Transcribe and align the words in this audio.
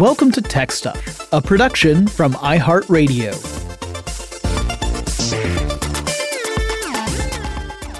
Welcome 0.00 0.32
to 0.32 0.42
Tech 0.42 0.72
Stuff, 0.72 1.32
a 1.32 1.40
production 1.40 2.08
from 2.08 2.32
iHeartRadio. 2.34 3.32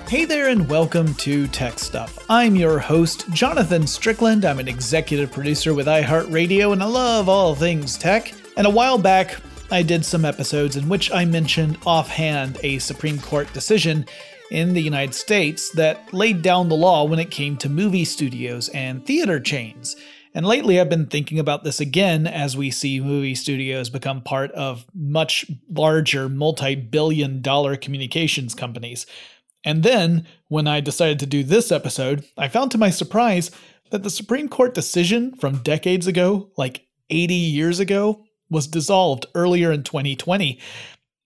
Hey 0.08 0.24
there, 0.24 0.48
and 0.48 0.68
welcome 0.68 1.14
to 1.14 1.46
Tech 1.46 1.78
Stuff. 1.78 2.18
I'm 2.28 2.56
your 2.56 2.80
host, 2.80 3.30
Jonathan 3.30 3.86
Strickland. 3.86 4.44
I'm 4.44 4.58
an 4.58 4.66
executive 4.66 5.30
producer 5.30 5.72
with 5.72 5.86
iHeartRadio, 5.86 6.72
and 6.72 6.82
I 6.82 6.86
love 6.86 7.28
all 7.28 7.54
things 7.54 7.96
tech. 7.96 8.34
And 8.56 8.66
a 8.66 8.70
while 8.70 8.98
back, 8.98 9.36
I 9.70 9.84
did 9.84 10.04
some 10.04 10.24
episodes 10.24 10.74
in 10.74 10.88
which 10.88 11.12
I 11.12 11.24
mentioned 11.24 11.78
offhand 11.86 12.58
a 12.64 12.80
Supreme 12.80 13.20
Court 13.20 13.52
decision 13.52 14.04
in 14.50 14.74
the 14.74 14.82
United 14.82 15.14
States 15.14 15.70
that 15.70 16.12
laid 16.12 16.42
down 16.42 16.68
the 16.68 16.74
law 16.74 17.04
when 17.04 17.20
it 17.20 17.30
came 17.30 17.56
to 17.58 17.68
movie 17.68 18.04
studios 18.04 18.68
and 18.70 19.06
theater 19.06 19.38
chains. 19.38 19.94
And 20.34 20.44
lately, 20.44 20.80
I've 20.80 20.90
been 20.90 21.06
thinking 21.06 21.38
about 21.38 21.62
this 21.62 21.78
again 21.78 22.26
as 22.26 22.56
we 22.56 22.72
see 22.72 23.00
movie 23.00 23.36
studios 23.36 23.88
become 23.88 24.20
part 24.20 24.50
of 24.52 24.84
much 24.92 25.46
larger, 25.70 26.28
multi 26.28 26.74
billion 26.74 27.40
dollar 27.40 27.76
communications 27.76 28.54
companies. 28.54 29.06
And 29.64 29.84
then, 29.84 30.26
when 30.48 30.66
I 30.66 30.80
decided 30.80 31.20
to 31.20 31.26
do 31.26 31.44
this 31.44 31.70
episode, 31.70 32.24
I 32.36 32.48
found 32.48 32.72
to 32.72 32.78
my 32.78 32.90
surprise 32.90 33.52
that 33.90 34.02
the 34.02 34.10
Supreme 34.10 34.48
Court 34.48 34.74
decision 34.74 35.36
from 35.36 35.58
decades 35.58 36.08
ago, 36.08 36.50
like 36.56 36.84
80 37.10 37.34
years 37.34 37.78
ago, 37.78 38.24
was 38.50 38.66
dissolved 38.66 39.26
earlier 39.36 39.70
in 39.70 39.84
2020. 39.84 40.58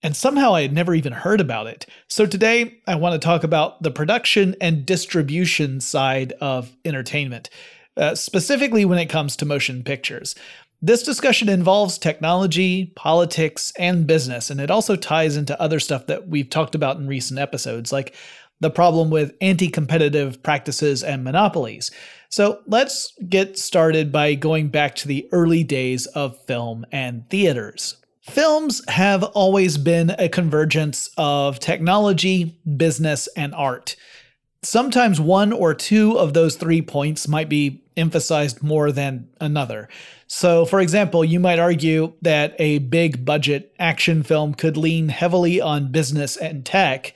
And 0.03 0.15
somehow 0.15 0.53
I 0.53 0.61
had 0.61 0.71
never 0.71 0.93
even 0.93 1.11
heard 1.11 1.41
about 1.41 1.67
it. 1.67 1.85
So 2.07 2.25
today 2.25 2.79
I 2.87 2.95
want 2.95 3.19
to 3.19 3.25
talk 3.25 3.43
about 3.43 3.81
the 3.81 3.91
production 3.91 4.55
and 4.61 4.85
distribution 4.85 5.81
side 5.81 6.33
of 6.33 6.71
entertainment. 6.85 7.49
Uh, 7.99 8.15
specifically 8.15 8.85
when 8.85 8.97
it 8.97 9.09
comes 9.09 9.35
to 9.35 9.45
motion 9.45 9.83
pictures. 9.83 10.33
This 10.81 11.03
discussion 11.03 11.49
involves 11.49 11.97
technology, 11.97 12.93
politics, 12.95 13.73
and 13.77 14.07
business, 14.07 14.49
and 14.49 14.61
it 14.61 14.71
also 14.71 14.95
ties 14.95 15.35
into 15.35 15.61
other 15.61 15.81
stuff 15.81 16.07
that 16.07 16.29
we've 16.29 16.49
talked 16.49 16.75
about 16.75 16.95
in 16.95 17.07
recent 17.07 17.41
episodes, 17.41 17.91
like 17.91 18.15
the 18.61 18.69
problem 18.69 19.09
with 19.09 19.35
anti 19.41 19.67
competitive 19.67 20.41
practices 20.41 21.03
and 21.03 21.25
monopolies. 21.25 21.91
So 22.29 22.61
let's 22.67 23.13
get 23.27 23.59
started 23.59 24.13
by 24.13 24.35
going 24.35 24.69
back 24.69 24.95
to 24.95 25.07
the 25.09 25.27
early 25.33 25.65
days 25.65 26.05
of 26.05 26.41
film 26.45 26.85
and 26.93 27.29
theaters. 27.29 27.97
Films 28.21 28.81
have 28.87 29.23
always 29.23 29.77
been 29.77 30.11
a 30.17 30.29
convergence 30.29 31.09
of 31.17 31.59
technology, 31.59 32.61
business, 32.77 33.27
and 33.35 33.53
art. 33.53 33.97
Sometimes 34.61 35.21
one 35.21 35.53
or 35.53 35.73
two 35.73 36.17
of 36.17 36.33
those 36.33 36.55
three 36.55 36.81
points 36.81 37.27
might 37.27 37.47
be 37.47 37.81
emphasized 37.95 38.61
more 38.61 38.91
than 38.91 39.29
another. 39.39 39.87
So, 40.27 40.65
for 40.65 40.79
example, 40.79 41.23
you 41.23 41.39
might 41.39 41.59
argue 41.59 42.13
that 42.21 42.55
a 42.59 42.79
big 42.79 43.23
budget 43.23 43.73
action 43.79 44.21
film 44.21 44.53
could 44.53 44.77
lean 44.77 45.09
heavily 45.09 45.61
on 45.61 45.91
business 45.91 46.35
and 46.35 46.65
tech, 46.65 47.13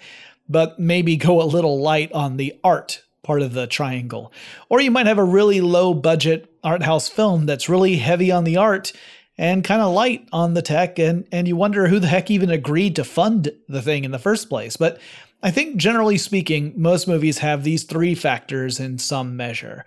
but 0.47 0.79
maybe 0.79 1.17
go 1.17 1.41
a 1.41 1.43
little 1.43 1.81
light 1.81 2.11
on 2.13 2.37
the 2.37 2.57
art 2.63 3.03
part 3.23 3.41
of 3.41 3.53
the 3.53 3.67
triangle. 3.67 4.31
Or 4.69 4.81
you 4.81 4.91
might 4.91 5.07
have 5.07 5.17
a 5.17 5.23
really 5.23 5.61
low 5.61 5.93
budget 5.93 6.49
art 6.63 6.83
house 6.83 7.09
film 7.09 7.45
that's 7.45 7.69
really 7.69 7.97
heavy 7.97 8.31
on 8.31 8.43
the 8.43 8.57
art 8.57 8.93
and 9.37 9.63
kind 9.63 9.81
of 9.81 9.93
light 9.93 10.27
on 10.31 10.53
the 10.53 10.61
tech 10.61 10.99
and 10.99 11.27
and 11.31 11.47
you 11.47 11.55
wonder 11.55 11.87
who 11.87 11.99
the 11.99 12.07
heck 12.07 12.29
even 12.29 12.51
agreed 12.51 12.95
to 12.95 13.03
fund 13.03 13.51
the 13.67 13.81
thing 13.81 14.03
in 14.03 14.11
the 14.11 14.19
first 14.19 14.49
place. 14.49 14.77
But 14.77 14.99
I 15.43 15.51
think 15.51 15.75
generally 15.75 16.17
speaking, 16.17 16.73
most 16.77 17.05
movies 17.05 17.39
have 17.39 17.63
these 17.63 17.83
three 17.83 18.15
factors 18.15 18.79
in 18.79 18.97
some 18.97 19.35
measure. 19.35 19.85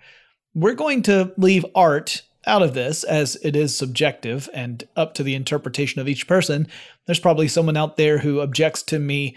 We're 0.53 0.75
going 0.75 1.01
to 1.03 1.33
leave 1.35 1.65
art 1.73 2.21
out 2.45 2.61
of 2.61 2.75
this 2.75 3.03
as 3.03 3.37
it 3.43 3.55
is 3.55 3.75
subjective 3.75 4.47
and 4.53 4.87
up 4.95 5.15
to 5.15 5.23
the 5.23 5.33
interpretation 5.33 5.99
of 5.99 6.07
each 6.07 6.27
person. 6.27 6.67
There's 7.05 7.19
probably 7.19 7.47
someone 7.47 7.75
out 7.75 7.97
there 7.97 8.19
who 8.19 8.39
objects 8.39 8.83
to 8.83 8.99
me 8.99 9.35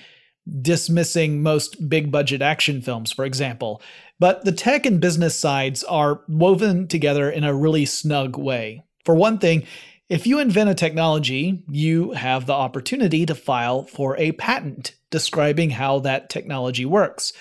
dismissing 0.60 1.42
most 1.42 1.88
big 1.88 2.12
budget 2.12 2.42
action 2.42 2.82
films, 2.82 3.10
for 3.10 3.24
example. 3.24 3.80
But 4.18 4.44
the 4.44 4.52
tech 4.52 4.84
and 4.84 5.00
business 5.00 5.34
sides 5.34 5.82
are 5.84 6.20
woven 6.28 6.86
together 6.86 7.30
in 7.30 7.44
a 7.44 7.54
really 7.54 7.86
snug 7.86 8.36
way. 8.36 8.82
For 9.06 9.14
one 9.14 9.38
thing, 9.38 9.66
if 10.10 10.26
you 10.26 10.40
invent 10.40 10.68
a 10.68 10.74
technology, 10.74 11.62
you 11.70 12.10
have 12.10 12.44
the 12.44 12.52
opportunity 12.52 13.24
to 13.24 13.34
file 13.34 13.84
for 13.84 14.16
a 14.18 14.32
patent 14.32 14.92
describing 15.10 15.70
how 15.70 16.00
that 16.00 16.28
technology 16.28 16.84
works. 16.84 17.32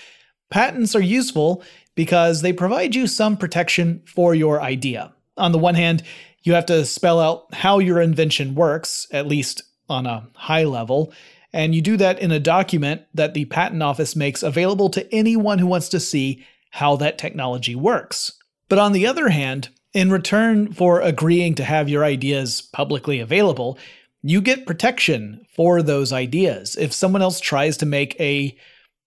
Patents 0.51 0.95
are 0.95 1.01
useful 1.01 1.63
because 1.95 2.41
they 2.41 2.53
provide 2.53 2.93
you 2.93 3.07
some 3.07 3.37
protection 3.37 4.03
for 4.05 4.35
your 4.35 4.61
idea. 4.61 5.11
On 5.35 5.51
the 5.51 5.57
one 5.57 5.73
hand, 5.73 6.03
you 6.43 6.53
have 6.53 6.67
to 6.67 6.85
spell 6.85 7.19
out 7.19 7.51
how 7.55 7.79
your 7.79 7.99
invention 7.99 8.53
works, 8.53 9.07
at 9.11 9.27
least 9.27 9.63
on 9.89 10.05
a 10.05 10.27
high 10.35 10.63
level, 10.63 11.11
and 11.51 11.73
you 11.73 11.81
do 11.81 11.97
that 11.97 12.19
in 12.19 12.31
a 12.31 12.39
document 12.39 13.01
that 13.15 13.33
the 13.33 13.45
patent 13.45 13.81
office 13.81 14.15
makes 14.15 14.43
available 14.43 14.89
to 14.91 15.11
anyone 15.13 15.57
who 15.57 15.65
wants 15.65 15.89
to 15.89 15.99
see 15.99 16.45
how 16.69 16.95
that 16.97 17.17
technology 17.17 17.75
works. 17.75 18.33
But 18.67 18.77
on 18.77 18.91
the 18.91 19.07
other 19.07 19.29
hand, 19.29 19.69
in 19.93 20.11
return 20.11 20.71
for 20.73 21.01
agreeing 21.01 21.55
to 21.55 21.63
have 21.63 21.89
your 21.89 22.03
ideas 22.03 22.61
publicly 22.61 23.19
available, 23.19 23.77
you 24.21 24.41
get 24.41 24.65
protection 24.65 25.45
for 25.55 25.81
those 25.81 26.13
ideas. 26.13 26.75
If 26.75 26.93
someone 26.93 27.21
else 27.21 27.39
tries 27.39 27.77
to 27.77 27.85
make 27.85 28.19
a 28.19 28.55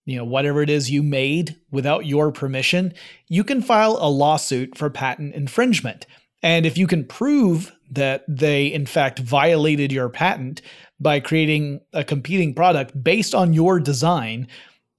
you 0.05 0.17
know 0.17 0.25
whatever 0.25 0.61
it 0.61 0.69
is 0.69 0.91
you 0.91 1.01
made 1.01 1.55
without 1.71 2.05
your 2.05 2.31
permission, 2.31 2.93
you 3.29 3.43
can 3.43 3.61
file 3.61 3.97
a 4.01 4.09
lawsuit 4.09 4.77
for 4.77 4.89
patent 4.89 5.33
infringement. 5.33 6.05
And 6.41 6.65
if 6.65 6.77
you 6.77 6.87
can 6.87 7.05
prove 7.05 7.71
that 7.89 8.25
they 8.27 8.67
in 8.67 8.85
fact 8.85 9.19
violated 9.19 9.91
your 9.91 10.09
patent 10.09 10.61
by 10.99 11.19
creating 11.19 11.79
a 11.93 12.03
competing 12.03 12.53
product 12.53 13.01
based 13.01 13.33
on 13.33 13.53
your 13.53 13.79
design, 13.79 14.47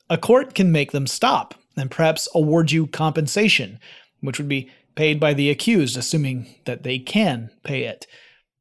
a 0.08 0.16
court 0.16 0.54
can 0.54 0.72
make 0.72 0.92
them 0.92 1.06
stop 1.06 1.54
and 1.76 1.90
perhaps 1.90 2.28
award 2.34 2.70
you 2.70 2.86
compensation, 2.86 3.78
which 4.20 4.38
would 4.38 4.48
be 4.48 4.70
paid 4.94 5.18
by 5.18 5.34
the 5.34 5.50
accused, 5.50 5.96
assuming 5.96 6.54
that 6.64 6.82
they 6.82 6.98
can 6.98 7.50
pay 7.62 7.84
it. 7.84 8.06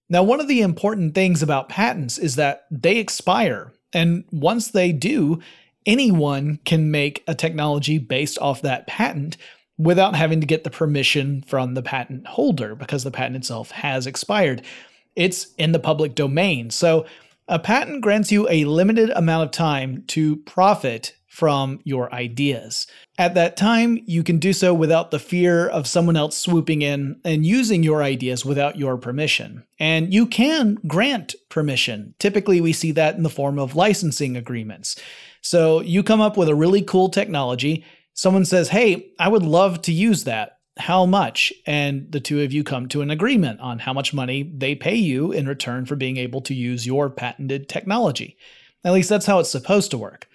Now, 0.09 0.23
one 0.23 0.39
of 0.39 0.47
the 0.47 0.61
important 0.61 1.15
things 1.15 1.41
about 1.41 1.69
patents 1.69 2.17
is 2.17 2.35
that 2.35 2.65
they 2.69 2.97
expire, 2.97 3.73
and 3.93 4.25
once 4.31 4.69
they 4.69 4.91
do, 4.91 5.41
anyone 5.85 6.59
can 6.65 6.91
make 6.91 7.23
a 7.27 7.35
technology 7.35 7.97
based 7.97 8.37
off 8.39 8.61
that 8.61 8.87
patent 8.87 9.37
without 9.77 10.15
having 10.15 10.39
to 10.39 10.47
get 10.47 10.63
the 10.63 10.69
permission 10.69 11.41
from 11.47 11.73
the 11.73 11.81
patent 11.81 12.27
holder 12.27 12.75
because 12.75 13.03
the 13.03 13.11
patent 13.11 13.35
itself 13.35 13.71
has 13.71 14.05
expired. 14.05 14.61
It's 15.15 15.53
in 15.55 15.71
the 15.71 15.79
public 15.79 16.15
domain. 16.15 16.69
So, 16.69 17.05
a 17.47 17.59
patent 17.59 18.01
grants 18.01 18.31
you 18.31 18.47
a 18.49 18.63
limited 18.65 19.09
amount 19.09 19.43
of 19.43 19.51
time 19.51 20.03
to 20.07 20.37
profit 20.37 21.13
from 21.33 21.79
your 21.83 22.13
ideas. 22.13 22.85
At 23.17 23.33
that 23.33 23.57
time, 23.57 23.99
you 24.05 24.21
can 24.21 24.37
do 24.37 24.53
so 24.53 24.71
without 24.71 25.09
the 25.09 25.17
fear 25.17 25.67
of 25.67 25.87
someone 25.87 26.15
else 26.15 26.37
swooping 26.37 26.83
in 26.83 27.19
and 27.25 27.43
using 27.43 27.81
your 27.81 28.03
ideas 28.03 28.45
without 28.45 28.77
your 28.77 28.97
permission. 28.97 29.63
And 29.79 30.13
you 30.13 30.27
can 30.27 30.77
grant 30.85 31.33
permission. 31.49 32.13
Typically, 32.19 32.61
we 32.61 32.71
see 32.71 32.91
that 32.91 33.15
in 33.15 33.23
the 33.23 33.31
form 33.31 33.57
of 33.57 33.75
licensing 33.75 34.37
agreements. 34.37 34.95
So 35.41 35.81
you 35.81 36.03
come 36.03 36.21
up 36.21 36.37
with 36.37 36.49
a 36.49 36.55
really 36.55 36.83
cool 36.83 37.09
technology. 37.09 37.83
Someone 38.13 38.45
says, 38.45 38.69
Hey, 38.69 39.07
I 39.17 39.27
would 39.27 39.41
love 39.41 39.81
to 39.81 39.91
use 39.91 40.25
that. 40.25 40.59
How 40.77 41.07
much? 41.07 41.51
And 41.65 42.11
the 42.11 42.19
two 42.19 42.43
of 42.43 42.53
you 42.53 42.63
come 42.63 42.87
to 42.89 43.01
an 43.01 43.09
agreement 43.09 43.59
on 43.59 43.79
how 43.79 43.91
much 43.93 44.13
money 44.13 44.43
they 44.55 44.75
pay 44.75 44.95
you 44.95 45.31
in 45.31 45.47
return 45.47 45.87
for 45.87 45.95
being 45.95 46.17
able 46.17 46.41
to 46.41 46.53
use 46.53 46.85
your 46.85 47.09
patented 47.09 47.69
technology. 47.69 48.37
At 48.85 48.93
least 48.93 49.09
that's 49.09 49.25
how 49.25 49.39
it's 49.39 49.49
supposed 49.49 49.89
to 49.89 49.97
work. 49.97 50.27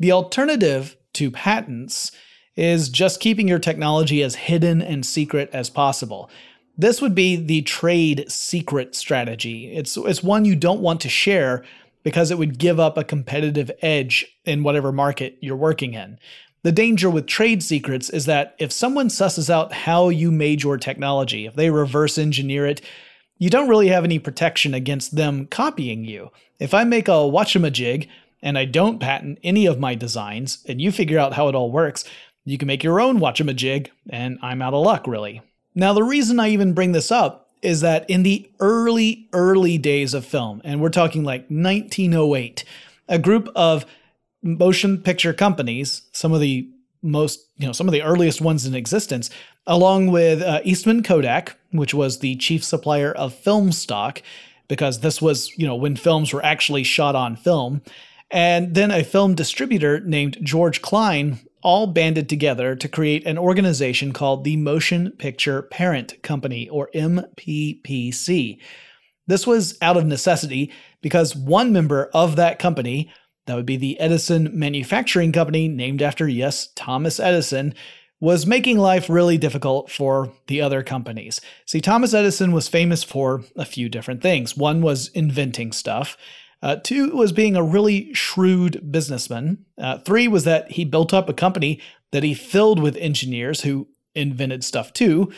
The 0.00 0.12
alternative 0.12 0.96
to 1.12 1.30
patents 1.30 2.10
is 2.56 2.88
just 2.88 3.20
keeping 3.20 3.46
your 3.46 3.58
technology 3.58 4.22
as 4.22 4.34
hidden 4.34 4.82
and 4.82 5.04
secret 5.04 5.50
as 5.52 5.70
possible. 5.70 6.30
This 6.76 7.02
would 7.02 7.14
be 7.14 7.36
the 7.36 7.62
trade 7.62 8.24
secret 8.28 8.94
strategy. 8.94 9.72
It's, 9.72 9.96
it's 9.98 10.22
one 10.22 10.46
you 10.46 10.56
don't 10.56 10.80
want 10.80 11.02
to 11.02 11.08
share 11.10 11.64
because 12.02 12.30
it 12.30 12.38
would 12.38 12.58
give 12.58 12.80
up 12.80 12.96
a 12.96 13.04
competitive 13.04 13.70
edge 13.82 14.26
in 14.46 14.62
whatever 14.62 14.90
market 14.90 15.36
you're 15.42 15.54
working 15.54 15.92
in. 15.92 16.18
The 16.62 16.72
danger 16.72 17.10
with 17.10 17.26
trade 17.26 17.62
secrets 17.62 18.08
is 18.08 18.24
that 18.24 18.54
if 18.58 18.72
someone 18.72 19.08
susses 19.08 19.50
out 19.50 19.72
how 19.72 20.08
you 20.08 20.30
made 20.30 20.62
your 20.62 20.78
technology, 20.78 21.46
if 21.46 21.54
they 21.54 21.70
reverse 21.70 22.16
engineer 22.16 22.66
it, 22.66 22.80
you 23.38 23.50
don't 23.50 23.68
really 23.68 23.88
have 23.88 24.04
any 24.04 24.18
protection 24.18 24.72
against 24.74 25.16
them 25.16 25.46
copying 25.46 26.04
you. 26.04 26.30
If 26.58 26.74
I 26.74 26.84
make 26.84 27.08
a 27.08 27.12
watchamajig 27.12 28.08
and 28.42 28.58
I 28.58 28.64
don't 28.64 29.00
patent 29.00 29.38
any 29.42 29.66
of 29.66 29.78
my 29.78 29.94
designs, 29.94 30.64
and 30.68 30.80
you 30.80 30.92
figure 30.92 31.18
out 31.18 31.34
how 31.34 31.48
it 31.48 31.54
all 31.54 31.70
works, 31.70 32.04
you 32.44 32.58
can 32.58 32.66
make 32.66 32.82
your 32.82 33.00
own 33.00 33.18
watchamajig, 33.18 33.88
and 34.08 34.38
I'm 34.42 34.62
out 34.62 34.74
of 34.74 34.84
luck, 34.84 35.06
really. 35.06 35.42
Now, 35.74 35.92
the 35.92 36.02
reason 36.02 36.40
I 36.40 36.48
even 36.48 36.72
bring 36.72 36.92
this 36.92 37.10
up 37.10 37.50
is 37.62 37.82
that 37.82 38.08
in 38.08 38.22
the 38.22 38.50
early, 38.58 39.28
early 39.32 39.78
days 39.78 40.14
of 40.14 40.24
film, 40.24 40.62
and 40.64 40.80
we're 40.80 40.88
talking 40.88 41.24
like 41.24 41.42
1908, 41.48 42.64
a 43.08 43.18
group 43.18 43.48
of 43.54 43.84
motion 44.42 44.98
picture 44.98 45.32
companies, 45.32 46.02
some 46.12 46.32
of 46.32 46.40
the 46.40 46.68
most, 47.02 47.46
you 47.56 47.66
know, 47.66 47.72
some 47.72 47.88
of 47.88 47.92
the 47.92 48.02
earliest 48.02 48.40
ones 48.40 48.66
in 48.66 48.74
existence, 48.74 49.30
along 49.66 50.08
with 50.08 50.42
uh, 50.42 50.60
Eastman 50.64 51.02
Kodak, 51.02 51.56
which 51.70 51.94
was 51.94 52.18
the 52.18 52.36
chief 52.36 52.64
supplier 52.64 53.12
of 53.12 53.34
film 53.34 53.72
stock, 53.72 54.22
because 54.68 55.00
this 55.00 55.20
was, 55.20 55.56
you 55.58 55.66
know, 55.66 55.74
when 55.74 55.96
films 55.96 56.32
were 56.32 56.44
actually 56.44 56.84
shot 56.84 57.14
on 57.14 57.36
film, 57.36 57.82
and 58.30 58.74
then 58.74 58.90
a 58.90 59.04
film 59.04 59.34
distributor 59.34 60.00
named 60.00 60.38
George 60.42 60.82
Kleine 60.82 61.38
all 61.62 61.86
banded 61.86 62.28
together 62.28 62.74
to 62.74 62.88
create 62.88 63.26
an 63.26 63.36
organization 63.36 64.12
called 64.12 64.44
the 64.44 64.56
Motion 64.56 65.10
Picture 65.12 65.62
Patents 65.62 66.14
Company, 66.22 66.68
or 66.68 66.88
MPPC. 66.94 68.58
This 69.26 69.46
was 69.46 69.76
out 69.82 69.96
of 69.96 70.06
necessity 70.06 70.72
because 71.02 71.36
one 71.36 71.72
member 71.72 72.10
of 72.14 72.36
that 72.36 72.58
company, 72.58 73.12
that 73.46 73.56
would 73.56 73.66
be 73.66 73.76
the 73.76 73.98
Edison 74.00 74.50
Manufacturing 74.52 75.32
Company, 75.32 75.68
named 75.68 76.02
after, 76.02 76.26
yes, 76.26 76.68
Thomas 76.74 77.20
Edison, 77.20 77.74
was 78.20 78.46
making 78.46 78.78
life 78.78 79.08
really 79.08 79.38
difficult 79.38 79.90
for 79.90 80.32
the 80.46 80.60
other 80.60 80.82
companies. 80.82 81.40
See, 81.66 81.80
Thomas 81.80 82.12
Edison 82.12 82.52
was 82.52 82.68
famous 82.68 83.02
for 83.02 83.42
a 83.56 83.64
few 83.64 83.88
different 83.88 84.22
things. 84.22 84.56
One 84.56 84.82
was 84.82 85.08
inventing 85.08 85.72
stuff. 85.72 86.16
Uh, 86.62 86.76
two 86.76 87.10
was 87.10 87.32
being 87.32 87.56
a 87.56 87.62
really 87.62 88.12
shrewd 88.12 88.92
businessman. 88.92 89.64
Uh, 89.78 89.98
three 89.98 90.28
was 90.28 90.44
that 90.44 90.72
he 90.72 90.84
built 90.84 91.14
up 91.14 91.28
a 91.28 91.34
company 91.34 91.80
that 92.12 92.22
he 92.22 92.34
filled 92.34 92.80
with 92.80 92.96
engineers 92.96 93.62
who 93.62 93.88
invented 94.14 94.64
stuff 94.64 94.92
too. 94.92 95.32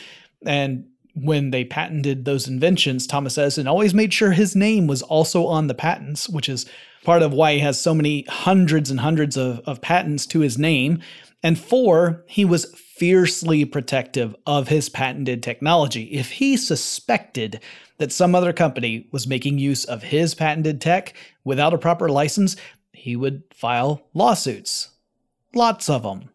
And 0.45 0.85
when 1.15 1.51
they 1.51 1.63
patented 1.63 2.25
those 2.25 2.47
inventions, 2.47 3.05
Thomas 3.05 3.37
Edison 3.37 3.67
always 3.67 3.93
made 3.93 4.13
sure 4.13 4.31
his 4.31 4.55
name 4.55 4.87
was 4.87 5.01
also 5.01 5.45
on 5.45 5.67
the 5.67 5.75
patents, 5.75 6.27
which 6.27 6.49
is 6.49 6.65
part 7.03 7.21
of 7.21 7.33
why 7.33 7.53
he 7.53 7.59
has 7.59 7.79
so 7.79 7.93
many 7.93 8.25
hundreds 8.27 8.89
and 8.89 8.99
hundreds 8.99 9.37
of, 9.37 9.59
of 9.65 9.81
patents 9.81 10.25
to 10.27 10.39
his 10.39 10.57
name. 10.57 10.99
And 11.43 11.59
four, 11.59 12.23
he 12.25 12.45
was 12.45 12.73
fiercely 12.73 13.65
protective 13.65 14.33
of 14.47 14.69
his 14.69 14.87
patented 14.87 15.43
technology. 15.43 16.03
If 16.05 16.31
he 16.31 16.55
suspected 16.55 17.59
that 17.97 18.13
some 18.13 18.33
other 18.33 18.53
company 18.53 19.07
was 19.11 19.27
making 19.27 19.59
use 19.59 19.83
of 19.83 20.03
his 20.03 20.33
patented 20.33 20.79
tech 20.79 21.13
without 21.43 21.73
a 21.73 21.77
proper 21.77 22.07
license, 22.07 22.55
he 22.93 23.15
would 23.15 23.43
file 23.53 24.07
lawsuits. 24.13 24.89
Lots 25.53 25.89
of 25.89 26.03
them. 26.03 26.29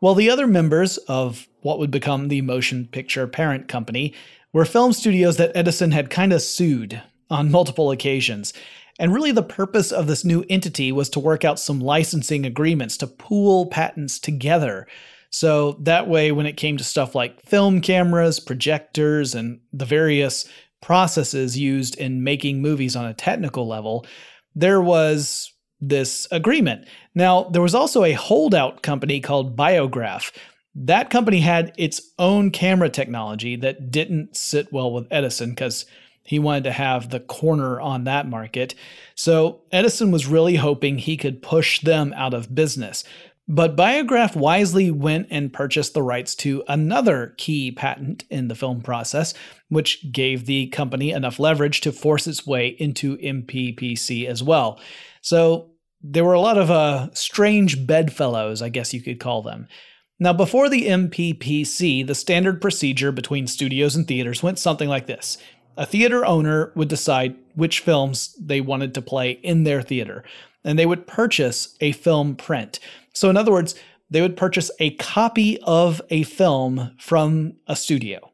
While 0.00 0.14
the 0.14 0.30
other 0.30 0.46
members 0.46 0.98
of 1.08 1.48
what 1.62 1.78
would 1.78 1.90
become 1.90 2.28
the 2.28 2.42
motion 2.42 2.86
picture 2.86 3.26
patents 3.26 3.70
company 3.70 4.14
were 4.52 4.64
film 4.64 4.92
studios 4.92 5.38
that 5.38 5.52
Edison 5.54 5.90
had 5.92 6.10
kind 6.10 6.32
of 6.32 6.42
sued 6.42 7.02
on 7.30 7.50
multiple 7.50 7.90
occasions. 7.90 8.52
And 8.98 9.14
really, 9.14 9.32
the 9.32 9.42
purpose 9.42 9.92
of 9.92 10.06
this 10.06 10.24
new 10.24 10.44
entity 10.50 10.90
was 10.92 11.08
to 11.10 11.20
work 11.20 11.44
out 11.44 11.60
some 11.60 11.80
licensing 11.80 12.44
agreements 12.44 12.96
to 12.98 13.06
pool 13.06 13.66
patents 13.66 14.18
together 14.18 14.86
so 15.30 15.72
that 15.80 16.08
way, 16.08 16.32
when 16.32 16.46
it 16.46 16.56
came 16.56 16.76
to 16.78 16.84
stuff 16.84 17.14
like 17.14 17.42
film 17.42 17.80
cameras, 17.80 18.40
projectors, 18.40 19.34
and 19.34 19.60
the 19.72 19.84
various 19.84 20.48
processes 20.80 21.58
used 21.58 21.96
in 21.96 22.24
making 22.24 22.62
movies 22.62 22.96
on 22.96 23.04
a 23.04 23.14
technical 23.14 23.66
level, 23.66 24.06
there 24.54 24.80
was 24.80 25.52
this 25.80 26.26
agreement. 26.30 26.86
Now, 27.14 27.44
there 27.44 27.62
was 27.62 27.74
also 27.74 28.04
a 28.04 28.12
holdout 28.12 28.82
company 28.82 29.20
called 29.20 29.56
Biograph. 29.56 30.32
That 30.74 31.10
company 31.10 31.40
had 31.40 31.72
its 31.76 32.00
own 32.18 32.50
camera 32.50 32.88
technology 32.88 33.56
that 33.56 33.90
didn't 33.90 34.36
sit 34.36 34.72
well 34.72 34.92
with 34.92 35.06
Edison 35.10 35.50
because 35.50 35.84
he 36.28 36.38
wanted 36.38 36.64
to 36.64 36.72
have 36.72 37.08
the 37.08 37.20
corner 37.20 37.80
on 37.80 38.04
that 38.04 38.28
market. 38.28 38.74
So 39.14 39.62
Edison 39.72 40.10
was 40.10 40.26
really 40.26 40.56
hoping 40.56 40.98
he 40.98 41.16
could 41.16 41.40
push 41.40 41.80
them 41.80 42.12
out 42.14 42.34
of 42.34 42.54
business. 42.54 43.02
But 43.48 43.76
Biograph 43.76 44.36
wisely 44.36 44.90
went 44.90 45.28
and 45.30 45.50
purchased 45.50 45.94
the 45.94 46.02
rights 46.02 46.34
to 46.36 46.62
another 46.68 47.34
key 47.38 47.72
patent 47.72 48.24
in 48.28 48.48
the 48.48 48.54
film 48.54 48.82
process, 48.82 49.32
which 49.70 50.12
gave 50.12 50.44
the 50.44 50.66
company 50.66 51.12
enough 51.12 51.38
leverage 51.38 51.80
to 51.80 51.92
force 51.92 52.26
its 52.26 52.46
way 52.46 52.76
into 52.78 53.16
MPPC 53.16 54.26
as 54.26 54.42
well. 54.42 54.78
So 55.22 55.70
there 56.02 56.26
were 56.26 56.34
a 56.34 56.42
lot 56.42 56.58
of 56.58 56.70
uh, 56.70 57.08
strange 57.14 57.86
bedfellows, 57.86 58.60
I 58.60 58.68
guess 58.68 58.92
you 58.92 59.00
could 59.00 59.18
call 59.18 59.40
them. 59.40 59.66
Now, 60.20 60.34
before 60.34 60.68
the 60.68 60.88
MPPC, 60.88 62.06
the 62.06 62.14
standard 62.14 62.60
procedure 62.60 63.12
between 63.12 63.46
studios 63.46 63.96
and 63.96 64.06
theaters 64.06 64.42
went 64.42 64.58
something 64.58 64.88
like 64.88 65.06
this. 65.06 65.38
A 65.78 65.86
theater 65.86 66.26
owner 66.26 66.72
would 66.74 66.88
decide 66.88 67.36
which 67.54 67.80
films 67.80 68.34
they 68.38 68.60
wanted 68.60 68.94
to 68.94 69.00
play 69.00 69.30
in 69.30 69.62
their 69.62 69.80
theater, 69.80 70.24
and 70.64 70.76
they 70.76 70.86
would 70.86 71.06
purchase 71.06 71.76
a 71.80 71.92
film 71.92 72.34
print. 72.34 72.80
So, 73.14 73.30
in 73.30 73.36
other 73.36 73.52
words, 73.52 73.76
they 74.10 74.20
would 74.20 74.36
purchase 74.36 74.72
a 74.80 74.90
copy 74.96 75.58
of 75.62 76.02
a 76.10 76.24
film 76.24 76.96
from 76.98 77.54
a 77.68 77.76
studio. 77.76 78.32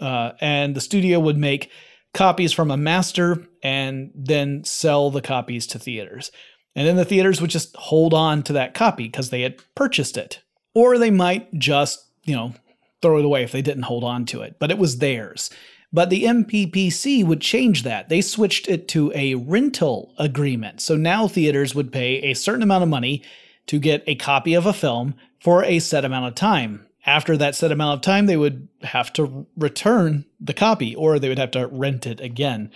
Uh, 0.00 0.32
and 0.40 0.74
the 0.74 0.80
studio 0.80 1.20
would 1.20 1.36
make 1.36 1.70
copies 2.14 2.52
from 2.52 2.70
a 2.70 2.78
master 2.78 3.46
and 3.62 4.10
then 4.14 4.64
sell 4.64 5.10
the 5.10 5.20
copies 5.20 5.66
to 5.68 5.78
theaters. 5.78 6.32
And 6.74 6.88
then 6.88 6.96
the 6.96 7.04
theaters 7.04 7.42
would 7.42 7.50
just 7.50 7.76
hold 7.76 8.14
on 8.14 8.42
to 8.44 8.54
that 8.54 8.72
copy 8.72 9.04
because 9.04 9.28
they 9.28 9.42
had 9.42 9.60
purchased 9.74 10.16
it. 10.16 10.40
Or 10.74 10.96
they 10.96 11.10
might 11.10 11.52
just, 11.58 12.06
you 12.24 12.34
know, 12.34 12.54
throw 13.02 13.18
it 13.18 13.24
away 13.24 13.42
if 13.42 13.52
they 13.52 13.62
didn't 13.62 13.82
hold 13.82 14.04
on 14.04 14.24
to 14.26 14.40
it, 14.40 14.56
but 14.58 14.70
it 14.70 14.78
was 14.78 14.98
theirs. 14.98 15.50
But 15.92 16.10
the 16.10 16.24
MPPC 16.24 17.24
would 17.24 17.40
change 17.40 17.82
that. 17.82 18.08
They 18.08 18.20
switched 18.20 18.68
it 18.68 18.86
to 18.88 19.12
a 19.14 19.34
rental 19.34 20.14
agreement. 20.18 20.80
So 20.80 20.96
now 20.96 21.26
theaters 21.26 21.74
would 21.74 21.92
pay 21.92 22.18
a 22.22 22.34
certain 22.34 22.62
amount 22.62 22.84
of 22.84 22.88
money 22.88 23.22
to 23.66 23.78
get 23.78 24.04
a 24.06 24.14
copy 24.14 24.54
of 24.54 24.66
a 24.66 24.72
film 24.72 25.14
for 25.40 25.64
a 25.64 25.78
set 25.80 26.04
amount 26.04 26.26
of 26.26 26.34
time. 26.34 26.86
After 27.06 27.36
that 27.38 27.54
set 27.54 27.72
amount 27.72 27.98
of 27.98 28.02
time, 28.02 28.26
they 28.26 28.36
would 28.36 28.68
have 28.82 29.12
to 29.14 29.46
return 29.56 30.26
the 30.38 30.54
copy 30.54 30.94
or 30.94 31.18
they 31.18 31.28
would 31.28 31.38
have 31.38 31.50
to 31.52 31.66
rent 31.66 32.06
it 32.06 32.20
again. 32.20 32.70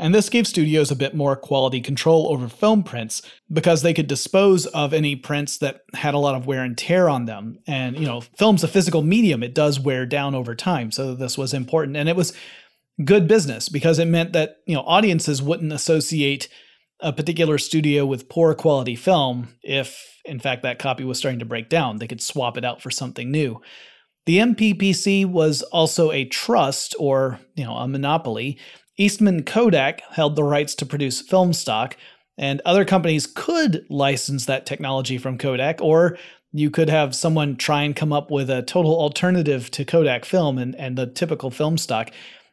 And 0.00 0.14
this 0.14 0.30
gave 0.30 0.46
studios 0.46 0.90
a 0.90 0.96
bit 0.96 1.14
more 1.14 1.36
quality 1.36 1.80
control 1.80 2.28
over 2.32 2.48
film 2.48 2.82
prints 2.82 3.20
because 3.52 3.82
they 3.82 3.92
could 3.92 4.06
dispose 4.06 4.64
of 4.66 4.94
any 4.94 5.14
prints 5.14 5.58
that 5.58 5.82
had 5.92 6.14
a 6.14 6.18
lot 6.18 6.34
of 6.34 6.46
wear 6.46 6.62
and 6.62 6.76
tear 6.76 7.08
on 7.10 7.26
them. 7.26 7.58
And, 7.66 7.98
you 7.98 8.06
know, 8.06 8.22
film's 8.22 8.64
a 8.64 8.68
physical 8.68 9.02
medium, 9.02 9.42
it 9.42 9.54
does 9.54 9.78
wear 9.78 10.06
down 10.06 10.34
over 10.34 10.54
time. 10.54 10.90
So 10.90 11.14
this 11.14 11.36
was 11.36 11.52
important. 11.52 11.98
And 11.98 12.08
it 12.08 12.16
was 12.16 12.32
good 13.04 13.28
business 13.28 13.68
because 13.68 13.98
it 13.98 14.06
meant 14.06 14.32
that, 14.32 14.56
you 14.66 14.74
know, 14.74 14.82
audiences 14.82 15.42
wouldn't 15.42 15.72
associate 15.72 16.48
a 17.00 17.12
particular 17.12 17.58
studio 17.58 18.04
with 18.04 18.28
poor 18.28 18.54
quality 18.54 18.94
film 18.94 19.48
if, 19.62 20.18
in 20.24 20.38
fact, 20.38 20.62
that 20.62 20.78
copy 20.78 21.04
was 21.04 21.18
starting 21.18 21.38
to 21.38 21.44
break 21.44 21.68
down. 21.68 21.98
They 21.98 22.06
could 22.06 22.22
swap 22.22 22.56
it 22.58 22.64
out 22.64 22.82
for 22.82 22.90
something 22.90 23.30
new. 23.30 23.60
The 24.26 24.38
MPPC 24.38 25.26
was 25.26 25.62
also 25.62 26.12
a 26.12 26.26
trust 26.26 26.94
or, 26.98 27.40
you 27.54 27.64
know, 27.64 27.74
a 27.74 27.88
monopoly. 27.88 28.58
Eastman 28.98 29.44
Kodak 29.44 30.02
held 30.10 30.36
the 30.36 30.44
rights 30.44 30.74
to 30.76 30.86
produce 30.86 31.22
film 31.22 31.54
stock, 31.54 31.96
and 32.36 32.60
other 32.64 32.84
companies 32.84 33.26
could 33.26 33.86
license 33.88 34.44
that 34.46 34.66
technology 34.66 35.16
from 35.16 35.38
Kodak, 35.38 35.80
or 35.80 36.18
you 36.52 36.70
could 36.70 36.90
have 36.90 37.14
someone 37.14 37.56
try 37.56 37.82
and 37.82 37.96
come 37.96 38.12
up 38.12 38.30
with 38.30 38.50
a 38.50 38.62
total 38.62 38.98
alternative 38.98 39.70
to 39.70 39.84
Kodak 39.84 40.24
film 40.24 40.58
and, 40.58 40.74
and 40.76 40.98
the 40.98 41.06
typical 41.06 41.50
film 41.50 41.78
stock. 41.78 42.10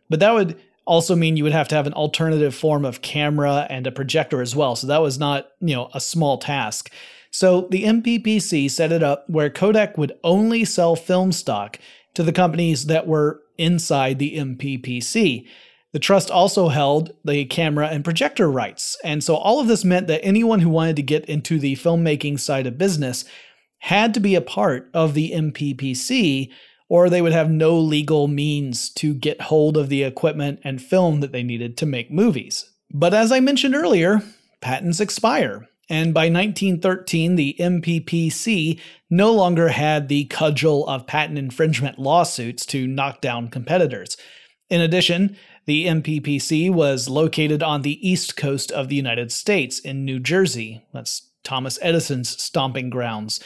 But 0.10 0.20
that 0.20 0.34
would 0.34 0.60
also 0.86 1.16
mean 1.16 1.38
you 1.38 1.44
would 1.44 1.54
have 1.54 1.68
to 1.68 1.76
have 1.76 1.88
an 1.88 1.94
alternative 1.94 2.56
form 2.56 2.86
of 2.86 3.02
camera 3.02 3.68
and 3.70 3.86
a 3.86 3.92
projector 3.92 4.42
as 4.42 4.56
well. 4.56 4.76
So 4.76 4.88
that 4.88 5.02
was 5.02 5.20
not, 5.20 5.48
you 5.60 5.76
know, 5.76 5.90
a 5.94 6.00
small 6.00 6.38
task. 6.38 6.92
So 7.30 7.68
the 7.70 7.84
MPPC 7.84 8.72
set 8.72 8.92
it 8.92 9.04
up 9.04 9.30
where 9.30 9.50
Kodak 9.50 9.98
would 9.98 10.14
only 10.24 10.64
sell 10.66 10.96
film 10.96 11.32
stock 11.32 11.78
to 12.14 12.24
the 12.24 12.32
companies 12.32 12.86
that 12.86 13.06
were 13.06 13.42
inside 13.58 14.18
the 14.18 14.38
MPPC. 14.38 15.46
The 15.94 16.00
trust 16.00 16.32
also 16.32 16.70
held 16.70 17.12
the 17.26 17.46
camera 17.46 17.88
and 17.88 18.04
projector 18.04 18.50
rights. 18.50 18.98
And 19.04 19.24
so 19.24 19.36
all 19.36 19.60
of 19.60 19.68
this 19.68 19.86
meant 19.86 20.08
that 20.08 20.24
anyone 20.24 20.60
who 20.60 20.70
wanted 20.70 20.96
to 20.98 21.02
get 21.02 21.26
into 21.26 21.60
the 21.60 21.76
filmmaking 21.76 22.40
side 22.40 22.68
of 22.68 22.78
business 22.78 23.26
had 23.80 24.14
to 24.14 24.20
be 24.20 24.36
a 24.36 24.42
part 24.42 24.90
of 24.94 25.14
the 25.14 25.32
MPPC 25.32 26.50
or 26.90 27.10
they 27.10 27.22
would 27.22 27.34
have 27.34 27.50
no 27.50 27.78
legal 27.78 28.28
means 28.28 28.90
to 28.90 29.14
get 29.14 29.42
hold 29.42 29.78
of 29.78 29.90
the 29.90 30.04
equipment 30.04 30.60
and 30.64 30.82
film 30.82 31.20
that 31.20 31.32
they 31.32 31.44
needed 31.44 31.78
to 31.78 31.86
make 31.86 32.12
movies. 32.12 32.70
But 32.92 33.14
as 33.14 33.32
I 33.32 33.40
mentioned 33.40 33.76
earlier, 33.76 34.22
patents 34.62 35.00
expire. 35.00 35.68
And 35.90 36.14
by 36.14 36.30
1913, 36.30 37.36
the 37.36 37.56
MPPC 37.60 38.80
no 39.10 39.32
longer 39.32 39.70
had 39.70 40.08
the 40.08 40.26
cudgel 40.26 40.86
of 40.88 41.08
patent 41.08 41.38
infringement 41.38 41.98
lawsuits 41.98 42.66
to 42.68 42.88
knock 42.88 43.22
down 43.22 43.50
competitors. 43.50 44.18
In 44.70 44.82
addition, 44.82 45.38
the 45.66 45.86
MPPC 45.86 46.72
was 46.72 47.10
located 47.10 47.64
on 47.64 47.82
the 47.82 48.08
east 48.08 48.36
coast 48.36 48.72
of 48.72 48.90
the 48.90 48.96
United 48.96 49.32
States 49.32 49.80
in 49.80 50.04
New 50.04 50.20
Jersey. 50.20 50.86
That's 50.94 51.30
Thomas 51.44 51.80
Edison's 51.82 52.42
stomping 52.42 52.90
grounds. 52.90 53.40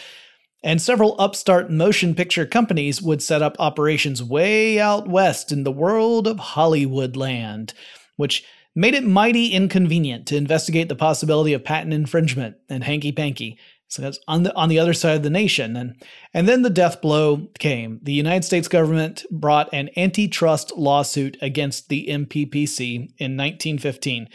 And 0.63 0.82
several 0.82 1.15
upstart 1.20 1.72
motion 1.72 2.13
picture 2.13 2.46
companies 2.46 3.01
would 3.01 3.24
set 3.24 3.41
up 3.41 3.56
operations 3.60 4.24
way 4.24 4.80
out 4.80 5.08
west 5.08 5.51
in 5.51 5.63
the 5.63 5.72
world 5.72 6.27
of 6.27 6.38
Hollywood 6.38 7.15
land, 7.15 7.74
which 8.15 8.44
made 8.75 8.94
it 8.94 9.03
mighty 9.03 9.48
inconvenient 9.48 10.27
to 10.27 10.38
investigate 10.38 10.88
the 10.88 10.96
possibility 10.96 11.53
of 11.53 11.63
patent 11.63 11.94
infringement 11.94 12.58
and 12.70 12.84
hanky 12.84 13.12
panky. 13.12 13.58
So 13.88 14.01
that's 14.01 14.20
on 14.25 14.44
the 14.44 14.56
on 14.56 14.70
the 14.70 14.80
other 14.80 14.94
side 14.94 15.18
of 15.18 15.24
the 15.24 15.30
nation. 15.30 15.75
And 15.75 16.01
and 16.34 16.48
then 16.48 16.62
the 16.62 16.70
death 16.70 17.01
blow 17.01 17.50
came. 17.60 18.00
The 18.03 18.13
United 18.13 18.46
States 18.46 18.70
government 18.70 19.25
brought 19.30 19.74
an 19.74 19.89
antitrust 19.98 20.77
lawsuit 20.77 21.38
against 21.41 21.89
the 21.89 22.08
MPPC 22.08 22.96
in 23.18 23.36
1915. 23.36 24.30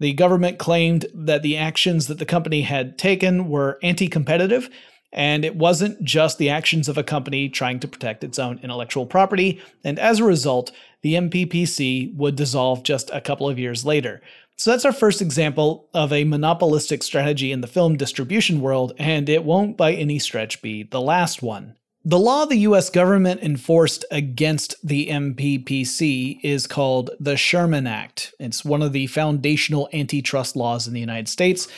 The 0.00 0.12
government 0.14 0.58
claimed 0.58 1.06
that 1.14 1.42
the 1.42 1.56
actions 1.56 2.08
that 2.08 2.18
the 2.18 2.26
company 2.26 2.62
had 2.62 2.98
taken 2.98 3.48
were 3.48 3.78
anti-competitive 3.82 4.68
and 5.12 5.44
it 5.44 5.56
wasn't 5.56 6.02
just 6.02 6.38
the 6.38 6.50
actions 6.50 6.88
of 6.88 6.98
a 6.98 7.02
company 7.02 7.48
trying 7.48 7.80
to 7.80 7.88
protect 7.88 8.24
its 8.24 8.38
own 8.38 8.60
intellectual 8.62 9.06
property, 9.06 9.60
and 9.84 9.98
as 9.98 10.20
a 10.20 10.24
result, 10.24 10.72
the 11.02 11.14
MPPC 11.14 12.14
would 12.16 12.36
dissolve 12.36 12.82
just 12.82 13.10
a 13.12 13.20
couple 13.20 13.48
of 13.48 13.58
years 13.58 13.84
later. 13.84 14.20
So 14.56 14.70
that's 14.70 14.84
our 14.84 14.92
first 14.92 15.22
example 15.22 15.88
of 15.94 16.12
a 16.12 16.24
monopolistic 16.24 17.02
strategy 17.02 17.50
in 17.50 17.62
the 17.62 17.66
film 17.66 17.96
distribution 17.96 18.60
world, 18.60 18.92
and 18.98 19.28
it 19.28 19.44
won't 19.44 19.76
by 19.76 19.92
any 19.92 20.18
stretch 20.18 20.60
be 20.60 20.82
the 20.82 21.00
last 21.00 21.42
one. 21.42 21.76
The 22.04 22.18
law 22.18 22.46
the 22.46 22.56
US 22.58 22.88
government 22.88 23.42
enforced 23.42 24.06
against 24.10 24.74
the 24.82 25.08
MPPC 25.08 26.40
is 26.42 26.66
called 26.66 27.10
the 27.20 27.36
Sherman 27.36 27.86
Act. 27.86 28.34
It's 28.38 28.64
one 28.64 28.80
of 28.80 28.92
the 28.92 29.06
foundational 29.06 29.88
antitrust 29.92 30.56
laws 30.56 30.86
in 30.86 30.94
the 30.94 31.00
United 31.00 31.28
States. 31.28 31.68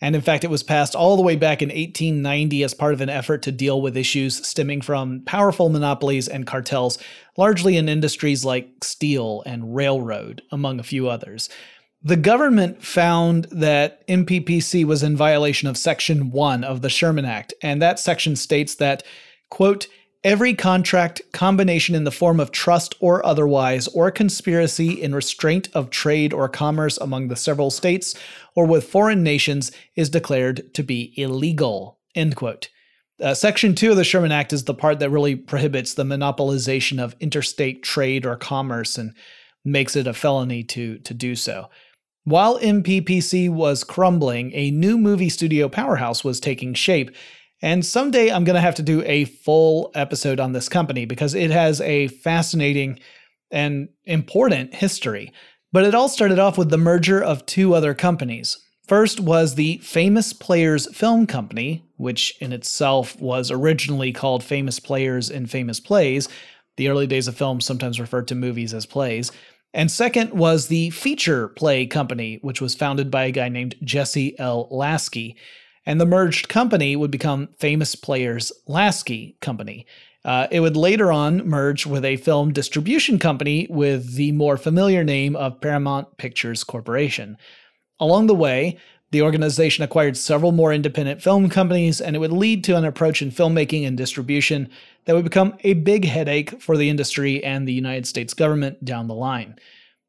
And 0.00 0.14
in 0.14 0.20
fact, 0.20 0.44
it 0.44 0.50
was 0.50 0.62
passed 0.62 0.94
all 0.94 1.16
the 1.16 1.22
way 1.22 1.36
back 1.36 1.62
in 1.62 1.70
1890 1.70 2.62
as 2.62 2.74
part 2.74 2.92
of 2.92 3.00
an 3.00 3.08
effort 3.08 3.42
to 3.42 3.52
deal 3.52 3.80
with 3.80 3.96
issues 3.96 4.46
stemming 4.46 4.82
from 4.82 5.22
powerful 5.24 5.70
monopolies 5.70 6.28
and 6.28 6.46
cartels, 6.46 6.98
largely 7.38 7.76
in 7.76 7.88
industries 7.88 8.44
like 8.44 8.84
steel 8.84 9.42
and 9.46 9.74
railroad, 9.74 10.42
among 10.50 10.78
a 10.78 10.84
few 10.84 11.08
others. 11.08 11.48
The 12.02 12.16
government 12.16 12.84
found 12.84 13.46
that 13.50 14.06
MPPC 14.06 14.84
was 14.84 15.02
in 15.02 15.16
violation 15.16 15.66
of 15.66 15.78
Section 15.78 16.30
1 16.30 16.62
of 16.62 16.82
the 16.82 16.90
Sherman 16.90 17.24
Act, 17.24 17.54
and 17.62 17.80
that 17.80 17.98
section 17.98 18.36
states 18.36 18.74
that, 18.76 19.02
quote, 19.48 19.88
every 20.26 20.52
contract, 20.52 21.22
combination 21.32 21.94
in 21.94 22.02
the 22.02 22.10
form 22.10 22.40
of 22.40 22.50
trust 22.50 22.96
or 22.98 23.24
otherwise, 23.24 23.86
or 23.86 24.10
conspiracy 24.10 25.00
in 25.00 25.14
restraint 25.14 25.68
of 25.72 25.88
trade 25.88 26.32
or 26.32 26.48
commerce 26.48 26.98
among 26.98 27.28
the 27.28 27.36
several 27.36 27.70
states 27.70 28.12
or 28.56 28.66
with 28.66 28.88
foreign 28.88 29.22
nations 29.22 29.70
is 29.94 30.10
declared 30.10 30.74
to 30.74 30.82
be 30.82 31.14
illegal, 31.16 32.00
end 32.16 32.34
quote. 32.34 32.70
Uh, 33.22 33.34
Section 33.34 33.76
2 33.76 33.92
of 33.92 33.96
the 33.96 34.02
Sherman 34.02 34.32
Act 34.32 34.52
is 34.52 34.64
the 34.64 34.74
part 34.74 34.98
that 34.98 35.10
really 35.10 35.36
prohibits 35.36 35.94
the 35.94 36.02
monopolization 36.02 36.98
of 36.98 37.14
interstate 37.20 37.84
trade 37.84 38.26
or 38.26 38.34
commerce 38.34 38.98
and 38.98 39.14
makes 39.64 39.94
it 39.94 40.08
a 40.08 40.12
felony 40.12 40.64
to, 40.64 40.98
to 40.98 41.14
do 41.14 41.36
so. 41.36 41.70
While 42.24 42.58
MPPC 42.58 43.48
was 43.48 43.84
crumbling, 43.84 44.52
a 44.54 44.72
new 44.72 44.98
movie 44.98 45.28
studio 45.28 45.68
powerhouse 45.68 46.24
was 46.24 46.40
taking 46.40 46.74
shape. 46.74 47.14
And 47.62 47.84
someday 47.84 48.30
I'm 48.30 48.44
going 48.44 48.54
to 48.54 48.60
have 48.60 48.74
to 48.76 48.82
do 48.82 49.02
a 49.04 49.24
full 49.24 49.90
episode 49.94 50.40
on 50.40 50.52
this 50.52 50.68
company 50.68 51.06
because 51.06 51.34
it 51.34 51.50
has 51.50 51.80
a 51.80 52.08
fascinating 52.08 53.00
and 53.50 53.88
important 54.04 54.74
history. 54.74 55.32
But 55.72 55.84
it 55.84 55.94
all 55.94 56.08
started 56.08 56.38
off 56.38 56.58
with 56.58 56.70
the 56.70 56.78
merger 56.78 57.22
of 57.22 57.46
two 57.46 57.74
other 57.74 57.94
companies. 57.94 58.58
First 58.86 59.18
was 59.18 59.54
the 59.54 59.78
Famous 59.78 60.32
Players 60.32 60.94
Film 60.94 61.26
Company, 61.26 61.84
which 61.96 62.36
in 62.40 62.52
itself 62.52 63.20
was 63.20 63.50
originally 63.50 64.12
called 64.12 64.44
Famous 64.44 64.78
Players 64.78 65.28
and 65.28 65.50
Famous 65.50 65.80
Plays. 65.80 66.28
The 66.76 66.88
early 66.88 67.06
days 67.06 67.26
of 67.26 67.36
film 67.36 67.60
sometimes 67.60 67.98
referred 67.98 68.28
to 68.28 68.34
movies 68.34 68.72
as 68.72 68.86
plays. 68.86 69.32
And 69.74 69.90
second 69.90 70.32
was 70.32 70.68
the 70.68 70.90
Feature 70.90 71.48
Play 71.48 71.86
Company, 71.86 72.38
which 72.42 72.60
was 72.60 72.74
founded 72.74 73.10
by 73.10 73.24
a 73.24 73.32
guy 73.32 73.48
named 73.48 73.74
Jesse 73.82 74.38
L. 74.38 74.68
Lasky. 74.70 75.36
And 75.86 76.00
the 76.00 76.06
merged 76.06 76.48
company 76.48 76.96
would 76.96 77.12
become 77.12 77.48
Famous 77.58 77.94
Players 77.94 78.52
Lasky 78.66 79.36
Company. 79.40 79.86
Uh, 80.24 80.48
it 80.50 80.58
would 80.58 80.76
later 80.76 81.12
on 81.12 81.48
merge 81.48 81.86
with 81.86 82.04
a 82.04 82.16
film 82.16 82.52
distribution 82.52 83.16
company 83.18 83.68
with 83.70 84.14
the 84.16 84.32
more 84.32 84.56
familiar 84.56 85.04
name 85.04 85.36
of 85.36 85.60
Paramount 85.60 86.16
Pictures 86.16 86.64
Corporation. 86.64 87.36
Along 88.00 88.26
the 88.26 88.34
way, 88.34 88.78
the 89.12 89.22
organization 89.22 89.84
acquired 89.84 90.16
several 90.16 90.50
more 90.50 90.72
independent 90.72 91.22
film 91.22 91.48
companies, 91.48 92.00
and 92.00 92.16
it 92.16 92.18
would 92.18 92.32
lead 92.32 92.64
to 92.64 92.76
an 92.76 92.84
approach 92.84 93.22
in 93.22 93.30
filmmaking 93.30 93.86
and 93.86 93.96
distribution 93.96 94.68
that 95.04 95.14
would 95.14 95.24
become 95.24 95.56
a 95.60 95.74
big 95.74 96.04
headache 96.04 96.60
for 96.60 96.76
the 96.76 96.90
industry 96.90 97.42
and 97.44 97.66
the 97.66 97.72
United 97.72 98.06
States 98.06 98.34
government 98.34 98.84
down 98.84 99.06
the 99.06 99.14
line. 99.14 99.56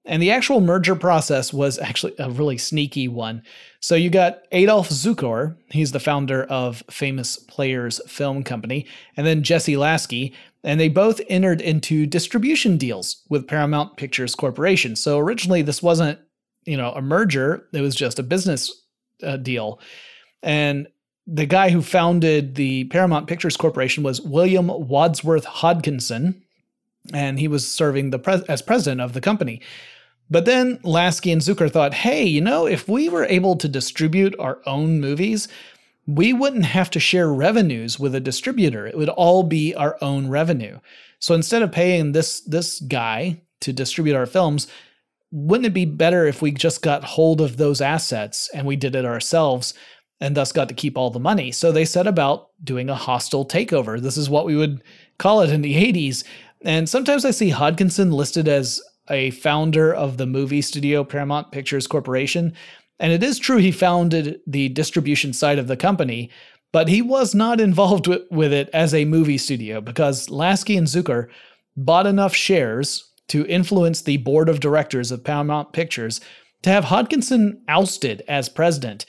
And 0.07 0.23
the 0.23 0.31
actual 0.31 0.61
merger 0.61 0.95
process 0.95 1.51
was 1.53 1.77
actually 1.77 2.15
a 2.17 2.31
really 2.31 2.57
sneaky 2.57 3.09
one. 3.09 3.43
So 3.81 3.93
you 3.93 4.09
got 4.09 4.39
Adolf 4.53 4.89
Zukor, 4.89 5.57
he's 5.69 5.91
the 5.91 5.99
founder 5.99 6.45
of 6.45 6.81
Famous 6.89 7.37
Players 7.37 8.01
Film 8.09 8.41
Company, 8.43 8.87
and 9.17 9.27
then 9.27 9.43
Jesse 9.43 9.75
Lasky, 9.75 10.33
and 10.63 10.79
they 10.79 10.87
both 10.87 11.19
entered 11.27 11.59
into 11.59 12.05
distribution 12.05 12.77
deals 12.77 13.21
with 13.29 13.47
Paramount 13.47 13.97
Pictures 13.97 14.33
Corporation. 14.33 14.95
So 14.95 15.19
originally 15.19 15.61
this 15.61 15.83
wasn't, 15.83 16.19
you 16.65 16.77
know, 16.77 16.93
a 16.93 17.01
merger, 17.01 17.67
it 17.73 17.81
was 17.81 17.95
just 17.95 18.17
a 18.17 18.23
business 18.23 18.73
uh, 19.21 19.37
deal. 19.37 19.79
And 20.41 20.87
the 21.27 21.45
guy 21.45 21.69
who 21.69 21.81
founded 21.81 22.55
the 22.55 22.85
Paramount 22.85 23.27
Pictures 23.27 23.57
Corporation 23.57 24.03
was 24.03 24.21
William 24.21 24.67
Wadsworth 24.67 25.45
Hodkinson, 25.45 26.41
and 27.13 27.39
he 27.39 27.49
was 27.49 27.69
serving 27.69 28.11
the 28.11 28.45
as 28.47 28.61
president 28.61 29.01
of 29.01 29.11
the 29.11 29.21
company. 29.21 29.61
But 30.29 30.45
then 30.45 30.79
Lasky 30.83 31.31
and 31.31 31.41
Zukor 31.41 31.71
thought, 31.71 31.93
hey, 31.93 32.23
you 32.23 32.41
know, 32.41 32.65
if 32.65 32.87
we 32.87 33.09
were 33.09 33.25
able 33.25 33.55
to 33.57 33.67
distribute 33.67 34.35
our 34.39 34.59
own 34.65 34.99
movies, 34.99 35.47
we 36.05 36.33
wouldn't 36.33 36.65
have 36.65 36.89
to 36.91 36.99
share 36.99 37.31
revenues 37.31 37.99
with 37.99 38.15
a 38.15 38.19
distributor. 38.19 38.87
It 38.87 38.97
would 38.97 39.09
all 39.09 39.43
be 39.43 39.73
our 39.75 39.97
own 40.01 40.29
revenue. 40.29 40.79
So 41.19 41.33
instead 41.33 41.61
of 41.61 41.71
paying 41.71 42.11
this 42.11 42.41
this 42.41 42.79
guy 42.79 43.41
to 43.61 43.73
distribute 43.73 44.15
our 44.15 44.25
films, 44.25 44.67
wouldn't 45.31 45.67
it 45.67 45.73
be 45.73 45.85
better 45.85 46.25
if 46.25 46.41
we 46.41 46.51
just 46.51 46.81
got 46.81 47.03
hold 47.03 47.41
of 47.41 47.57
those 47.57 47.81
assets 47.81 48.49
and 48.53 48.65
we 48.65 48.75
did 48.75 48.95
it 48.95 49.05
ourselves 49.05 49.73
and 50.19 50.35
thus 50.35 50.51
got 50.51 50.67
to 50.69 50.73
keep 50.73 50.97
all 50.97 51.09
the 51.09 51.19
money. 51.19 51.51
So 51.51 51.71
they 51.71 51.85
set 51.85 52.07
about 52.07 52.49
doing 52.63 52.89
a 52.89 52.95
hostile 52.95 53.45
takeover. 53.45 54.01
This 54.01 54.17
is 54.17 54.29
what 54.29 54.45
we 54.45 54.55
would 54.55 54.81
call 55.19 55.41
it 55.41 55.51
in 55.51 55.61
the 55.61 55.75
80s. 55.75 56.23
And 56.63 56.89
sometimes 56.89 57.23
I 57.23 57.31
see 57.31 57.51
Hodkinson 57.51 58.11
listed 58.11 58.47
as 58.47 58.81
a 59.09 59.31
founder 59.31 59.93
of 59.93 60.17
the 60.17 60.25
movie 60.25 60.61
studio 60.61 61.03
Paramount 61.03 61.51
Pictures 61.51 61.87
Corporation. 61.87 62.53
And 62.99 63.11
it 63.11 63.23
is 63.23 63.39
true 63.39 63.57
he 63.57 63.71
founded 63.71 64.39
the 64.47 64.69
distribution 64.69 65.33
side 65.33 65.59
of 65.59 65.67
the 65.67 65.77
company, 65.77 66.29
but 66.71 66.87
he 66.87 67.01
was 67.01 67.35
not 67.35 67.61
involved 67.61 68.07
with 68.07 68.51
it 68.51 68.69
as 68.73 68.93
a 68.93 69.05
movie 69.05 69.37
studio 69.37 69.81
because 69.81 70.29
Lasky 70.29 70.77
and 70.77 70.87
Zukor 70.87 71.27
bought 71.75 72.07
enough 72.07 72.35
shares 72.35 73.11
to 73.27 73.45
influence 73.45 74.01
the 74.01 74.17
board 74.17 74.49
of 74.49 74.59
directors 74.59 75.11
of 75.11 75.23
Paramount 75.23 75.73
Pictures 75.73 76.21
to 76.63 76.69
have 76.69 76.85
Hodkinson 76.85 77.59
ousted 77.67 78.23
as 78.27 78.49
president. 78.49 79.05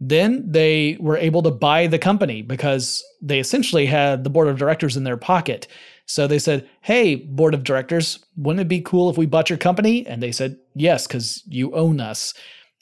Then 0.00 0.50
they 0.50 0.96
were 1.00 1.16
able 1.16 1.42
to 1.42 1.50
buy 1.50 1.86
the 1.86 1.98
company 1.98 2.42
because 2.42 3.04
they 3.22 3.38
essentially 3.38 3.86
had 3.86 4.24
the 4.24 4.30
board 4.30 4.48
of 4.48 4.58
directors 4.58 4.96
in 4.96 5.04
their 5.04 5.16
pocket. 5.16 5.66
So 6.06 6.26
they 6.26 6.38
said, 6.38 6.68
Hey, 6.80 7.16
board 7.16 7.52
of 7.52 7.64
directors, 7.64 8.24
wouldn't 8.36 8.62
it 8.62 8.68
be 8.68 8.80
cool 8.80 9.10
if 9.10 9.18
we 9.18 9.26
bought 9.26 9.50
your 9.50 9.58
company? 9.58 10.06
And 10.06 10.22
they 10.22 10.32
said, 10.32 10.58
Yes, 10.74 11.06
because 11.06 11.42
you 11.46 11.74
own 11.74 12.00
us. 12.00 12.32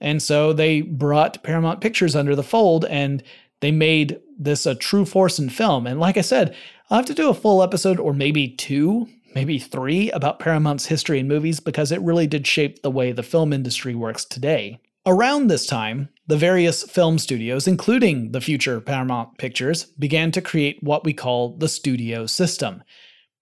And 0.00 0.23
so 0.23 0.52
they 0.52 0.83
brought 0.83 1.43
Paramount 1.43 1.81
Pictures 1.81 2.14
under 2.14 2.37
the 2.37 2.43
fold 2.43 2.85
and 2.87 3.23
they 3.61 3.71
made 3.71 4.21
this 4.38 4.66
a 4.66 4.75
true 4.75 5.04
force 5.04 5.38
in 5.38 5.49
film. 5.49 5.87
And 5.87 5.99
like 5.99 6.16
I 6.19 6.23
said, 6.23 6.54
I'll 6.90 6.99
have 6.99 7.07
to 7.07 7.14
do 7.14 7.31
a 7.31 7.35
full 7.35 7.62
episode 7.62 7.99
or 7.99 8.12
maybe 8.12 8.49
two, 8.49 9.09
maybe 9.35 9.59
three 9.59 10.11
about 10.11 10.38
Paramount's 10.38 10.87
history 10.87 11.21
in 11.21 11.28
movies 11.28 11.61
because 11.61 11.90
it 11.90 12.02
really 12.02 12.26
did 12.26 12.47
shape 12.47 12.83
the 12.83 12.90
way 12.90 13.12
the 13.12 13.23
film 13.23 13.52
industry 13.52 13.95
works 13.95 14.25
today. 14.25 14.81
Around 15.07 15.47
this 15.47 15.66
time, 15.66 16.09
the 16.26 16.37
various 16.37 16.83
film 16.83 17.19
studios, 17.19 17.66
including 17.66 18.33
the 18.33 18.40
future 18.40 18.81
Paramount 18.81 19.37
Pictures, 19.37 19.85
began 19.85 20.31
to 20.33 20.40
create 20.40 20.83
what 20.83 21.04
we 21.04 21.12
call 21.12 21.57
the 21.57 21.69
studio 21.69 22.26
system. 22.26 22.83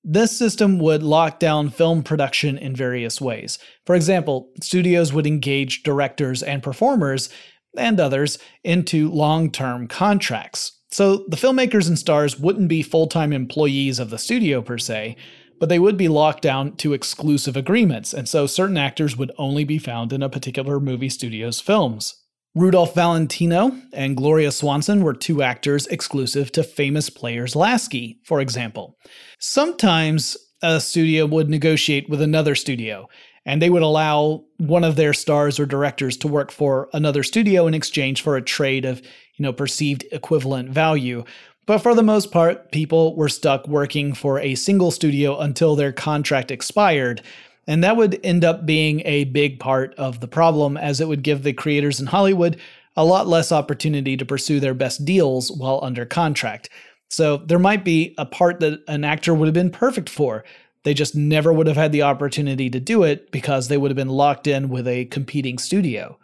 This 0.05 0.37
system 0.37 0.79
would 0.81 1.03
lock 1.03 1.39
down 1.39 1.71
film 1.71 2.03
production 2.03 2.59
in 2.59 2.75
various 2.75 3.21
ways. 3.21 3.59
For 3.87 3.95
example, 3.95 4.51
studios 4.61 5.13
would 5.13 5.27
engage 5.27 5.85
directors 5.85 6.43
and 6.43 6.63
performers 6.63 7.29
and 7.77 8.01
others 8.01 8.39
into 8.65 9.11
long 9.11 9.51
term 9.51 9.87
contracts. 9.87 10.73
So 10.91 11.25
the 11.29 11.37
filmmakers 11.37 11.89
and 11.89 11.99
stars 11.99 12.39
wouldn't 12.39 12.69
be 12.69 12.83
full 12.83 13.07
time 13.07 13.33
employees 13.33 13.99
of 13.99 14.11
the 14.11 14.19
studio 14.19 14.61
per 14.61 14.77
se, 14.77 15.17
but 15.59 15.69
they 15.69 15.79
would 15.79 15.97
be 15.97 16.09
locked 16.09 16.43
down 16.43 16.77
to 16.79 16.93
exclusive 16.93 17.57
agreements, 17.57 18.13
and 18.13 18.29
so 18.29 18.47
certain 18.47 18.77
actors 18.77 19.17
would 19.17 19.31
only 19.39 19.65
be 19.65 19.79
found 19.79 20.13
in 20.13 20.23
a 20.23 20.29
particular 20.29 20.81
movie 20.81 21.09
studio's 21.09 21.61
films. 21.61 22.22
Rudolph 22.55 22.95
Valentino 22.95 23.75
and 23.95 24.17
Gloria 24.17 24.53
Swanson 24.53 25.03
were 25.03 25.15
two 25.15 25.43
actors 25.43 25.87
exclusive 25.87 26.53
to 26.53 26.63
famous 26.63 27.09
players 27.09 27.57
Lasky, 27.57 28.21
for 28.25 28.43
example. 28.43 28.99
Sometimes 29.39 30.37
a 30.63 30.79
studio 30.79 31.25
would 31.27 31.49
negotiate 31.49 32.11
with 32.11 32.21
another 32.21 32.55
studio, 32.55 33.09
and 33.47 33.61
they 33.61 33.71
would 33.71 33.83
allow 33.83 34.45
one 34.59 34.85
of 34.85 34.97
their 34.97 35.15
stars 35.15 35.59
or 35.59 35.65
directors 35.65 36.17
to 36.19 36.29
work 36.29 36.53
for 36.53 36.91
another 36.93 37.23
studio 37.23 37.67
in 37.67 37.73
exchange 37.73 38.21
for 38.21 38.37
a 38.37 38.43
trade 38.43 38.85
of 38.85 39.01
you 39.37 39.43
know, 39.43 39.53
perceived 39.53 40.05
equivalent 40.13 40.69
value. 40.69 41.25
But 41.67 41.79
for 41.79 41.95
the 41.95 42.03
most 42.03 42.31
part, 42.31 42.71
people 42.71 43.17
were 43.17 43.29
stuck 43.29 43.67
working 43.67 44.15
for 44.15 44.39
a 44.39 44.55
single 44.57 44.91
studio 44.91 45.39
until 45.39 45.75
their 45.75 45.93
contract 45.93 46.51
expired. 46.51 47.23
And 47.67 47.85
that 47.85 47.97
would 47.97 48.19
end 48.25 48.45
up 48.45 48.67
being 48.67 49.03
a 49.05 49.25
big 49.25 49.61
part 49.61 49.95
of 49.95 50.21
the 50.21 50.29
problem, 50.29 50.77
as 50.77 51.01
it 51.01 51.09
would 51.09 51.23
give 51.23 51.43
the 51.43 51.53
creators 51.53 52.01
in 52.01 52.07
Hollywood 52.07 52.59
a 52.97 53.05
lot 53.05 53.27
less 53.27 53.53
opportunity 53.53 54.17
to 54.17 54.25
pursue 54.25 54.61
their 54.61 54.75
best 54.75 55.05
deals 55.05 55.51
while 55.51 55.81
under 55.83 56.05
contract. 56.05 56.69
So 57.09 57.39
there 57.39 57.59
might 57.59 57.85
be 57.85 58.15
a 58.19 58.27
part 58.27 58.61
that 58.61 58.83
an 58.89 59.05
actor 59.05 59.35
would 59.35 59.47
have 59.47 59.55
been 59.55 59.71
perfect 59.71 60.09
for. 60.09 60.45
They 60.85 60.95
just 60.95 61.15
never 61.15 61.53
would 61.53 61.67
have 61.67 61.77
had 61.77 61.93
the 61.93 62.03
opportunity 62.03 62.69
to 62.71 62.81
do 62.81 63.03
it 63.05 63.31
because 63.31 63.69
they 63.69 63.77
would 63.77 63.91
have 63.91 63.97
been 63.97 64.09
locked 64.09 64.47
in 64.47 64.69
with 64.69 64.89
a 64.89 65.05
competing 65.07 65.59
studio. 65.59 66.19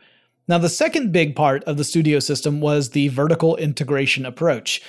Now, 0.48 0.58
the 0.58 0.70
second 0.70 1.12
big 1.12 1.36
part 1.36 1.62
of 1.64 1.76
the 1.76 1.84
studio 1.84 2.20
system 2.20 2.60
was 2.60 2.90
the 2.90 3.08
vertical 3.08 3.54
integration 3.56 4.24
approach. 4.24 4.82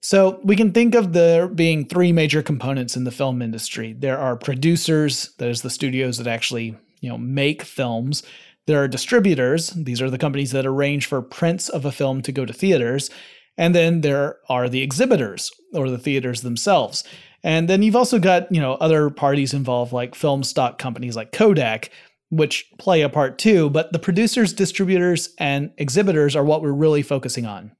So 0.00 0.40
we 0.44 0.56
can 0.56 0.72
think 0.72 0.94
of 0.94 1.12
there 1.12 1.48
being 1.48 1.84
three 1.84 2.12
major 2.12 2.42
components 2.42 2.96
in 2.96 3.04
the 3.04 3.10
film 3.10 3.42
industry. 3.42 3.92
There 3.92 4.18
are 4.18 4.36
producers, 4.36 5.34
there's 5.38 5.62
the 5.62 5.70
studios 5.70 6.18
that 6.18 6.26
actually, 6.26 6.76
you 7.00 7.08
know, 7.08 7.18
make 7.18 7.62
films. 7.62 8.22
There 8.66 8.82
are 8.82 8.88
distributors, 8.88 9.70
these 9.70 10.00
are 10.00 10.10
the 10.10 10.18
companies 10.18 10.52
that 10.52 10.66
arrange 10.66 11.06
for 11.06 11.20
prints 11.22 11.68
of 11.68 11.84
a 11.84 11.92
film 11.92 12.22
to 12.22 12.32
go 12.32 12.44
to 12.44 12.52
theaters. 12.52 13.10
And 13.56 13.74
then 13.74 14.02
there 14.02 14.36
are 14.48 14.68
the 14.68 14.82
exhibitors 14.82 15.50
or 15.74 15.90
the 15.90 15.98
theaters 15.98 16.42
themselves. 16.42 17.02
And 17.42 17.68
then 17.68 17.82
you've 17.82 17.96
also 17.96 18.18
got, 18.18 18.52
you 18.52 18.60
know, 18.60 18.74
other 18.74 19.10
parties 19.10 19.52
involved 19.52 19.92
like 19.92 20.14
film 20.14 20.44
stock 20.44 20.78
companies 20.78 21.16
like 21.16 21.32
Kodak, 21.32 21.90
which 22.30 22.70
play 22.78 23.02
a 23.02 23.08
part 23.08 23.38
too, 23.38 23.70
but 23.70 23.92
the 23.92 23.98
producers, 23.98 24.52
distributors, 24.52 25.34
and 25.38 25.72
exhibitors 25.78 26.36
are 26.36 26.44
what 26.44 26.62
we're 26.62 26.72
really 26.72 27.02
focusing 27.02 27.46
on. 27.46 27.72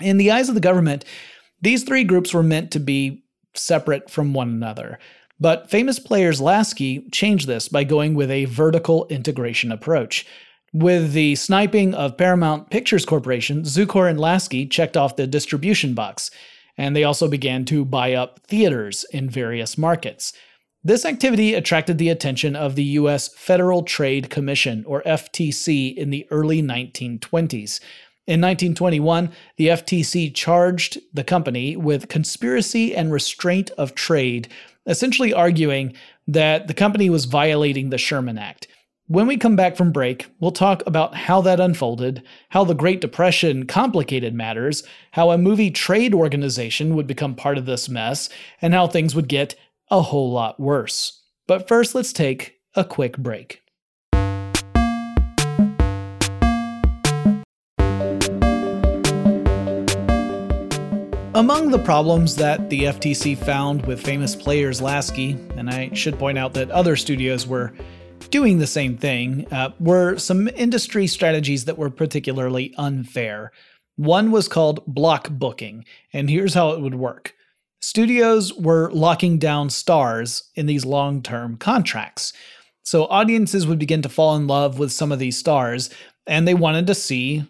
In 0.00 0.18
the 0.18 0.30
eyes 0.30 0.48
of 0.48 0.54
the 0.54 0.60
government, 0.60 1.04
these 1.60 1.84
three 1.84 2.04
groups 2.04 2.34
were 2.34 2.42
meant 2.42 2.70
to 2.72 2.80
be 2.80 3.24
separate 3.54 4.10
from 4.10 4.34
one 4.34 4.48
another. 4.48 4.98
But 5.38 5.70
famous 5.70 5.98
players 5.98 6.40
Lasky 6.40 7.08
changed 7.10 7.46
this 7.46 7.68
by 7.68 7.84
going 7.84 8.14
with 8.14 8.30
a 8.30 8.46
vertical 8.46 9.06
integration 9.08 9.70
approach. 9.70 10.26
With 10.72 11.12
the 11.12 11.34
sniping 11.36 11.94
of 11.94 12.16
Paramount 12.16 12.70
Pictures 12.70 13.04
Corporation, 13.04 13.62
Zukor 13.62 14.10
and 14.10 14.20
Lasky 14.20 14.66
checked 14.66 14.96
off 14.96 15.16
the 15.16 15.26
distribution 15.26 15.94
box, 15.94 16.30
and 16.76 16.94
they 16.94 17.04
also 17.04 17.28
began 17.28 17.64
to 17.66 17.84
buy 17.84 18.14
up 18.14 18.40
theaters 18.46 19.04
in 19.12 19.30
various 19.30 19.78
markets. 19.78 20.32
This 20.84 21.04
activity 21.04 21.54
attracted 21.54 21.98
the 21.98 22.10
attention 22.10 22.54
of 22.54 22.74
the 22.74 22.84
US 22.84 23.28
Federal 23.34 23.82
Trade 23.82 24.30
Commission, 24.30 24.84
or 24.86 25.02
FTC, 25.02 25.94
in 25.96 26.10
the 26.10 26.26
early 26.30 26.62
1920s. 26.62 27.80
In 28.26 28.40
1921, 28.40 29.30
the 29.56 29.68
FTC 29.68 30.34
charged 30.34 30.98
the 31.14 31.22
company 31.22 31.76
with 31.76 32.08
conspiracy 32.08 32.94
and 32.94 33.12
restraint 33.12 33.70
of 33.78 33.94
trade, 33.94 34.48
essentially 34.84 35.32
arguing 35.32 35.94
that 36.26 36.66
the 36.66 36.74
company 36.74 37.08
was 37.08 37.26
violating 37.26 37.90
the 37.90 37.98
Sherman 37.98 38.36
Act. 38.36 38.66
When 39.06 39.28
we 39.28 39.36
come 39.36 39.54
back 39.54 39.76
from 39.76 39.92
break, 39.92 40.26
we'll 40.40 40.50
talk 40.50 40.82
about 40.84 41.14
how 41.14 41.40
that 41.42 41.60
unfolded, 41.60 42.24
how 42.48 42.64
the 42.64 42.74
Great 42.74 43.00
Depression 43.00 43.64
complicated 43.66 44.34
matters, 44.34 44.82
how 45.12 45.30
a 45.30 45.38
movie 45.38 45.70
trade 45.70 46.12
organization 46.12 46.96
would 46.96 47.06
become 47.06 47.36
part 47.36 47.58
of 47.58 47.66
this 47.66 47.88
mess, 47.88 48.28
and 48.60 48.74
how 48.74 48.88
things 48.88 49.14
would 49.14 49.28
get 49.28 49.54
a 49.88 50.02
whole 50.02 50.32
lot 50.32 50.58
worse. 50.58 51.22
But 51.46 51.68
first, 51.68 51.94
let's 51.94 52.12
take 52.12 52.56
a 52.74 52.84
quick 52.84 53.16
break. 53.16 53.62
Among 61.36 61.70
the 61.70 61.78
problems 61.78 62.34
that 62.36 62.70
the 62.70 62.84
FTC 62.84 63.36
found 63.36 63.84
with 63.84 64.00
famous 64.00 64.34
players 64.34 64.80
Lasky, 64.80 65.32
and 65.58 65.68
I 65.68 65.92
should 65.92 66.18
point 66.18 66.38
out 66.38 66.54
that 66.54 66.70
other 66.70 66.96
studios 66.96 67.46
were 67.46 67.74
doing 68.30 68.58
the 68.58 68.66
same 68.66 68.96
thing, 68.96 69.46
uh, 69.52 69.72
were 69.78 70.16
some 70.16 70.48
industry 70.48 71.06
strategies 71.06 71.66
that 71.66 71.76
were 71.76 71.90
particularly 71.90 72.72
unfair. 72.78 73.52
One 73.96 74.30
was 74.30 74.48
called 74.48 74.82
block 74.86 75.28
booking, 75.28 75.84
and 76.10 76.30
here's 76.30 76.54
how 76.54 76.70
it 76.70 76.80
would 76.80 76.94
work. 76.94 77.34
Studios 77.80 78.54
were 78.54 78.90
locking 78.92 79.38
down 79.38 79.68
stars 79.68 80.50
in 80.54 80.64
these 80.64 80.86
long 80.86 81.20
term 81.20 81.58
contracts. 81.58 82.32
So 82.82 83.04
audiences 83.08 83.66
would 83.66 83.78
begin 83.78 84.00
to 84.00 84.08
fall 84.08 84.36
in 84.36 84.46
love 84.46 84.78
with 84.78 84.90
some 84.90 85.12
of 85.12 85.18
these 85.18 85.36
stars, 85.36 85.90
and 86.26 86.48
they 86.48 86.54
wanted 86.54 86.86
to 86.86 86.94
see 86.94 87.44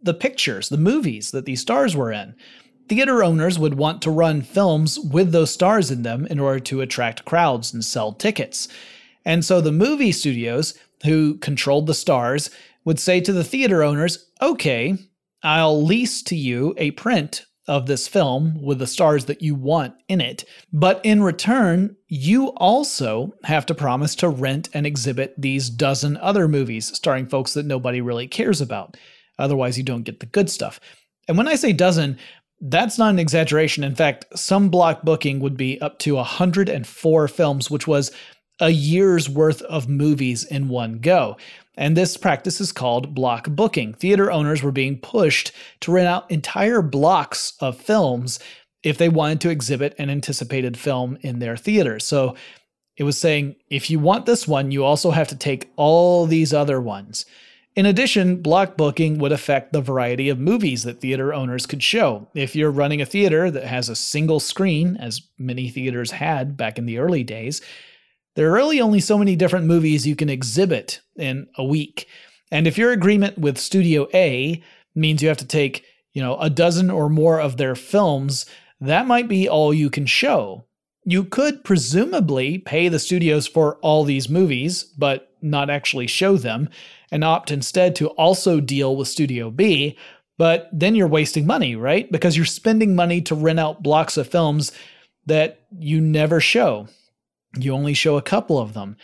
the 0.00 0.14
pictures, 0.14 0.70
the 0.70 0.78
movies 0.78 1.32
that 1.32 1.44
these 1.44 1.60
stars 1.60 1.94
were 1.94 2.12
in 2.12 2.34
theater 2.88 3.22
owners 3.22 3.58
would 3.58 3.74
want 3.74 4.02
to 4.02 4.10
run 4.10 4.42
films 4.42 4.98
with 4.98 5.32
those 5.32 5.52
stars 5.52 5.90
in 5.90 6.02
them 6.02 6.26
in 6.26 6.38
order 6.38 6.60
to 6.60 6.80
attract 6.80 7.24
crowds 7.24 7.72
and 7.72 7.84
sell 7.84 8.12
tickets. 8.12 8.68
And 9.24 9.44
so 9.44 9.60
the 9.60 9.72
movie 9.72 10.12
studios, 10.12 10.78
who 11.04 11.36
controlled 11.38 11.86
the 11.86 11.94
stars, 11.94 12.50
would 12.84 13.00
say 13.00 13.20
to 13.20 13.32
the 13.32 13.44
theater 13.44 13.82
owners, 13.82 14.30
okay, 14.40 14.96
I'll 15.42 15.82
lease 15.82 16.22
to 16.24 16.36
you 16.36 16.74
a 16.76 16.92
print 16.92 17.44
of 17.68 17.86
this 17.86 18.06
film 18.06 18.62
with 18.62 18.78
the 18.78 18.86
stars 18.86 19.24
that 19.24 19.42
you 19.42 19.54
want 19.54 19.94
in 20.08 20.20
it. 20.20 20.44
But 20.72 21.00
in 21.04 21.22
return, 21.22 21.96
you 22.08 22.48
also 22.50 23.32
have 23.44 23.66
to 23.66 23.74
promise 23.74 24.14
to 24.16 24.28
rent 24.28 24.68
and 24.72 24.86
exhibit 24.86 25.34
these 25.36 25.68
dozen 25.68 26.16
other 26.18 26.46
movies 26.46 26.94
starring 26.94 27.26
folks 27.26 27.54
that 27.54 27.66
nobody 27.66 28.00
really 28.00 28.28
cares 28.28 28.60
about. 28.60 28.96
Otherwise, 29.38 29.76
you 29.76 29.84
don't 29.84 30.04
get 30.04 30.20
the 30.20 30.26
good 30.26 30.48
stuff. 30.48 30.80
And 31.28 31.36
when 31.36 31.48
I 31.48 31.56
say 31.56 31.72
dozen, 31.72 32.18
that's 32.60 32.98
not 32.98 33.10
an 33.10 33.18
exaggeration. 33.18 33.84
In 33.84 33.94
fact, 33.94 34.26
some 34.34 34.68
block 34.68 35.02
booking 35.02 35.40
would 35.40 35.56
be 35.56 35.80
up 35.80 35.98
to 36.00 36.14
104 36.14 37.28
films, 37.28 37.70
which 37.70 37.86
was 37.86 38.12
a 38.60 38.70
year's 38.70 39.28
worth 39.28 39.62
of 39.62 39.88
movies 39.88 40.44
in 40.44 40.68
one 40.68 40.98
go. 40.98 41.36
And 41.76 41.96
this 41.96 42.16
practice 42.16 42.60
is 42.60 42.72
called 42.72 43.14
block 43.14 43.48
booking. 43.50 43.92
Theater 43.94 44.30
owners 44.30 44.62
were 44.62 44.72
being 44.72 44.98
pushed 44.98 45.52
to 45.80 45.92
rent 45.92 46.08
out 46.08 46.30
entire 46.30 46.80
blocks 46.80 47.52
of 47.60 47.78
films 47.78 48.38
if 48.82 48.96
they 48.96 49.10
wanted 49.10 49.40
to 49.42 49.50
exhibit 49.50 49.94
an 49.98 50.08
anticipated 50.08 50.78
film 50.78 51.18
in 51.20 51.38
their 51.38 51.56
theater. 51.56 51.98
So 51.98 52.34
it 52.96 53.04
was 53.04 53.18
saying, 53.18 53.56
if 53.68 53.90
you 53.90 53.98
want 53.98 54.24
this 54.24 54.48
one, 54.48 54.70
you 54.70 54.84
also 54.84 55.10
have 55.10 55.28
to 55.28 55.36
take 55.36 55.70
all 55.76 56.24
these 56.24 56.54
other 56.54 56.80
ones. 56.80 57.26
In 57.76 57.84
addition, 57.84 58.40
block 58.40 58.78
booking 58.78 59.18
would 59.18 59.32
affect 59.32 59.74
the 59.74 59.82
variety 59.82 60.30
of 60.30 60.38
movies 60.38 60.84
that 60.84 61.02
theater 61.02 61.34
owners 61.34 61.66
could 61.66 61.82
show. 61.82 62.26
If 62.34 62.56
you're 62.56 62.70
running 62.70 63.02
a 63.02 63.06
theater 63.06 63.50
that 63.50 63.64
has 63.64 63.90
a 63.90 63.94
single 63.94 64.40
screen, 64.40 64.96
as 64.96 65.20
many 65.38 65.68
theaters 65.68 66.10
had 66.10 66.56
back 66.56 66.78
in 66.78 66.86
the 66.86 66.96
early 66.96 67.22
days, 67.22 67.60
there 68.34 68.48
are 68.48 68.54
really 68.54 68.80
only 68.80 69.00
so 69.00 69.18
many 69.18 69.36
different 69.36 69.66
movies 69.66 70.06
you 70.06 70.16
can 70.16 70.30
exhibit 70.30 71.02
in 71.16 71.48
a 71.58 71.64
week. 71.64 72.08
And 72.50 72.66
if 72.66 72.78
your 72.78 72.92
agreement 72.92 73.36
with 73.36 73.58
Studio 73.58 74.08
A 74.14 74.62
means 74.94 75.22
you 75.22 75.28
have 75.28 75.36
to 75.38 75.46
take, 75.46 75.84
you 76.14 76.22
know, 76.22 76.38
a 76.38 76.48
dozen 76.48 76.90
or 76.90 77.10
more 77.10 77.38
of 77.38 77.58
their 77.58 77.74
films, 77.74 78.46
that 78.80 79.06
might 79.06 79.28
be 79.28 79.50
all 79.50 79.74
you 79.74 79.90
can 79.90 80.06
show. 80.06 80.64
You 81.04 81.24
could 81.24 81.62
presumably 81.62 82.56
pay 82.58 82.88
the 82.88 82.98
studios 82.98 83.46
for 83.46 83.76
all 83.76 84.04
these 84.04 84.30
movies, 84.30 84.82
but 84.82 85.35
not 85.46 85.70
actually 85.70 86.06
show 86.06 86.36
them 86.36 86.68
and 87.10 87.24
opt 87.24 87.50
instead 87.50 87.94
to 87.96 88.08
also 88.08 88.60
deal 88.60 88.96
with 88.96 89.08
Studio 89.08 89.50
B, 89.50 89.96
but 90.38 90.68
then 90.72 90.94
you're 90.94 91.08
wasting 91.08 91.46
money, 91.46 91.76
right? 91.76 92.10
Because 92.10 92.36
you're 92.36 92.44
spending 92.44 92.94
money 92.94 93.20
to 93.22 93.34
rent 93.34 93.60
out 93.60 93.82
blocks 93.82 94.16
of 94.16 94.28
films 94.28 94.72
that 95.26 95.60
you 95.78 96.00
never 96.00 96.40
show. 96.40 96.88
You 97.56 97.72
only 97.72 97.94
show 97.94 98.16
a 98.16 98.22
couple 98.22 98.58
of 98.58 98.74
them. 98.74 98.96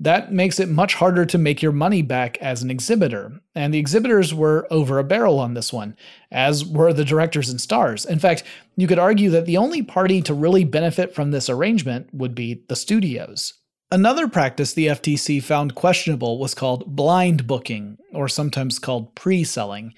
That 0.00 0.32
makes 0.32 0.60
it 0.60 0.68
much 0.68 0.94
harder 0.94 1.26
to 1.26 1.38
make 1.38 1.60
your 1.60 1.72
money 1.72 2.02
back 2.02 2.38
as 2.38 2.62
an 2.62 2.70
exhibitor. 2.70 3.32
And 3.56 3.74
the 3.74 3.80
exhibitors 3.80 4.32
were 4.32 4.66
over 4.70 4.98
a 4.98 5.04
barrel 5.04 5.40
on 5.40 5.54
this 5.54 5.72
one, 5.72 5.96
as 6.30 6.64
were 6.64 6.92
the 6.92 7.04
directors 7.04 7.48
and 7.48 7.60
stars. 7.60 8.04
In 8.04 8.20
fact, 8.20 8.44
you 8.76 8.86
could 8.86 9.00
argue 9.00 9.28
that 9.30 9.44
the 9.44 9.56
only 9.56 9.82
party 9.82 10.22
to 10.22 10.34
really 10.34 10.62
benefit 10.62 11.14
from 11.14 11.32
this 11.32 11.50
arrangement 11.50 12.08
would 12.12 12.34
be 12.34 12.62
the 12.68 12.76
studios. 12.76 13.54
Another 13.90 14.28
practice 14.28 14.74
the 14.74 14.88
FTC 14.88 15.42
found 15.42 15.74
questionable 15.74 16.38
was 16.38 16.54
called 16.54 16.94
blind 16.94 17.46
booking, 17.46 17.96
or 18.12 18.28
sometimes 18.28 18.78
called 18.78 19.14
pre 19.14 19.44
selling. 19.44 19.94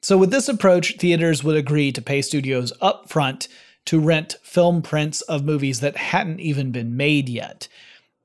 So, 0.00 0.16
with 0.16 0.30
this 0.30 0.48
approach, 0.48 0.96
theaters 0.96 1.44
would 1.44 1.56
agree 1.56 1.92
to 1.92 2.00
pay 2.00 2.22
studios 2.22 2.72
upfront 2.80 3.48
to 3.84 4.00
rent 4.00 4.36
film 4.42 4.80
prints 4.80 5.20
of 5.22 5.44
movies 5.44 5.80
that 5.80 5.96
hadn't 5.96 6.40
even 6.40 6.72
been 6.72 6.96
made 6.96 7.28
yet. 7.28 7.68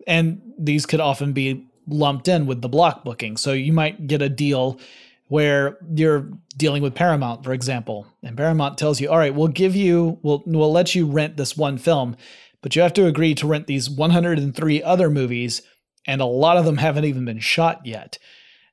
And 0.08 0.42
these 0.58 0.86
could 0.86 1.02
often 1.02 1.34
be 1.34 1.68
lumped 1.86 2.30
in 2.30 2.46
with 2.46 2.62
the 2.62 2.70
block 2.70 3.04
booking. 3.04 3.36
So, 3.36 3.52
you 3.52 3.74
might 3.74 4.08
get 4.08 4.22
a 4.22 4.30
deal 4.30 4.80
where 5.28 5.78
you're 5.94 6.30
dealing 6.56 6.82
with 6.82 6.96
Paramount, 6.96 7.44
for 7.44 7.52
example, 7.52 8.08
and 8.22 8.38
Paramount 8.38 8.78
tells 8.78 9.02
you, 9.02 9.10
all 9.10 9.18
right, 9.18 9.34
we'll 9.34 9.48
give 9.48 9.76
you, 9.76 10.20
we'll, 10.22 10.44
we'll 10.46 10.72
let 10.72 10.96
you 10.96 11.08
rent 11.08 11.36
this 11.36 11.58
one 11.58 11.78
film 11.78 12.16
but 12.64 12.76
you 12.76 12.82
have 12.82 12.94
to 12.94 13.06
agree 13.06 13.36
to 13.36 13.46
rent 13.46 13.68
these 13.68 13.88
103 13.88 14.82
other 14.82 15.12
movies, 15.12 15.62
and 16.08 16.20
a 16.20 16.26
lot 16.26 16.58
of 16.58 16.66
them 16.66 16.78
haven't 16.78 17.06
even 17.06 17.26
been 17.26 17.40
shot 17.40 17.86
yet. 17.86 18.18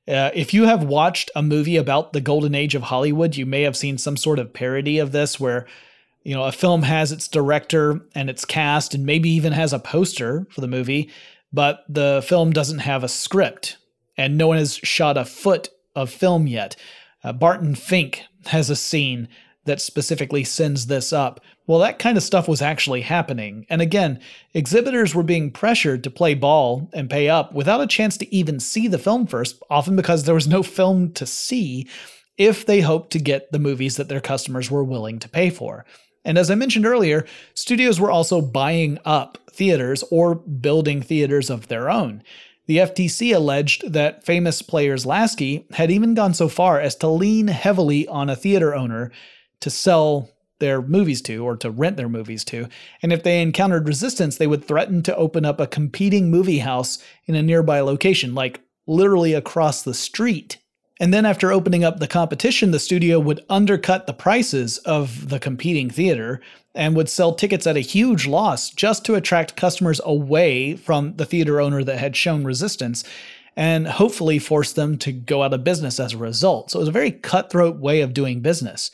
Uh, 0.07 0.31
if 0.33 0.51
you 0.51 0.63
have 0.63 0.83
watched 0.83 1.29
a 1.35 1.43
movie 1.43 1.77
about 1.77 2.11
the 2.11 2.21
golden 2.21 2.55
age 2.55 2.73
of 2.73 2.81
Hollywood, 2.81 3.35
you 3.35 3.45
may 3.45 3.61
have 3.61 3.77
seen 3.77 3.99
some 3.99 4.17
sort 4.17 4.39
of 4.39 4.53
parody 4.53 4.97
of 4.97 5.11
this 5.11 5.39
where 5.39 5.67
you 6.23 6.35
know, 6.35 6.43
a 6.43 6.51
film 6.51 6.83
has 6.83 7.11
its 7.11 7.27
director 7.27 8.01
and 8.13 8.29
its 8.29 8.45
cast 8.45 8.93
and 8.93 9.05
maybe 9.05 9.29
even 9.29 9.53
has 9.53 9.73
a 9.73 9.79
poster 9.79 10.45
for 10.51 10.61
the 10.61 10.67
movie, 10.67 11.09
but 11.51 11.83
the 11.89 12.23
film 12.25 12.51
doesn't 12.51 12.79
have 12.79 13.03
a 13.03 13.09
script 13.09 13.77
and 14.17 14.37
no 14.37 14.47
one 14.47 14.57
has 14.57 14.75
shot 14.75 15.17
a 15.17 15.25
foot 15.25 15.69
of 15.95 16.09
film 16.09 16.47
yet. 16.47 16.75
Uh, 17.23 17.33
Barton 17.33 17.75
Fink 17.75 18.23
has 18.45 18.69
a 18.69 18.75
scene 18.75 19.27
that 19.65 19.81
specifically 19.81 20.43
sends 20.43 20.87
this 20.87 21.11
up. 21.11 21.39
Well, 21.71 21.79
that 21.79 21.99
kind 21.99 22.17
of 22.17 22.23
stuff 22.23 22.49
was 22.49 22.61
actually 22.61 22.99
happening. 22.99 23.65
And 23.69 23.81
again, 23.81 24.19
exhibitors 24.53 25.15
were 25.15 25.23
being 25.23 25.51
pressured 25.51 26.03
to 26.03 26.11
play 26.11 26.33
ball 26.33 26.89
and 26.91 27.09
pay 27.09 27.29
up 27.29 27.53
without 27.53 27.79
a 27.79 27.87
chance 27.87 28.17
to 28.17 28.35
even 28.35 28.59
see 28.59 28.89
the 28.89 28.97
film 28.97 29.25
first, 29.25 29.63
often 29.69 29.95
because 29.95 30.25
there 30.25 30.35
was 30.35 30.49
no 30.49 30.63
film 30.63 31.13
to 31.13 31.25
see 31.25 31.87
if 32.37 32.65
they 32.65 32.81
hoped 32.81 33.11
to 33.11 33.19
get 33.19 33.53
the 33.53 33.57
movies 33.57 33.95
that 33.95 34.09
their 34.09 34.19
customers 34.19 34.69
were 34.69 34.83
willing 34.83 35.17
to 35.19 35.29
pay 35.29 35.49
for. 35.49 35.85
And 36.25 36.37
as 36.37 36.51
I 36.51 36.55
mentioned 36.55 36.85
earlier, 36.85 37.25
studios 37.53 38.01
were 38.01 38.11
also 38.11 38.41
buying 38.41 38.99
up 39.05 39.37
theaters 39.49 40.03
or 40.11 40.35
building 40.35 41.01
theaters 41.01 41.49
of 41.49 41.69
their 41.69 41.89
own. 41.89 42.21
The 42.65 42.79
FTC 42.79 43.33
alleged 43.33 43.93
that 43.93 44.25
famous 44.25 44.61
players 44.61 45.05
Lasky 45.05 45.65
had 45.71 45.89
even 45.89 46.15
gone 46.15 46.33
so 46.33 46.49
far 46.49 46.81
as 46.81 46.97
to 46.97 47.07
lean 47.07 47.47
heavily 47.47 48.09
on 48.09 48.29
a 48.29 48.35
theater 48.35 48.75
owner 48.75 49.09
to 49.61 49.69
sell 49.69 50.29
their 50.61 50.81
movies 50.81 51.21
to 51.23 51.43
or 51.43 51.57
to 51.57 51.69
rent 51.69 51.97
their 51.97 52.07
movies 52.07 52.45
to. 52.45 52.69
And 53.03 53.11
if 53.11 53.23
they 53.23 53.41
encountered 53.41 53.85
resistance, 53.85 54.37
they 54.37 54.47
would 54.47 54.63
threaten 54.63 55.03
to 55.03 55.15
open 55.17 55.43
up 55.43 55.59
a 55.59 55.67
competing 55.67 56.31
movie 56.31 56.59
house 56.59 56.99
in 57.25 57.35
a 57.35 57.43
nearby 57.43 57.81
location, 57.81 58.33
like 58.33 58.61
literally 58.87 59.33
across 59.33 59.81
the 59.81 59.93
street 59.93 60.57
and 61.01 61.11
then 61.11 61.25
after 61.25 61.51
opening 61.51 61.83
up 61.83 61.97
the 61.97 62.07
competition, 62.07 62.69
the 62.69 62.79
studio 62.79 63.19
would 63.19 63.43
undercut 63.49 64.05
the 64.05 64.13
prices 64.13 64.77
of 64.79 65.29
the 65.29 65.39
competing 65.39 65.89
theater 65.89 66.41
and 66.75 66.95
would 66.95 67.09
sell 67.09 67.33
tickets 67.33 67.65
at 67.65 67.75
a 67.75 67.79
huge 67.79 68.27
loss 68.27 68.69
just 68.69 69.03
to 69.05 69.15
attract 69.15 69.55
customers 69.55 69.99
away 70.05 70.75
from 70.75 71.15
the 71.15 71.25
theater 71.25 71.59
owner 71.59 71.83
that 71.83 71.97
had 71.97 72.15
shown 72.15 72.43
resistance 72.43 73.03
and 73.57 73.87
hopefully 73.87 74.37
force 74.37 74.73
them 74.73 74.95
to 74.99 75.11
go 75.11 75.41
out 75.41 75.55
of 75.55 75.63
business 75.63 75.99
as 75.99 76.13
a 76.13 76.17
result. 76.17 76.69
So 76.69 76.77
it 76.77 76.83
was 76.83 76.89
a 76.89 76.93
very 76.93 77.11
cutthroat 77.11 77.77
way 77.77 78.01
of 78.01 78.13
doing 78.13 78.41
business. 78.41 78.91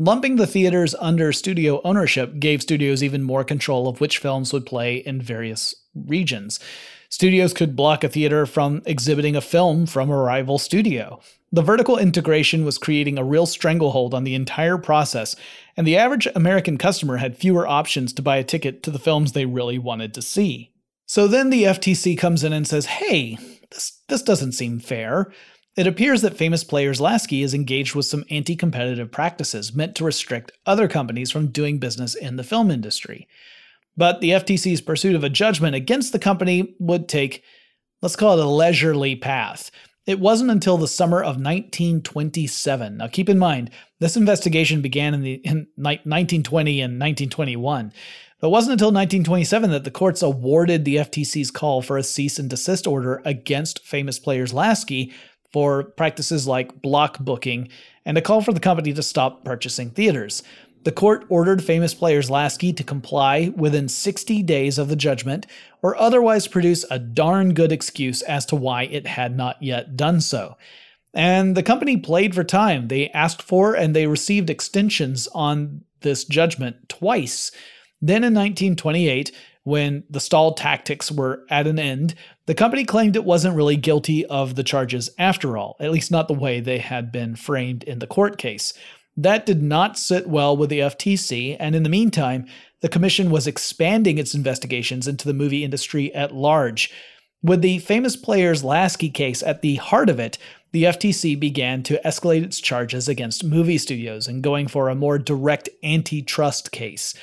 Lumping 0.00 0.36
the 0.36 0.46
theaters 0.46 0.94
under 1.00 1.32
studio 1.32 1.80
ownership 1.82 2.38
gave 2.38 2.62
studios 2.62 3.02
even 3.02 3.24
more 3.24 3.42
control 3.42 3.88
of 3.88 4.00
which 4.00 4.18
films 4.18 4.52
would 4.52 4.64
play 4.64 4.98
in 4.98 5.20
various 5.20 5.74
regions. 5.92 6.60
Studios 7.08 7.52
could 7.52 7.74
block 7.74 8.04
a 8.04 8.08
theater 8.08 8.46
from 8.46 8.80
exhibiting 8.86 9.34
a 9.34 9.40
film 9.40 9.86
from 9.86 10.08
a 10.08 10.16
rival 10.16 10.56
studio. 10.56 11.20
The 11.50 11.62
vertical 11.62 11.98
integration 11.98 12.64
was 12.64 12.78
creating 12.78 13.18
a 13.18 13.24
real 13.24 13.44
stranglehold 13.44 14.14
on 14.14 14.22
the 14.22 14.36
entire 14.36 14.78
process, 14.78 15.34
and 15.76 15.84
the 15.84 15.96
average 15.96 16.28
American 16.36 16.78
customer 16.78 17.16
had 17.16 17.36
fewer 17.36 17.66
options 17.66 18.12
to 18.12 18.22
buy 18.22 18.36
a 18.36 18.44
ticket 18.44 18.84
to 18.84 18.92
the 18.92 19.00
films 19.00 19.32
they 19.32 19.46
really 19.46 19.78
wanted 19.78 20.14
to 20.14 20.22
see. 20.22 20.70
So 21.06 21.26
then 21.26 21.50
the 21.50 21.64
FTC 21.64 22.16
comes 22.16 22.44
in 22.44 22.52
and 22.52 22.68
says, 22.68 22.86
hey, 22.86 23.36
this, 23.72 24.00
this 24.08 24.22
doesn't 24.22 24.52
seem 24.52 24.78
fair. 24.78 25.32
It 25.78 25.86
appears 25.86 26.22
that 26.22 26.36
famous 26.36 26.64
players 26.64 27.00
Lasky 27.00 27.44
is 27.44 27.54
engaged 27.54 27.94
with 27.94 28.04
some 28.04 28.24
anti 28.30 28.56
competitive 28.56 29.12
practices 29.12 29.72
meant 29.72 29.94
to 29.94 30.04
restrict 30.04 30.50
other 30.66 30.88
companies 30.88 31.30
from 31.30 31.52
doing 31.52 31.78
business 31.78 32.16
in 32.16 32.34
the 32.34 32.42
film 32.42 32.72
industry. 32.72 33.28
But 33.96 34.20
the 34.20 34.30
FTC's 34.30 34.80
pursuit 34.80 35.14
of 35.14 35.22
a 35.22 35.28
judgment 35.30 35.76
against 35.76 36.10
the 36.10 36.18
company 36.18 36.74
would 36.80 37.08
take, 37.08 37.44
let's 38.02 38.16
call 38.16 38.36
it 38.36 38.44
a 38.44 38.48
leisurely 38.48 39.14
path. 39.14 39.70
It 40.04 40.18
wasn't 40.18 40.50
until 40.50 40.78
the 40.78 40.88
summer 40.88 41.20
of 41.20 41.36
1927. 41.36 42.96
Now, 42.96 43.06
keep 43.06 43.28
in 43.28 43.38
mind, 43.38 43.70
this 44.00 44.16
investigation 44.16 44.82
began 44.82 45.14
in, 45.14 45.22
the, 45.22 45.34
in 45.34 45.68
1920 45.76 46.80
and 46.80 46.94
1921. 46.94 47.92
But 48.40 48.48
it 48.48 48.50
wasn't 48.50 48.72
until 48.72 48.88
1927 48.88 49.70
that 49.70 49.84
the 49.84 49.92
courts 49.92 50.22
awarded 50.22 50.84
the 50.84 50.96
FTC's 50.96 51.52
call 51.52 51.82
for 51.82 51.96
a 51.96 52.02
cease 52.02 52.40
and 52.40 52.50
desist 52.50 52.88
order 52.88 53.22
against 53.24 53.86
famous 53.86 54.18
players 54.18 54.52
Lasky 54.52 55.12
for 55.52 55.84
practices 55.84 56.46
like 56.46 56.82
block 56.82 57.18
booking 57.18 57.68
and 58.04 58.16
a 58.18 58.22
call 58.22 58.40
for 58.40 58.52
the 58.52 58.60
company 58.60 58.92
to 58.92 59.02
stop 59.02 59.44
purchasing 59.44 59.90
theaters. 59.90 60.42
The 60.84 60.92
court 60.92 61.26
ordered 61.28 61.62
famous 61.62 61.92
players 61.92 62.30
Lasky 62.30 62.72
to 62.72 62.84
comply 62.84 63.52
within 63.56 63.88
60 63.88 64.42
days 64.44 64.78
of 64.78 64.88
the 64.88 64.96
judgment 64.96 65.46
or 65.82 65.96
otherwise 65.96 66.48
produce 66.48 66.84
a 66.90 66.98
darn 66.98 67.52
good 67.54 67.72
excuse 67.72 68.22
as 68.22 68.46
to 68.46 68.56
why 68.56 68.84
it 68.84 69.06
had 69.06 69.36
not 69.36 69.62
yet 69.62 69.96
done 69.96 70.20
so. 70.20 70.56
And 71.14 71.56
the 71.56 71.62
company 71.62 71.96
played 71.96 72.34
for 72.34 72.44
time. 72.44 72.88
They 72.88 73.10
asked 73.10 73.42
for 73.42 73.74
and 73.74 73.94
they 73.94 74.06
received 74.06 74.50
extensions 74.50 75.26
on 75.34 75.82
this 76.00 76.24
judgment 76.24 76.88
twice. 76.88 77.50
Then 78.00 78.22
in 78.22 78.34
1928, 78.34 79.32
when 79.68 80.02
the 80.08 80.18
stalled 80.18 80.56
tactics 80.56 81.12
were 81.12 81.44
at 81.50 81.66
an 81.66 81.78
end, 81.78 82.14
the 82.46 82.54
company 82.54 82.86
claimed 82.86 83.14
it 83.14 83.24
wasn't 83.24 83.54
really 83.54 83.76
guilty 83.76 84.24
of 84.26 84.54
the 84.54 84.64
charges 84.64 85.10
after 85.18 85.58
all, 85.58 85.76
at 85.78 85.90
least 85.90 86.10
not 86.10 86.26
the 86.26 86.34
way 86.34 86.58
they 86.58 86.78
had 86.78 87.12
been 87.12 87.36
framed 87.36 87.84
in 87.84 87.98
the 87.98 88.06
court 88.06 88.38
case. 88.38 88.72
That 89.14 89.44
did 89.44 89.62
not 89.62 89.98
sit 89.98 90.26
well 90.26 90.56
with 90.56 90.70
the 90.70 90.78
FTC, 90.78 91.56
and 91.60 91.74
in 91.74 91.82
the 91.82 91.90
meantime, 91.90 92.46
the 92.80 92.88
Commission 92.88 93.30
was 93.30 93.46
expanding 93.46 94.16
its 94.16 94.34
investigations 94.34 95.06
into 95.06 95.26
the 95.26 95.34
movie 95.34 95.64
industry 95.64 96.14
at 96.14 96.34
large. 96.34 96.90
With 97.42 97.60
the 97.60 97.78
famous 97.80 98.16
players 98.16 98.64
Lasky 98.64 99.10
case 99.10 99.42
at 99.42 99.60
the 99.60 99.76
heart 99.76 100.08
of 100.08 100.18
it, 100.18 100.38
the 100.72 100.84
FTC 100.84 101.38
began 101.38 101.82
to 101.82 102.00
escalate 102.06 102.42
its 102.42 102.58
charges 102.58 103.06
against 103.06 103.44
movie 103.44 103.78
studios 103.78 104.26
and 104.28 104.42
going 104.42 104.66
for 104.66 104.88
a 104.88 104.94
more 104.94 105.18
direct 105.18 105.68
antitrust 105.82 106.72
case. 106.72 107.14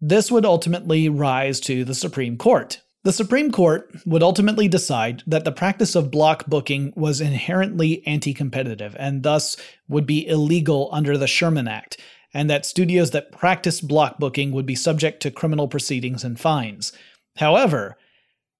This 0.00 0.30
would 0.30 0.44
ultimately 0.44 1.08
rise 1.08 1.60
to 1.60 1.84
the 1.84 1.94
Supreme 1.94 2.36
Court, 2.36 2.80
the 3.04 3.12
Supreme 3.12 3.52
Court 3.52 3.90
would 4.04 4.22
ultimately 4.22 4.68
decide 4.68 5.22
that 5.26 5.44
the 5.44 5.52
practice 5.52 5.94
of 5.94 6.10
block 6.10 6.46
booking 6.46 6.92
was 6.96 7.20
inherently 7.20 8.06
anti 8.06 8.34
competitive 8.34 8.96
and 8.98 9.22
thus 9.22 9.56
would 9.88 10.04
be 10.04 10.26
illegal 10.26 10.88
under 10.92 11.16
the 11.16 11.28
Sherman 11.28 11.68
Act, 11.68 11.96
and 12.34 12.50
that 12.50 12.66
studios 12.66 13.12
that 13.12 13.32
practiced 13.32 13.86
block 13.86 14.18
booking 14.18 14.50
would 14.52 14.66
be 14.66 14.74
subject 14.74 15.22
to 15.22 15.30
criminal 15.30 15.68
proceedings 15.68 16.24
and 16.24 16.40
fines. 16.40 16.92
However, 17.36 17.96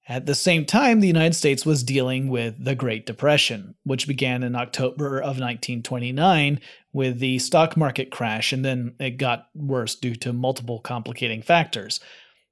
at 0.08 0.24
the 0.24 0.34
same 0.34 0.64
time, 0.64 1.00
the 1.00 1.06
United 1.08 1.34
States 1.34 1.66
was 1.66 1.82
dealing 1.82 2.28
with 2.28 2.64
the 2.64 2.74
Great 2.74 3.04
Depression, 3.04 3.74
which 3.84 4.08
began 4.08 4.42
in 4.42 4.54
October 4.54 5.18
of 5.18 5.38
1929 5.38 6.60
with 6.98 7.20
the 7.20 7.38
stock 7.38 7.76
market 7.76 8.10
crash, 8.10 8.52
and 8.52 8.64
then 8.64 8.92
it 8.98 9.18
got 9.18 9.48
worse 9.54 9.94
due 9.94 10.16
to 10.16 10.32
multiple 10.32 10.80
complicating 10.80 11.42
factors. 11.42 12.00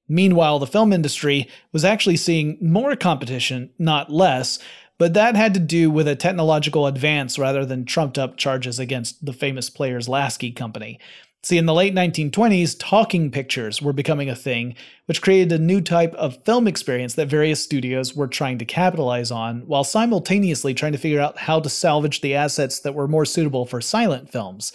Meanwhile, 0.09 0.61
the 0.61 0.69
film 0.69 0.93
industry 0.93 1.49
was 1.73 1.85
actually 1.85 2.17
seeing 2.17 2.57
more 2.61 2.95
competition, 2.95 3.71
not 3.77 4.09
less, 4.09 4.61
but 4.99 5.15
that 5.15 5.35
had 5.35 5.53
to 5.55 5.61
do 5.61 5.91
with 5.91 6.07
a 6.07 6.15
technological 6.15 6.87
advance 6.87 7.41
rather 7.41 7.67
than 7.67 7.85
trumped 7.85 8.19
up 8.19 8.37
charges 8.37 8.79
against 8.79 9.27
the 9.27 9.33
famous 9.33 9.69
players 9.69 10.09
Lasky 10.09 10.53
Company. 10.53 11.01
See, 11.43 11.59
in 11.59 11.67
the 11.67 11.75
late 11.75 11.95
1920s, 11.95 12.75
talking 12.77 13.31
pictures 13.31 13.81
were 13.81 13.93
becoming 13.93 14.29
a 14.29 14.35
thing, 14.35 14.75
which 15.05 15.23
created 15.23 15.53
a 15.53 15.63
new 15.63 15.81
type 15.81 16.13
of 16.15 16.43
film 16.45 16.67
experience 16.67 17.15
that 17.15 17.29
various 17.29 17.63
studios 17.63 18.17
were 18.17 18.27
trying 18.27 18.59
to 18.59 18.65
capitalize 18.65 19.31
on, 19.31 19.61
while 19.61 19.85
simultaneously 19.85 20.75
trying 20.75 20.91
to 20.91 20.99
figure 20.99 21.21
out 21.21 21.39
how 21.39 21.61
to 21.61 21.69
salvage 21.69 22.21
the 22.21 22.35
assets 22.35 22.81
that 22.81 22.95
were 22.95 23.07
more 23.07 23.25
suitable 23.25 23.65
for 23.65 23.81
silent 23.81 24.29
films. 24.29 24.73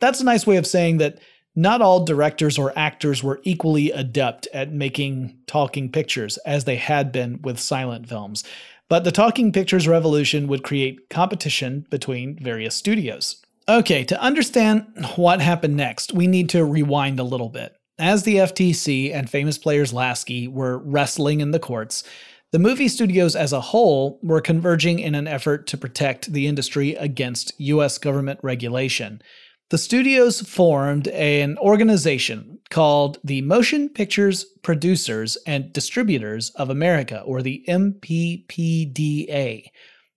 That's 0.00 0.20
a 0.20 0.24
nice 0.24 0.44
way 0.44 0.56
of 0.56 0.66
saying 0.66 0.98
that 0.98 1.20
not 1.54 1.82
all 1.82 2.04
directors 2.04 2.58
or 2.58 2.76
actors 2.76 3.22
were 3.22 3.40
equally 3.44 3.90
adept 3.90 4.48
at 4.54 4.72
making 4.72 5.36
talking 5.46 5.92
pictures 5.92 6.38
as 6.38 6.64
they 6.64 6.76
had 6.76 7.12
been 7.12 7.40
with 7.42 7.60
silent 7.60 8.08
films, 8.08 8.42
but 8.88 9.04
the 9.04 9.12
talking 9.12 9.52
pictures 9.52 9.86
revolution 9.86 10.48
would 10.48 10.62
create 10.62 11.10
competition 11.10 11.86
between 11.90 12.38
various 12.38 12.74
studios. 12.74 13.41
Okay, 13.68 14.02
to 14.04 14.20
understand 14.20 14.86
what 15.14 15.40
happened 15.40 15.76
next, 15.76 16.12
we 16.12 16.26
need 16.26 16.48
to 16.50 16.64
rewind 16.64 17.20
a 17.20 17.24
little 17.24 17.48
bit. 17.48 17.76
As 17.98 18.24
the 18.24 18.36
FTC 18.36 19.14
and 19.14 19.30
famous 19.30 19.56
players 19.58 19.92
Lasky 19.92 20.48
were 20.48 20.78
wrestling 20.78 21.40
in 21.40 21.52
the 21.52 21.60
courts, 21.60 22.02
the 22.50 22.58
movie 22.58 22.88
studios 22.88 23.36
as 23.36 23.52
a 23.52 23.60
whole 23.60 24.18
were 24.22 24.40
converging 24.40 24.98
in 24.98 25.14
an 25.14 25.28
effort 25.28 25.66
to 25.68 25.78
protect 25.78 26.32
the 26.32 26.46
industry 26.46 26.94
against 26.96 27.52
US 27.58 27.98
government 27.98 28.40
regulation. 28.42 29.22
The 29.70 29.78
studios 29.78 30.40
formed 30.42 31.08
an 31.08 31.56
organization 31.58 32.58
called 32.68 33.18
the 33.22 33.42
Motion 33.42 33.88
Pictures 33.88 34.44
Producers 34.62 35.38
and 35.46 35.72
Distributors 35.72 36.50
of 36.50 36.68
America, 36.68 37.22
or 37.24 37.40
the 37.40 37.64
MPPDA. 37.68 39.64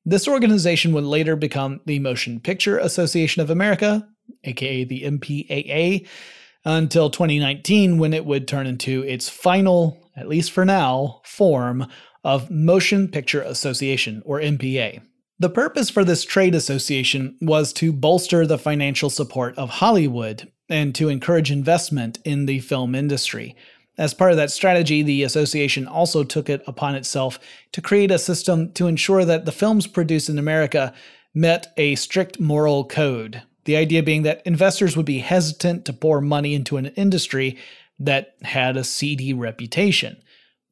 This 0.06 0.28
organization 0.28 0.94
would 0.94 1.04
later 1.04 1.36
become 1.36 1.82
the 1.86 1.98
Motion 2.00 2.39
Picture 2.39 2.78
Association 2.78 3.41
of 3.41 3.50
America, 3.50 4.08
aka 4.44 4.84
the 4.84 5.02
MPAA, 5.02 6.08
until 6.63 7.10
2019 7.10 7.98
when 7.98 8.13
it 8.13 8.26
would 8.26 8.48
turn 8.48 8.68
into 8.68 9.04
its 9.04 9.30
final, 9.30 9.98
at 10.15 10.28
least 10.28 10.52
for 10.52 10.63
now, 10.63 11.22
form 11.24 11.88
of 12.24 12.52
Motion 12.52 13.08
Picture 13.08 13.41
Association, 13.41 14.22
or 14.26 14.39
MPA. 14.39 15.02
The 15.39 15.50
purpose 15.50 15.89
for 15.89 16.04
this 16.04 16.24
trade 16.24 16.56
association 16.56 17.38
was 17.41 17.74
to 17.74 17.91
bolster 17.91 18.46
the 18.46 18.58
financial 18.58 19.10
support 19.10 19.58
of 19.58 19.70
Hollywood 19.70 20.52
and 20.70 20.96
to 20.96 21.10
encourage 21.10 21.52
investment 21.52 22.20
in 22.24 22.46
the 22.46 22.60
film 22.60 22.96
industry. 22.96 23.56
As 23.98 24.14
part 24.14 24.32
of 24.32 24.38
that 24.38 24.52
strategy, 24.52 25.02
the 25.02 25.24
association 25.24 25.88
also 25.88 26.24
took 26.24 26.50
it 26.50 26.62
upon 26.68 26.96
itself 26.96 27.40
to 27.72 27.82
create 27.82 28.12
a 28.12 28.20
system 28.20 28.72
to 28.74 28.88
ensure 28.88 29.24
that 29.24 29.46
the 29.46 29.52
films 29.52 29.88
produced 29.88 30.30
in 30.30 30.38
America 30.38 30.94
met 31.34 31.74
a 31.78 31.96
strict 31.96 32.40
moral 32.40 32.84
code. 32.84 33.44
The 33.64 33.78
idea 33.78 34.04
being 34.04 34.24
that 34.24 34.42
investors 34.46 34.96
would 34.96 35.06
be 35.06 35.20
hesitant 35.20 35.86
to 35.86 35.94
pour 35.94 36.22
money 36.22 36.54
into 36.54 36.78
an 36.78 36.88
industry 36.88 37.58
that 37.98 38.36
had 38.44 38.76
a 38.76 38.84
seedy 38.84 39.34
reputation. 39.34 40.22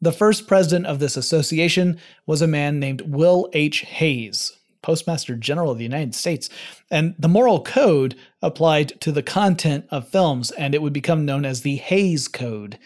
The 0.01 0.11
first 0.11 0.47
president 0.47 0.85
of 0.85 0.99
this 0.99 1.15
association 1.15 1.97
was 2.25 2.41
a 2.41 2.47
man 2.47 2.79
named 2.79 3.01
Will 3.01 3.49
H. 3.53 3.81
Hays, 3.81 4.51
Postmaster 4.81 5.35
General 5.37 5.71
of 5.71 5.77
the 5.77 5.85
United 5.85 6.13
States, 6.13 6.49
and 6.91 7.15
the 7.17 7.29
moral 7.29 7.61
code 7.61 8.15
applied 8.41 8.99
to 8.99 9.13
the 9.13 9.23
content 9.23 9.85
of 9.89 10.09
films, 10.09 10.51
and 10.51 10.75
it 10.75 10.81
would 10.81 10.91
become 10.91 11.25
known 11.25 11.45
as 11.45 11.61
the 11.61 11.77
Hays 11.77 12.27
Code. 12.27 12.77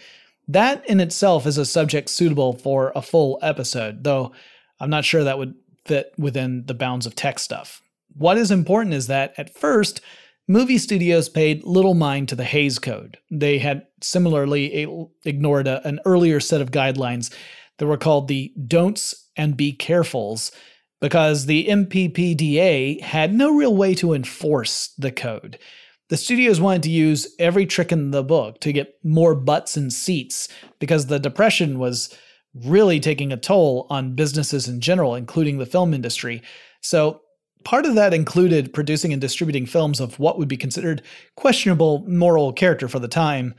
That 0.47 0.87
in 0.89 0.99
itself 0.99 1.45
is 1.45 1.57
a 1.57 1.65
subject 1.65 2.09
suitable 2.09 2.53
for 2.53 2.91
a 2.95 3.01
full 3.01 3.37
episode, 3.41 4.03
though 4.03 4.31
I'm 4.79 4.89
not 4.89 5.05
sure 5.05 5.23
that 5.23 5.37
would 5.37 5.55
fit 5.85 6.13
within 6.17 6.65
the 6.65 6.73
bounds 6.73 7.05
of 7.05 7.15
tech 7.15 7.39
stuff. 7.39 7.81
What 8.15 8.37
is 8.37 8.51
important 8.51 8.93
is 8.93 9.07
that 9.07 9.33
at 9.37 9.53
first, 9.57 10.01
movie 10.47 10.77
studios 10.77 11.29
paid 11.29 11.63
little 11.63 11.93
mind 11.93 12.29
to 12.29 12.35
the 12.35 12.43
Hays 12.43 12.79
Code. 12.79 13.17
They 13.29 13.59
had 13.59 13.87
similarly 14.01 14.87
ignored 15.25 15.67
a, 15.67 15.85
an 15.87 15.99
earlier 16.05 16.39
set 16.39 16.61
of 16.61 16.71
guidelines 16.71 17.33
that 17.77 17.85
were 17.87 17.97
called 17.97 18.27
the 18.27 18.53
don'ts 18.67 19.29
and 19.35 19.57
be 19.57 19.73
carefuls 19.73 20.51
because 20.99 21.45
the 21.45 21.67
MPPDA 21.67 23.01
had 23.01 23.33
no 23.33 23.55
real 23.55 23.75
way 23.75 23.93
to 23.95 24.13
enforce 24.13 24.93
the 24.97 25.11
code. 25.11 25.59
The 26.09 26.17
studios 26.17 26.61
wanted 26.61 26.83
to 26.83 26.89
use 26.89 27.35
every 27.37 27.65
trick 27.65 27.91
in 27.91 28.11
the 28.11 28.23
book 28.23 28.61
to 28.61 28.71
get 28.71 28.95
more 29.03 29.35
butts 29.35 29.75
and 29.75 29.91
seats 29.91 30.47
because 30.79 31.07
the 31.07 31.19
Depression 31.19 31.79
was 31.79 32.15
really 32.53 32.99
taking 32.99 33.33
a 33.33 33.37
toll 33.37 33.87
on 33.89 34.15
businesses 34.15 34.67
in 34.67 34.79
general, 34.79 35.15
including 35.15 35.57
the 35.57 35.65
film 35.65 35.93
industry. 35.93 36.41
So, 36.81 37.21
part 37.65 37.85
of 37.85 37.95
that 37.95 38.13
included 38.13 38.73
producing 38.73 39.11
and 39.11 39.19
distributing 39.19 39.65
films 39.65 39.99
of 39.99 40.17
what 40.17 40.37
would 40.37 40.47
be 40.47 40.55
considered 40.55 41.01
questionable 41.35 42.05
moral 42.07 42.53
character 42.53 42.87
for 42.87 42.99
the 42.99 43.09
time. 43.09 43.53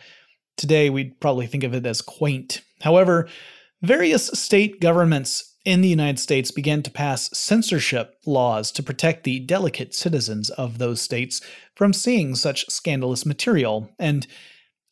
Today, 0.57 0.89
we'd 0.89 1.21
probably 1.21 1.47
think 1.47 1.65
of 1.65 1.75
it 1.75 1.85
as 1.85 2.01
quaint. 2.01 2.63
However, 2.81 3.29
various 3.83 4.27
state 4.29 4.81
governments 4.81 5.55
in 5.65 5.81
the 5.81 5.89
United 5.89 6.19
States 6.19 6.51
began 6.51 6.83
to 6.83 6.91
pass 6.91 7.29
censorship 7.37 8.17
laws 8.25 8.71
to 8.73 8.83
protect 8.83 9.25
the 9.25 9.39
delicate 9.41 9.95
citizens 9.95 10.51
of 10.51 10.79
those 10.79 11.01
states 11.01 11.41
from 11.75 11.93
seeing 11.93 12.35
such 12.35 12.69
scandalous 12.71 13.27
material. 13.27 13.91
And 13.99 14.27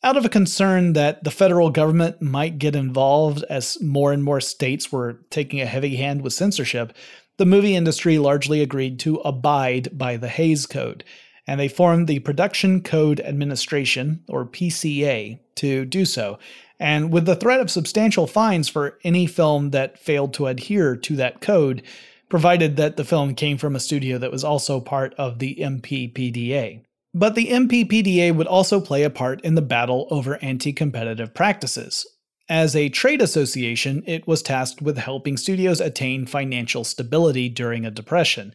out 0.03 0.17
of 0.17 0.25
a 0.25 0.29
concern 0.29 0.93
that 0.93 1.23
the 1.23 1.31
federal 1.31 1.71
government 1.71 2.21
might 2.21 2.59
get 2.59 2.75
involved 2.75 3.43
as 3.49 3.81
more 3.81 4.13
and 4.13 4.23
more 4.23 4.39
states 4.39 4.91
were 4.91 5.21
taking 5.31 5.59
a 5.59 5.65
heavy 5.65 5.95
hand 5.95 6.21
with 6.21 6.33
censorship, 6.33 6.93
the 7.37 7.45
movie 7.45 7.75
industry 7.75 8.19
largely 8.19 8.61
agreed 8.61 8.99
to 8.99 9.15
abide 9.17 9.97
by 9.97 10.17
the 10.17 10.27
Hays 10.27 10.65
Code, 10.65 11.03
and 11.47 11.59
they 11.59 11.67
formed 11.67 12.07
the 12.07 12.19
Production 12.19 12.81
Code 12.81 13.19
Administration, 13.21 14.23
or 14.27 14.45
PCA, 14.45 15.39
to 15.55 15.85
do 15.85 16.05
so, 16.05 16.37
and 16.79 17.11
with 17.11 17.25
the 17.25 17.35
threat 17.35 17.59
of 17.59 17.71
substantial 17.71 18.27
fines 18.27 18.69
for 18.69 18.99
any 19.03 19.25
film 19.25 19.71
that 19.71 19.97
failed 19.97 20.33
to 20.35 20.47
adhere 20.47 20.95
to 20.95 21.15
that 21.15 21.41
code, 21.41 21.81
provided 22.29 22.75
that 22.75 22.97
the 22.97 23.05
film 23.05 23.33
came 23.33 23.57
from 23.57 23.75
a 23.75 23.79
studio 23.79 24.17
that 24.17 24.31
was 24.31 24.43
also 24.43 24.79
part 24.79 25.13
of 25.15 25.39
the 25.39 25.55
MPPDA. 25.55 26.83
But 27.13 27.35
the 27.35 27.47
MPPDA 27.47 28.35
would 28.35 28.47
also 28.47 28.79
play 28.79 29.03
a 29.03 29.09
part 29.09 29.41
in 29.41 29.55
the 29.55 29.61
battle 29.61 30.07
over 30.11 30.37
anti 30.43 30.73
competitive 30.73 31.33
practices. 31.33 32.05
As 32.49 32.75
a 32.75 32.89
trade 32.89 33.21
association, 33.21 34.03
it 34.05 34.27
was 34.27 34.41
tasked 34.41 34.81
with 34.81 34.97
helping 34.97 35.35
studios 35.35 35.81
attain 35.81 36.25
financial 36.25 36.83
stability 36.83 37.49
during 37.49 37.85
a 37.85 37.91
depression. 37.91 38.53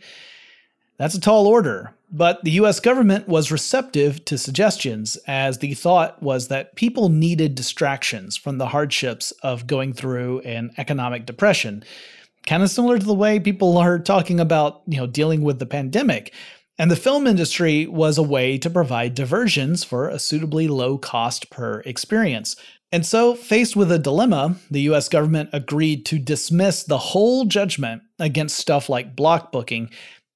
That's 0.98 1.14
a 1.14 1.20
tall 1.20 1.46
order, 1.46 1.94
but 2.11 2.44
the 2.44 2.50
US 2.52 2.78
government 2.78 3.26
was 3.26 3.50
receptive 3.50 4.24
to 4.26 4.37
suggestions, 4.37 5.16
as 5.26 5.59
the 5.59 5.74
thought 5.74 6.22
was 6.22 6.48
that 6.48 6.76
people 6.76 7.09
needed 7.09 7.55
distractions 7.55 8.37
from 8.37 8.59
the 8.59 8.68
hardships 8.68 9.31
of 9.42 9.66
going 9.66 9.94
through 9.94 10.40
an 10.40 10.72
economic 10.76 11.24
depression. 11.24 11.83
Kind 12.46 12.62
of 12.62 12.70
similar 12.70 12.98
to 12.98 13.07
the 13.07 13.14
way 13.14 13.40
people 13.40 13.78
are 13.78 13.98
talking 13.98 14.40
about, 14.40 14.83
you 14.87 14.98
know, 14.98 15.07
dealing 15.07 15.42
with 15.42 15.59
the 15.59 15.66
pandemic. 15.66 16.35
And 16.78 16.90
the 16.90 16.96
film 16.96 17.26
industry 17.26 17.87
was 17.87 18.18
a 18.18 18.22
way 18.22 18.59
to 18.59 18.68
provide 18.68 19.14
diversions 19.14 19.85
for 19.85 20.09
a 20.09 20.18
suitably 20.18 20.68
low 20.68 20.98
cost 20.98 21.50
per 21.50 21.81
experience. 21.81 22.57
And 22.90 23.07
so, 23.07 23.35
faced 23.35 23.74
with 23.74 23.90
a 23.90 23.98
dilemma, 23.98 24.57
the 24.70 24.83
US 24.83 25.09
government 25.09 25.50
agreed 25.52 26.05
to 26.07 26.18
dismiss 26.18 26.83
the 26.83 26.98
whole 26.98 27.46
judgment 27.46 28.02
against 28.18 28.59
stuff 28.59 28.90
like 28.90 29.16
block 29.16 29.50
booking 29.50 29.90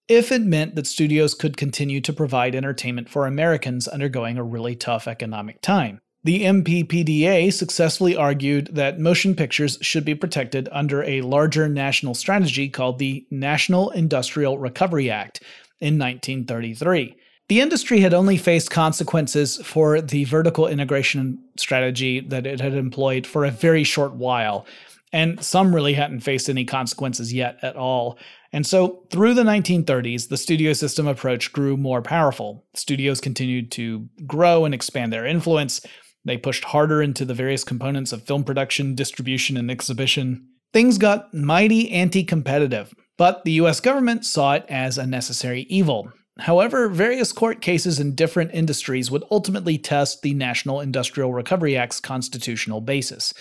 if 0.09 0.31
it 0.31 0.42
meant 0.42 0.75
that 0.75 0.87
studios 0.87 1.35
could 1.35 1.57
continue 1.57 2.01
to 2.01 2.12
provide 2.12 2.55
entertainment 2.55 3.09
for 3.09 3.27
Americans 3.27 3.88
undergoing 3.88 4.38
a 4.38 4.45
really 4.45 4.77
tough 4.77 5.09
economic 5.09 5.61
time. 5.61 6.01
The 6.25 6.42
MPPDA 6.42 7.53
successfully 7.53 8.16
argued 8.16 8.71
that 8.73 8.99
motion 8.99 9.37
pictures 9.37 9.79
should 9.81 10.05
be 10.05 10.14
protected 10.14 10.69
under 10.73 11.05
a 11.05 11.21
larger 11.21 11.69
national 11.69 12.14
strategy 12.14 12.69
called 12.69 12.99
the 12.99 13.25
National 13.31 13.90
Industrial 13.90 14.59
Recovery 14.59 15.09
Act 15.09 15.40
in 15.81 15.99
1933. 15.99 17.14
The 17.49 17.61
industry 17.61 18.01
had 18.01 18.12
only 18.12 18.37
faced 18.38 18.73
consequences 18.73 19.59
for 19.59 20.01
the 20.01 20.25
vertical 20.25 20.66
integration 20.66 21.38
strategy 21.57 22.19
that 22.19 22.45
it 22.45 22.61
had 22.61 22.75
employed 22.75 23.25
for 23.25 23.45
a 23.45 23.53
very 23.53 23.85
short 23.85 24.14
while, 24.14 24.66
and 25.12 25.42
some 25.45 25.73
really 25.73 25.95
hadn't 25.95 26.21
faced 26.21 26.49
any 26.49 26.64
consequences 26.64 27.33
yet 27.33 27.57
at 27.62 27.77
all. 27.77 28.19
And 28.57 28.66
so, 28.66 29.05
through 29.11 29.35
the 29.35 29.42
1930s, 29.42 30.31
the 30.31 30.38
studio 30.38 30.73
system 30.73 31.07
approach 31.07 31.53
grew 31.53 31.77
more 31.77 32.01
powerful. 32.01 32.64
Studios 32.75 33.21
continued 33.21 33.71
to 33.73 34.09
grow 34.27 34.64
and 34.64 34.73
expand 34.73 35.12
their 35.12 35.27
influence. 35.27 35.83
They 36.25 36.38
pushed 36.38 36.64
harder 36.64 37.03
into 37.03 37.27
the 37.27 37.35
various 37.35 37.64
components 37.64 38.12
of 38.12 38.23
film 38.23 38.45
production, 38.45 38.95
distribution, 38.95 39.59
and 39.59 39.71
exhibition. 39.71 40.49
Things 40.73 40.97
got 40.97 41.35
mighty 41.35 41.92
anti 41.92 42.25
competitive, 42.25 42.95
but 43.19 43.45
the 43.45 43.53
US 43.61 43.79
government 43.79 44.25
saw 44.25 44.55
it 44.55 44.64
as 44.71 44.97
a 44.97 45.07
necessary 45.07 45.66
evil. 45.69 46.11
However, 46.38 46.88
various 46.88 47.35
court 47.35 47.61
cases 47.61 48.01
in 48.01 48.14
different 48.14 48.55
industries 48.55 49.11
would 49.11 49.25
ultimately 49.31 49.77
test 49.77 50.23
the 50.23 50.33
National 50.33 50.81
Industrial 50.81 51.31
Recovery 51.31 51.77
Act's 51.77 52.01
constitutional 52.01 52.81
basis. 52.81 53.35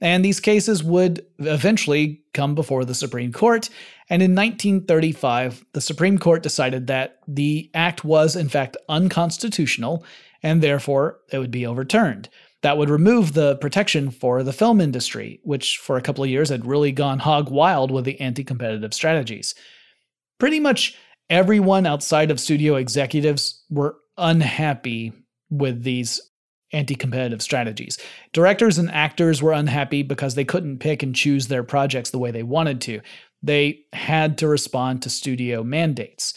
And 0.00 0.24
these 0.24 0.40
cases 0.40 0.82
would 0.82 1.26
eventually 1.38 2.22
come 2.32 2.54
before 2.54 2.84
the 2.84 2.94
Supreme 2.94 3.32
Court. 3.32 3.68
And 4.10 4.22
in 4.22 4.34
1935, 4.34 5.64
the 5.72 5.80
Supreme 5.80 6.18
Court 6.18 6.42
decided 6.42 6.86
that 6.86 7.18
the 7.26 7.70
act 7.74 8.04
was, 8.04 8.36
in 8.36 8.48
fact, 8.48 8.76
unconstitutional, 8.88 10.04
and 10.42 10.62
therefore 10.62 11.18
it 11.30 11.38
would 11.38 11.50
be 11.50 11.66
overturned. 11.66 12.28
That 12.62 12.78
would 12.78 12.90
remove 12.90 13.34
the 13.34 13.56
protection 13.56 14.10
for 14.10 14.42
the 14.42 14.52
film 14.52 14.80
industry, 14.80 15.40
which 15.44 15.78
for 15.78 15.96
a 15.96 16.02
couple 16.02 16.24
of 16.24 16.30
years 16.30 16.48
had 16.48 16.66
really 16.66 16.90
gone 16.90 17.20
hog 17.20 17.50
wild 17.50 17.90
with 17.90 18.04
the 18.04 18.20
anti 18.20 18.42
competitive 18.42 18.94
strategies. 18.94 19.54
Pretty 20.38 20.58
much 20.58 20.96
everyone 21.30 21.86
outside 21.86 22.30
of 22.30 22.40
studio 22.40 22.76
executives 22.76 23.62
were 23.70 23.96
unhappy 24.16 25.12
with 25.50 25.82
these 25.82 26.20
anti 26.72 26.94
competitive 26.94 27.42
strategies. 27.42 27.98
Directors 28.32 28.78
and 28.78 28.90
actors 28.90 29.42
were 29.42 29.52
unhappy 29.52 30.02
because 30.02 30.34
they 30.34 30.44
couldn't 30.44 30.78
pick 30.78 31.02
and 31.02 31.14
choose 31.14 31.48
their 31.48 31.62
projects 31.62 32.10
the 32.10 32.18
way 32.18 32.30
they 32.30 32.42
wanted 32.42 32.80
to. 32.82 33.00
They 33.42 33.84
had 33.92 34.38
to 34.38 34.48
respond 34.48 35.02
to 35.02 35.10
studio 35.10 35.62
mandates. 35.62 36.34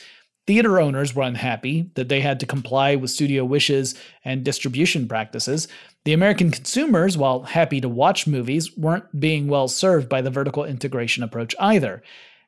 Theater 0.48 0.80
owners 0.80 1.16
were 1.16 1.24
unhappy 1.24 1.92
that 1.94 2.10
they 2.10 2.22
had 2.22 2.40
to 2.40 2.46
comply 2.46 2.96
with 2.96 3.12
studio 3.12 3.46
wishes 3.46 3.96
and 4.26 4.44
distribution 4.44 5.08
practices. 5.08 5.68
The 6.04 6.14
American 6.14 6.52
consumers, 6.52 7.18
while 7.18 7.44
happy 7.44 7.80
to 7.80 7.88
watch 7.88 8.26
movies, 8.28 8.76
weren't 8.76 9.20
being 9.20 9.48
well 9.48 9.68
served 9.68 10.10
by 10.10 10.22
the 10.22 10.32
vertical 10.32 10.66
integration 10.66 11.24
approach 11.24 11.56
either. 11.60 12.02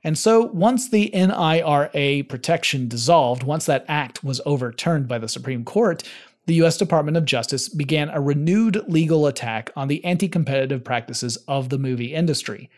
And 0.04 0.18
so, 0.18 0.48
once 0.48 0.90
the 0.90 1.12
NIRA 1.14 2.24
protection 2.28 2.88
dissolved, 2.88 3.44
once 3.44 3.66
that 3.68 3.86
act 3.88 4.24
was 4.24 4.42
overturned 4.46 5.08
by 5.08 5.18
the 5.18 5.30
Supreme 5.30 5.64
Court, 5.64 6.04
the 6.46 6.56
U.S. 6.56 6.78
Department 6.78 7.16
of 7.16 7.24
Justice 7.24 7.70
began 7.70 8.10
a 8.10 8.20
renewed 8.20 8.84
legal 8.90 9.28
attack 9.28 9.72
on 9.78 9.88
the 9.88 10.04
anti 10.04 10.28
competitive 10.28 10.84
practices 10.84 11.38
of 11.48 11.70
the 11.70 11.78
movie 11.78 12.14
industry. 12.14 12.70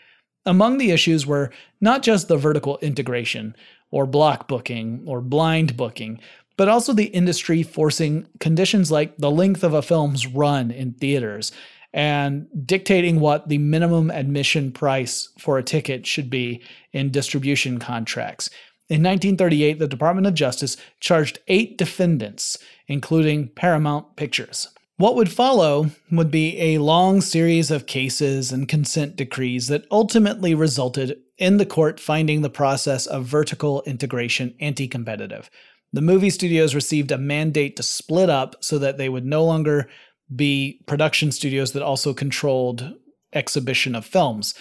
Among 0.45 0.77
the 0.77 0.91
issues 0.91 1.25
were 1.25 1.51
not 1.81 2.03
just 2.03 2.27
the 2.27 2.37
vertical 2.37 2.77
integration, 2.81 3.55
or 3.91 4.05
block 4.05 4.47
booking, 4.47 5.03
or 5.07 5.21
blind 5.21 5.77
booking, 5.77 6.19
but 6.57 6.69
also 6.69 6.93
the 6.93 7.05
industry 7.05 7.63
forcing 7.63 8.27
conditions 8.39 8.91
like 8.91 9.17
the 9.17 9.31
length 9.31 9.63
of 9.63 9.73
a 9.73 9.81
film's 9.81 10.27
run 10.27 10.71
in 10.71 10.93
theaters 10.93 11.51
and 11.93 12.47
dictating 12.65 13.21
what 13.21 13.47
the 13.47 13.57
minimum 13.57 14.11
admission 14.11 14.71
price 14.71 15.29
for 15.39 15.57
a 15.57 15.63
ticket 15.63 16.05
should 16.05 16.29
be 16.29 16.61
in 16.91 17.09
distribution 17.09 17.79
contracts. 17.79 18.49
In 18.89 19.01
1938, 19.01 19.79
the 19.79 19.87
Department 19.87 20.27
of 20.27 20.33
Justice 20.33 20.77
charged 20.99 21.39
eight 21.47 21.77
defendants, 21.77 22.57
including 22.87 23.47
Paramount 23.47 24.15
Pictures. 24.17 24.67
What 24.97 25.15
would 25.15 25.29
follow 25.29 25.91
would 26.09 26.31
be 26.31 26.57
a 26.57 26.77
long 26.77 27.19
series 27.19 27.69
of 27.69 27.85
cases 27.85 28.53
and 28.53 28.65
consent 28.65 29.17
decrees 29.17 29.67
that 29.67 29.85
ultimately 29.91 30.55
resulted 30.55 31.17
in 31.37 31.57
the 31.57 31.65
court 31.65 31.99
finding 31.99 32.41
the 32.41 32.49
process 32.49 33.05
of 33.05 33.25
vertical 33.25 33.83
integration 33.85 34.55
anti 34.61 34.87
competitive. 34.87 35.49
The 35.91 35.99
movie 35.99 36.29
studios 36.29 36.73
received 36.73 37.11
a 37.11 37.17
mandate 37.17 37.75
to 37.75 37.83
split 37.83 38.29
up 38.29 38.55
so 38.61 38.79
that 38.79 38.97
they 38.97 39.09
would 39.09 39.25
no 39.25 39.43
longer 39.43 39.89
be 40.33 40.81
production 40.87 41.33
studios 41.33 41.73
that 41.73 41.83
also 41.83 42.13
controlled 42.13 42.93
exhibition 43.33 43.95
of 43.95 44.05
films. 44.05 44.53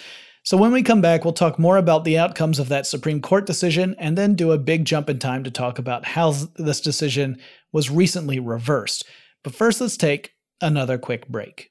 So, 0.43 0.57
when 0.57 0.73
we 0.73 0.83
come 0.83 0.99
back, 0.99 1.23
we'll 1.23 1.33
talk 1.33 1.57
more 1.57 1.77
about 1.77 2.03
the 2.03 2.17
outcomes 2.17 2.59
of 2.59 2.67
that 2.67 2.85
Supreme 2.85 3.21
Court 3.21 3.45
decision 3.45 3.95
and 3.97 4.17
then 4.17 4.35
do 4.35 4.51
a 4.51 4.57
big 4.57 4.83
jump 4.83 5.09
in 5.09 5.17
time 5.17 5.45
to 5.45 5.49
talk 5.49 5.79
about 5.79 6.03
how 6.05 6.31
this 6.57 6.81
decision 6.81 7.39
was 7.71 7.89
recently 7.89 8.37
reversed. 8.37 9.05
But 9.45 9.53
first, 9.53 9.79
let's 9.79 9.95
take 9.95 10.33
another 10.59 10.97
quick 10.97 11.27
break. 11.27 11.69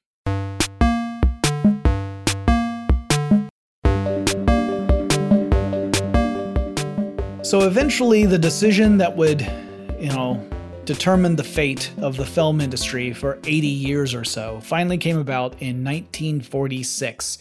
So, 7.43 7.67
eventually, 7.67 8.25
the 8.25 8.39
decision 8.39 8.97
that 8.99 9.17
would, 9.17 9.41
you 9.99 10.07
know, 10.07 10.41
determine 10.85 11.35
the 11.35 11.43
fate 11.43 11.91
of 11.97 12.15
the 12.15 12.25
film 12.25 12.61
industry 12.61 13.11
for 13.11 13.39
80 13.43 13.67
years 13.67 14.13
or 14.13 14.23
so 14.23 14.61
finally 14.61 14.97
came 14.97 15.17
about 15.17 15.61
in 15.61 15.83
1946 15.83 17.39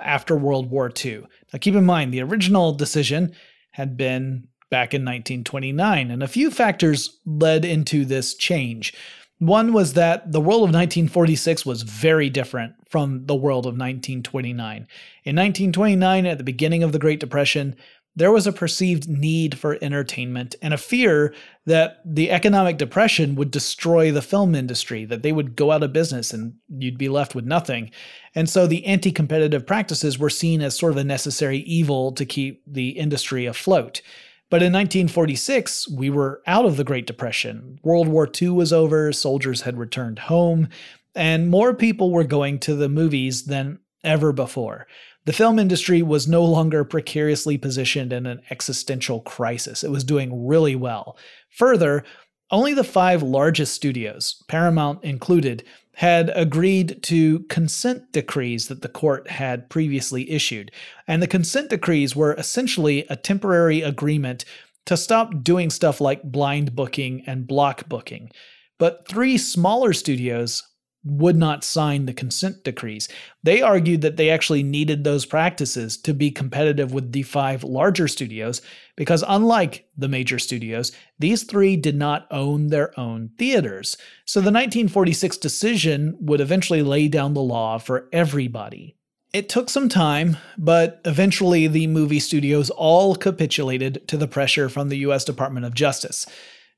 after 0.00 0.36
World 0.36 0.68
War 0.68 0.90
II. 1.04 1.26
Now, 1.52 1.60
keep 1.60 1.76
in 1.76 1.86
mind, 1.86 2.12
the 2.12 2.22
original 2.22 2.72
decision 2.72 3.36
had 3.70 3.96
been 3.96 4.48
back 4.68 4.94
in 4.94 5.02
1929, 5.02 6.10
and 6.10 6.22
a 6.24 6.28
few 6.28 6.50
factors 6.50 7.20
led 7.24 7.64
into 7.64 8.04
this 8.04 8.34
change. 8.34 8.94
One 9.40 9.72
was 9.72 9.94
that 9.94 10.32
the 10.32 10.40
world 10.40 10.58
of 10.58 10.74
1946 10.74 11.64
was 11.64 11.80
very 11.80 12.28
different 12.28 12.74
from 12.90 13.24
the 13.24 13.34
world 13.34 13.64
of 13.64 13.70
1929. 13.70 14.76
In 14.76 15.36
1929, 15.36 16.26
at 16.26 16.36
the 16.36 16.44
beginning 16.44 16.82
of 16.82 16.92
the 16.92 16.98
Great 16.98 17.20
Depression, 17.20 17.74
there 18.14 18.32
was 18.32 18.46
a 18.46 18.52
perceived 18.52 19.08
need 19.08 19.56
for 19.56 19.78
entertainment 19.80 20.56
and 20.60 20.74
a 20.74 20.78
fear 20.78 21.32
that 21.64 22.02
the 22.04 22.30
economic 22.30 22.76
depression 22.76 23.34
would 23.36 23.50
destroy 23.50 24.12
the 24.12 24.20
film 24.20 24.54
industry, 24.54 25.06
that 25.06 25.22
they 25.22 25.32
would 25.32 25.56
go 25.56 25.70
out 25.70 25.82
of 25.82 25.90
business 25.90 26.34
and 26.34 26.52
you'd 26.68 26.98
be 26.98 27.08
left 27.08 27.34
with 27.34 27.46
nothing. 27.46 27.90
And 28.34 28.46
so 28.46 28.66
the 28.66 28.84
anti 28.84 29.10
competitive 29.10 29.66
practices 29.66 30.18
were 30.18 30.28
seen 30.28 30.60
as 30.60 30.78
sort 30.78 30.92
of 30.92 30.98
a 30.98 31.04
necessary 31.04 31.60
evil 31.60 32.12
to 32.12 32.26
keep 32.26 32.62
the 32.66 32.90
industry 32.90 33.46
afloat. 33.46 34.02
But 34.50 34.62
in 34.62 34.72
1946, 34.72 35.88
we 35.88 36.10
were 36.10 36.42
out 36.46 36.64
of 36.64 36.76
the 36.76 36.84
Great 36.84 37.06
Depression. 37.06 37.78
World 37.84 38.08
War 38.08 38.28
II 38.40 38.50
was 38.50 38.72
over, 38.72 39.12
soldiers 39.12 39.62
had 39.62 39.78
returned 39.78 40.18
home, 40.18 40.68
and 41.14 41.48
more 41.48 41.72
people 41.72 42.10
were 42.10 42.24
going 42.24 42.58
to 42.60 42.74
the 42.74 42.88
movies 42.88 43.44
than 43.44 43.78
ever 44.02 44.32
before. 44.32 44.88
The 45.24 45.32
film 45.32 45.58
industry 45.58 46.02
was 46.02 46.26
no 46.26 46.44
longer 46.44 46.82
precariously 46.82 47.58
positioned 47.58 48.12
in 48.12 48.26
an 48.26 48.40
existential 48.50 49.20
crisis. 49.20 49.84
It 49.84 49.90
was 49.90 50.02
doing 50.02 50.46
really 50.46 50.74
well. 50.74 51.16
Further, 51.50 52.04
only 52.50 52.74
the 52.74 52.82
five 52.82 53.22
largest 53.22 53.74
studios, 53.74 54.42
Paramount 54.48 55.04
included, 55.04 55.62
had 56.00 56.32
agreed 56.34 57.02
to 57.02 57.40
consent 57.50 58.10
decrees 58.10 58.68
that 58.68 58.80
the 58.80 58.88
court 58.88 59.28
had 59.28 59.68
previously 59.68 60.30
issued. 60.30 60.70
And 61.06 61.22
the 61.22 61.26
consent 61.26 61.68
decrees 61.68 62.16
were 62.16 62.32
essentially 62.36 63.04
a 63.10 63.16
temporary 63.16 63.82
agreement 63.82 64.46
to 64.86 64.96
stop 64.96 65.44
doing 65.44 65.68
stuff 65.68 66.00
like 66.00 66.22
blind 66.22 66.74
booking 66.74 67.22
and 67.26 67.46
block 67.46 67.86
booking. 67.86 68.30
But 68.78 69.06
three 69.08 69.36
smaller 69.36 69.92
studios 69.92 70.62
would 71.04 71.36
not 71.36 71.64
sign 71.64 72.04
the 72.04 72.12
consent 72.12 72.62
decrees. 72.62 73.08
They 73.42 73.62
argued 73.62 74.02
that 74.02 74.16
they 74.16 74.28
actually 74.28 74.62
needed 74.62 75.02
those 75.02 75.24
practices 75.24 75.96
to 75.98 76.12
be 76.12 76.30
competitive 76.30 76.92
with 76.92 77.12
the 77.12 77.22
five 77.22 77.64
larger 77.64 78.06
studios 78.06 78.60
because, 78.96 79.24
unlike 79.26 79.88
the 79.96 80.08
major 80.08 80.38
studios, 80.38 80.92
these 81.18 81.44
three 81.44 81.76
did 81.76 81.96
not 81.96 82.26
own 82.30 82.68
their 82.68 82.98
own 83.00 83.30
theaters. 83.38 83.96
So 84.26 84.40
the 84.40 84.52
1946 84.52 85.38
decision 85.38 86.16
would 86.20 86.40
eventually 86.40 86.82
lay 86.82 87.08
down 87.08 87.32
the 87.32 87.40
law 87.40 87.78
for 87.78 88.08
everybody. 88.12 88.96
It 89.32 89.48
took 89.48 89.70
some 89.70 89.88
time, 89.88 90.36
but 90.58 91.00
eventually 91.04 91.66
the 91.68 91.86
movie 91.86 92.18
studios 92.18 92.68
all 92.68 93.14
capitulated 93.14 94.06
to 94.08 94.16
the 94.16 94.28
pressure 94.28 94.68
from 94.68 94.88
the 94.88 94.98
US 94.98 95.24
Department 95.24 95.64
of 95.64 95.72
Justice. 95.72 96.26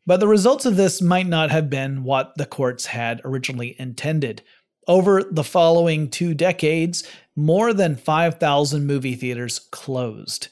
But 0.07 0.19
the 0.19 0.29
results 0.29 0.67
of 0.67 0.77
this 0.77 1.01
might 1.01 1.29
not 1.29 1.51
have 1.51 1.71
been 1.71 2.03
what 2.03 2.33
the 2.37 2.47
courts 2.47 2.87
had 2.87 3.21
originally 3.25 3.77
intended. 3.79 4.43
Over 4.89 5.23
the 5.23 5.45
following 5.45 6.11
two 6.11 6.35
decades, 6.35 7.09
more 7.37 7.73
than 7.73 7.95
5,000 7.95 8.85
movie 8.85 9.15
theaters 9.15 9.61
closed. 9.71 10.49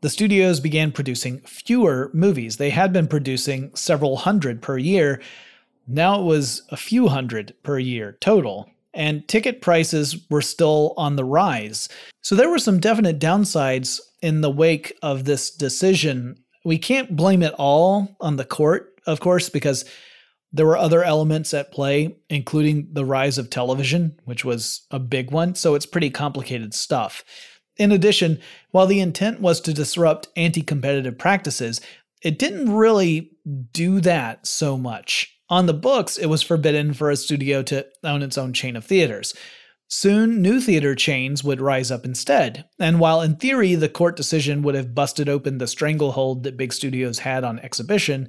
The 0.00 0.08
studios 0.10 0.60
began 0.60 0.92
producing 0.92 1.40
fewer 1.40 2.10
movies. 2.14 2.56
They 2.56 2.70
had 2.70 2.92
been 2.92 3.06
producing 3.06 3.74
several 3.74 4.16
hundred 4.16 4.62
per 4.62 4.78
year. 4.78 5.20
Now 5.86 6.20
it 6.20 6.24
was 6.24 6.62
a 6.70 6.76
few 6.76 7.08
hundred 7.08 7.54
per 7.62 7.78
year 7.78 8.16
total, 8.20 8.70
and 8.94 9.26
ticket 9.28 9.60
prices 9.60 10.26
were 10.30 10.42
still 10.42 10.94
on 10.96 11.16
the 11.16 11.24
rise. 11.24 11.88
So 12.22 12.34
there 12.34 12.50
were 12.50 12.58
some 12.58 12.80
definite 12.80 13.18
downsides 13.18 14.00
in 14.22 14.40
the 14.40 14.50
wake 14.50 14.96
of 15.02 15.24
this 15.24 15.50
decision 15.50 16.38
we 16.66 16.78
can't 16.78 17.14
blame 17.14 17.44
it 17.44 17.54
all 17.58 18.16
on 18.20 18.34
the 18.34 18.44
court, 18.44 19.00
of 19.06 19.20
course, 19.20 19.48
because 19.48 19.84
there 20.52 20.66
were 20.66 20.76
other 20.76 21.04
elements 21.04 21.54
at 21.54 21.70
play, 21.70 22.16
including 22.28 22.88
the 22.90 23.04
rise 23.04 23.38
of 23.38 23.50
television, 23.50 24.18
which 24.24 24.44
was 24.44 24.84
a 24.90 24.98
big 24.98 25.30
one, 25.30 25.54
so 25.54 25.76
it's 25.76 25.86
pretty 25.86 26.10
complicated 26.10 26.74
stuff. 26.74 27.22
In 27.76 27.92
addition, 27.92 28.40
while 28.72 28.88
the 28.88 28.98
intent 28.98 29.40
was 29.40 29.60
to 29.60 29.72
disrupt 29.72 30.26
anti 30.34 30.60
competitive 30.60 31.16
practices, 31.16 31.80
it 32.20 32.36
didn't 32.36 32.74
really 32.74 33.30
do 33.72 34.00
that 34.00 34.44
so 34.44 34.76
much. 34.76 35.38
On 35.48 35.66
the 35.66 35.72
books, 35.72 36.18
it 36.18 36.26
was 36.26 36.42
forbidden 36.42 36.94
for 36.94 37.10
a 37.10 37.16
studio 37.16 37.62
to 37.62 37.86
own 38.02 38.22
its 38.22 38.36
own 38.36 38.52
chain 38.52 38.74
of 38.74 38.84
theaters. 38.84 39.34
Soon, 39.88 40.42
new 40.42 40.60
theater 40.60 40.96
chains 40.96 41.44
would 41.44 41.60
rise 41.60 41.92
up 41.92 42.04
instead, 42.04 42.64
and 42.78 42.98
while 42.98 43.22
in 43.22 43.36
theory 43.36 43.76
the 43.76 43.88
court 43.88 44.16
decision 44.16 44.62
would 44.62 44.74
have 44.74 44.96
busted 44.96 45.28
open 45.28 45.58
the 45.58 45.68
stranglehold 45.68 46.42
that 46.42 46.56
big 46.56 46.72
studios 46.72 47.20
had 47.20 47.44
on 47.44 47.60
exhibition, 47.60 48.28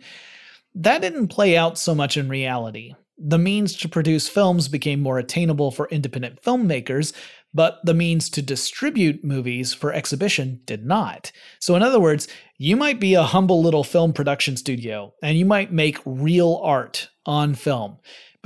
that 0.76 1.02
didn't 1.02 1.30
play 1.30 1.58
out 1.58 1.80
so 1.80 1.96
much 1.96 2.16
in 2.16 2.30
reality. 2.30 2.94
The 3.18 3.40
means 3.40 3.76
to 3.78 3.90
produce 3.90 4.30
films 4.30 4.68
became 4.68 5.02
more 5.02 5.18
attainable 5.18 5.72
for 5.72 5.88
independent 5.88 6.44
filmmakers, 6.44 7.14
but 7.52 7.80
the 7.84 7.96
means 7.96 8.30
to 8.30 8.44
distribute 8.44 9.24
movies 9.24 9.74
for 9.74 9.92
exhibition 9.92 10.62
did 10.66 10.86
not. 10.86 11.32
So, 11.60 11.76
in 11.76 11.82
other 11.82 12.00
words, 12.00 12.28
you 12.60 12.76
might 12.76 13.00
be 13.00 13.16
a 13.16 13.24
humble 13.24 13.64
little 13.64 13.84
film 13.84 14.14
production 14.14 14.58
studio, 14.58 15.16
and 15.24 15.36
you 15.36 15.46
might 15.46 15.72
make 15.72 15.98
real 16.06 16.62
art 16.64 17.10
on 17.26 17.56
film 17.56 17.98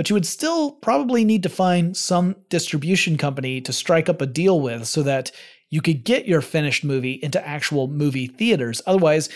but 0.02 0.10
you 0.10 0.16
would 0.16 0.26
still 0.26 0.72
probably 0.72 1.24
need 1.24 1.44
to 1.44 1.48
find 1.48 1.96
some 1.96 2.36
distribution 2.50 3.20
company 3.20 3.62
to 3.62 3.72
strike 3.72 4.10
up 4.10 4.20
a 4.20 4.26
deal 4.26 4.60
with 4.60 4.88
so 4.88 5.04
that 5.04 5.32
you 5.70 5.80
could 5.80 6.04
get 6.04 6.26
your 6.26 6.42
finished 6.42 6.84
movie 6.84 7.20
into 7.22 7.48
actual 7.48 7.88
movie 7.88 8.26
theaters. 8.26 8.82
Otherwise, 8.88 9.30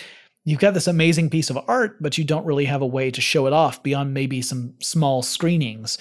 you've 0.44 0.60
got 0.60 0.74
this 0.74 0.88
amazing 0.88 1.30
piece 1.30 1.52
of 1.52 1.60
art, 1.68 2.02
but 2.02 2.18
you 2.18 2.24
don't 2.24 2.48
really 2.48 2.66
have 2.66 2.82
a 2.82 2.88
way 2.88 3.12
to 3.12 3.22
show 3.22 3.46
it 3.46 3.54
off 3.54 3.84
beyond 3.84 4.16
maybe 4.16 4.42
some 4.42 4.74
small 4.82 5.22
screenings. 5.22 6.00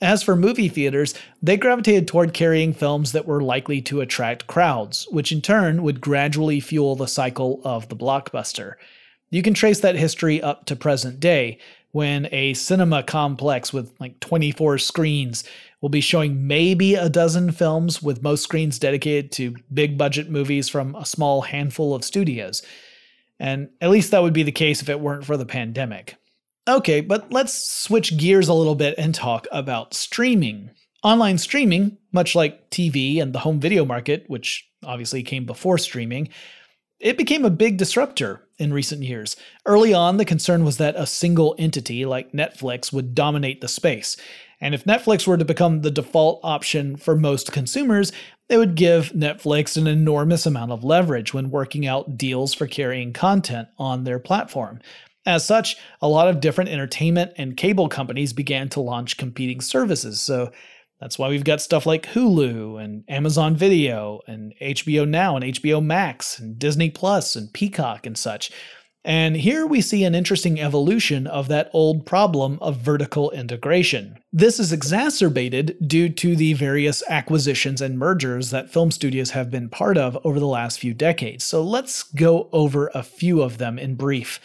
As 0.00 0.24
for 0.24 0.34
movie 0.34 0.68
theaters, 0.68 1.14
they 1.40 1.56
gravitated 1.56 2.08
toward 2.08 2.34
carrying 2.34 2.72
films 2.72 3.12
that 3.12 3.28
were 3.28 3.44
likely 3.44 3.80
to 3.82 4.00
attract 4.00 4.48
crowds, 4.48 5.06
which 5.12 5.30
in 5.30 5.40
turn 5.40 5.84
would 5.84 6.00
gradually 6.00 6.58
fuel 6.58 6.96
the 6.96 7.06
cycle 7.06 7.60
of 7.62 7.88
the 7.88 7.94
blockbuster. 7.94 8.74
You 9.30 9.42
can 9.42 9.54
trace 9.54 9.78
that 9.78 9.94
history 9.94 10.42
up 10.42 10.66
to 10.66 10.74
present 10.74 11.20
day, 11.20 11.58
when 11.92 12.28
a 12.32 12.54
cinema 12.54 13.02
complex 13.02 13.72
with 13.72 13.92
like 13.98 14.20
24 14.20 14.78
screens 14.78 15.44
will 15.80 15.88
be 15.88 16.00
showing 16.00 16.46
maybe 16.46 16.94
a 16.94 17.08
dozen 17.08 17.52
films, 17.52 18.02
with 18.02 18.22
most 18.22 18.42
screens 18.42 18.78
dedicated 18.78 19.32
to 19.32 19.56
big 19.72 19.96
budget 19.96 20.30
movies 20.30 20.68
from 20.68 20.94
a 20.94 21.06
small 21.06 21.42
handful 21.42 21.94
of 21.94 22.04
studios. 22.04 22.62
And 23.38 23.70
at 23.80 23.90
least 23.90 24.10
that 24.10 24.22
would 24.22 24.34
be 24.34 24.42
the 24.42 24.52
case 24.52 24.82
if 24.82 24.88
it 24.88 25.00
weren't 25.00 25.24
for 25.24 25.36
the 25.36 25.46
pandemic. 25.46 26.16
Okay, 26.68 27.00
but 27.00 27.32
let's 27.32 27.54
switch 27.54 28.16
gears 28.18 28.48
a 28.48 28.54
little 28.54 28.74
bit 28.74 28.94
and 28.98 29.14
talk 29.14 29.46
about 29.50 29.94
streaming. 29.94 30.70
Online 31.02 31.38
streaming, 31.38 31.96
much 32.12 32.34
like 32.34 32.68
TV 32.70 33.20
and 33.20 33.32
the 33.32 33.38
home 33.38 33.58
video 33.58 33.86
market, 33.86 34.24
which 34.28 34.68
obviously 34.84 35.22
came 35.22 35.46
before 35.46 35.78
streaming, 35.78 36.28
it 37.00 37.16
became 37.16 37.46
a 37.46 37.50
big 37.50 37.78
disruptor 37.78 38.46
in 38.60 38.72
recent 38.72 39.02
years. 39.02 39.36
Early 39.66 39.94
on, 39.94 40.16
the 40.16 40.24
concern 40.24 40.64
was 40.64 40.76
that 40.76 40.94
a 40.96 41.06
single 41.06 41.54
entity 41.58 42.04
like 42.04 42.32
Netflix 42.32 42.92
would 42.92 43.14
dominate 43.14 43.60
the 43.60 43.68
space. 43.68 44.16
And 44.60 44.74
if 44.74 44.84
Netflix 44.84 45.26
were 45.26 45.38
to 45.38 45.44
become 45.44 45.80
the 45.80 45.90
default 45.90 46.40
option 46.42 46.96
for 46.96 47.16
most 47.16 47.50
consumers, 47.50 48.12
They 48.50 48.56
would 48.56 48.74
give 48.74 49.12
Netflix 49.12 49.76
an 49.76 49.86
enormous 49.86 50.44
amount 50.44 50.72
of 50.72 50.82
leverage 50.82 51.32
when 51.32 51.50
working 51.52 51.86
out 51.86 52.18
deals 52.18 52.52
for 52.52 52.66
carrying 52.66 53.12
content 53.12 53.68
on 53.78 54.02
their 54.02 54.18
platform. 54.18 54.80
As 55.24 55.44
such, 55.44 55.76
a 56.02 56.08
lot 56.08 56.26
of 56.26 56.40
different 56.40 56.68
entertainment 56.68 57.30
and 57.36 57.56
cable 57.56 57.88
companies 57.88 58.32
began 58.32 58.68
to 58.70 58.80
launch 58.80 59.16
competing 59.16 59.60
services. 59.60 60.20
So 60.20 60.50
that's 61.00 61.18
why 61.18 61.28
we've 61.28 61.44
got 61.44 61.62
stuff 61.62 61.86
like 61.86 62.08
Hulu 62.08 62.82
and 62.82 63.04
Amazon 63.08 63.56
Video 63.56 64.20
and 64.26 64.52
HBO 64.60 65.08
Now 65.08 65.34
and 65.34 65.44
HBO 65.44 65.82
Max 65.82 66.38
and 66.38 66.58
Disney 66.58 66.90
Plus 66.90 67.36
and 67.36 67.52
Peacock 67.52 68.06
and 68.06 68.18
such. 68.18 68.50
And 69.02 69.34
here 69.34 69.66
we 69.66 69.80
see 69.80 70.04
an 70.04 70.14
interesting 70.14 70.60
evolution 70.60 71.26
of 71.26 71.48
that 71.48 71.70
old 71.72 72.04
problem 72.04 72.58
of 72.60 72.76
vertical 72.76 73.30
integration. 73.30 74.18
This 74.30 74.60
is 74.60 74.72
exacerbated 74.72 75.76
due 75.86 76.10
to 76.10 76.36
the 76.36 76.52
various 76.52 77.02
acquisitions 77.08 77.80
and 77.80 77.98
mergers 77.98 78.50
that 78.50 78.70
film 78.70 78.90
studios 78.90 79.30
have 79.30 79.50
been 79.50 79.70
part 79.70 79.96
of 79.96 80.18
over 80.22 80.38
the 80.38 80.46
last 80.46 80.78
few 80.78 80.92
decades. 80.92 81.44
So 81.44 81.62
let's 81.62 82.02
go 82.02 82.50
over 82.52 82.90
a 82.92 83.02
few 83.02 83.40
of 83.40 83.56
them 83.56 83.78
in 83.78 83.94
brief. 83.94 84.38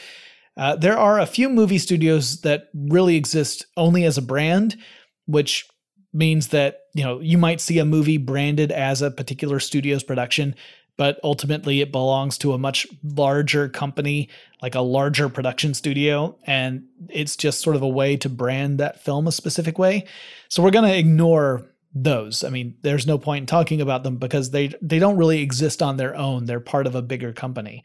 Uh, 0.56 0.78
there 0.78 0.98
are 0.98 1.20
a 1.20 1.26
few 1.26 1.50
movie 1.50 1.78
studios 1.78 2.40
that 2.42 2.70
really 2.74 3.18
exist 3.18 3.66
only 3.76 4.06
as 4.06 4.18
a 4.18 4.22
brand, 4.22 4.78
which 5.26 5.68
means 6.16 6.48
that 6.50 6.84
you 6.94 7.04
know 7.04 7.20
you 7.20 7.38
might 7.38 7.62
see 7.62 7.78
a 7.80 7.86
movie 7.86 8.18
branded 8.18 8.72
as 8.72 9.02
a 9.02 9.12
particular 9.12 9.60
studio's 9.60 10.04
production 10.04 10.56
but 10.98 11.20
ultimately 11.24 11.82
it 11.82 11.92
belongs 11.92 12.38
to 12.38 12.54
a 12.54 12.58
much 12.58 12.88
larger 13.04 13.68
company, 13.68 14.30
like 14.62 14.76
a 14.76 14.82
larger 14.82 15.28
production 15.30 15.74
studio, 15.74 16.38
and 16.46 16.86
it's 17.10 17.36
just 17.36 17.62
sort 17.62 17.76
of 17.76 17.82
a 17.82 17.88
way 17.88 18.16
to 18.18 18.30
brand 18.30 18.80
that 18.80 19.04
film 19.04 19.28
a 19.28 19.32
specific 19.32 19.78
way. 19.78 20.06
So 20.48 20.64
we're 20.64 20.72
going 20.72 20.90
to 20.90 20.98
ignore 20.98 21.66
those. 21.94 22.44
I 22.44 22.50
mean, 22.50 22.76
there's 22.82 23.08
no 23.08 23.18
point 23.18 23.44
in 23.44 23.46
talking 23.46 23.82
about 23.82 24.04
them 24.04 24.18
because 24.18 24.52
they 24.52 24.74
they 24.82 25.00
don't 25.00 25.18
really 25.18 25.42
exist 25.42 25.82
on 25.82 25.98
their 25.98 26.16
own. 26.16 26.46
They're 26.46 26.60
part 26.60 26.88
of 26.88 26.96
a 26.96 27.02
bigger 27.02 27.34
company. 27.34 27.84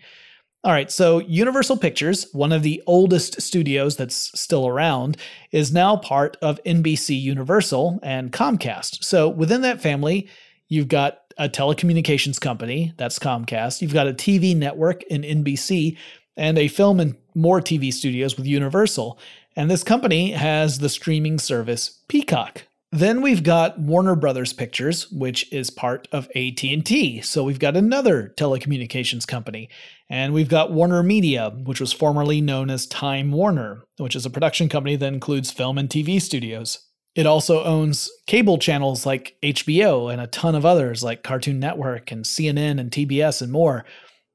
All 0.63 0.73
right, 0.73 0.91
so 0.91 1.21
Universal 1.21 1.79
Pictures, 1.79 2.27
one 2.33 2.53
of 2.53 2.63
the 2.63 2.83
oldest 2.87 3.41
studios 3.41 3.97
that's 3.97 4.39
still 4.39 4.69
around, 4.69 5.17
is 5.53 5.73
now 5.73 5.97
part 5.97 6.37
of 6.43 6.63
NBC 6.65 7.19
Universal 7.19 7.99
and 8.03 8.31
Comcast. 8.31 9.03
So 9.03 9.27
within 9.27 9.63
that 9.63 9.81
family, 9.81 10.29
you've 10.69 10.89
got 10.89 11.21
a 11.39 11.49
telecommunications 11.49 12.39
company, 12.39 12.93
that's 12.99 13.19
Comcast. 13.19 13.81
You've 13.81 13.95
got 13.95 14.07
a 14.07 14.13
TV 14.13 14.55
network 14.55 15.03
in 15.05 15.23
NBC 15.23 15.97
and 16.37 16.59
a 16.59 16.69
film 16.69 17.01
and 17.01 17.17
more 17.35 17.63
TV 17.63 17.91
studios 17.91 18.37
with 18.37 18.47
Universal. 18.47 19.19
And 19.57 19.71
this 19.71 19.83
company 19.83 20.33
has 20.33 20.79
the 20.79 20.91
streaming 20.91 21.39
service 21.39 22.01
Peacock. 22.09 22.67
Then 22.93 23.22
we've 23.22 23.45
got 23.45 23.78
Warner 23.78 24.16
Brothers 24.16 24.53
Pictures, 24.53 25.09
which 25.12 25.51
is 25.53 25.70
part 25.70 26.09
of 26.11 26.28
AT&T. 26.34 27.20
So 27.20 27.45
we've 27.45 27.61
got 27.61 27.76
another 27.76 28.34
telecommunications 28.36 29.26
company. 29.26 29.68
And 30.09 30.34
we've 30.34 30.49
got 30.49 30.72
Warner 30.72 31.05
Media, 31.05 31.51
which 31.51 31.80
was 31.80 31.93
formerly 31.93 32.41
known 32.41 32.68
as 32.68 32.86
Time 32.86 33.30
Warner, 33.30 33.84
which 33.99 34.16
is 34.16 34.26
a 34.26 34.30
production 34.30 34.68
company 34.68 34.97
that 34.97 35.12
includes 35.12 35.53
film 35.53 35.78
and 35.78 35.88
TV 35.88 36.20
studios. 36.20 36.80
It 37.14 37.26
also 37.26 37.62
owns 37.62 38.11
cable 38.26 38.59
channels 38.59 39.07
like 39.07 39.36
HBO 39.41 40.12
and 40.12 40.20
a 40.20 40.26
ton 40.26 40.57
of 40.57 40.66
others 40.66 41.05
like 41.05 41.22
Cartoon 41.22 41.61
Network 41.61 42.11
and 42.11 42.24
CNN 42.24 42.80
and 42.80 42.91
TBS 42.91 43.41
and 43.41 43.53
more. 43.53 43.84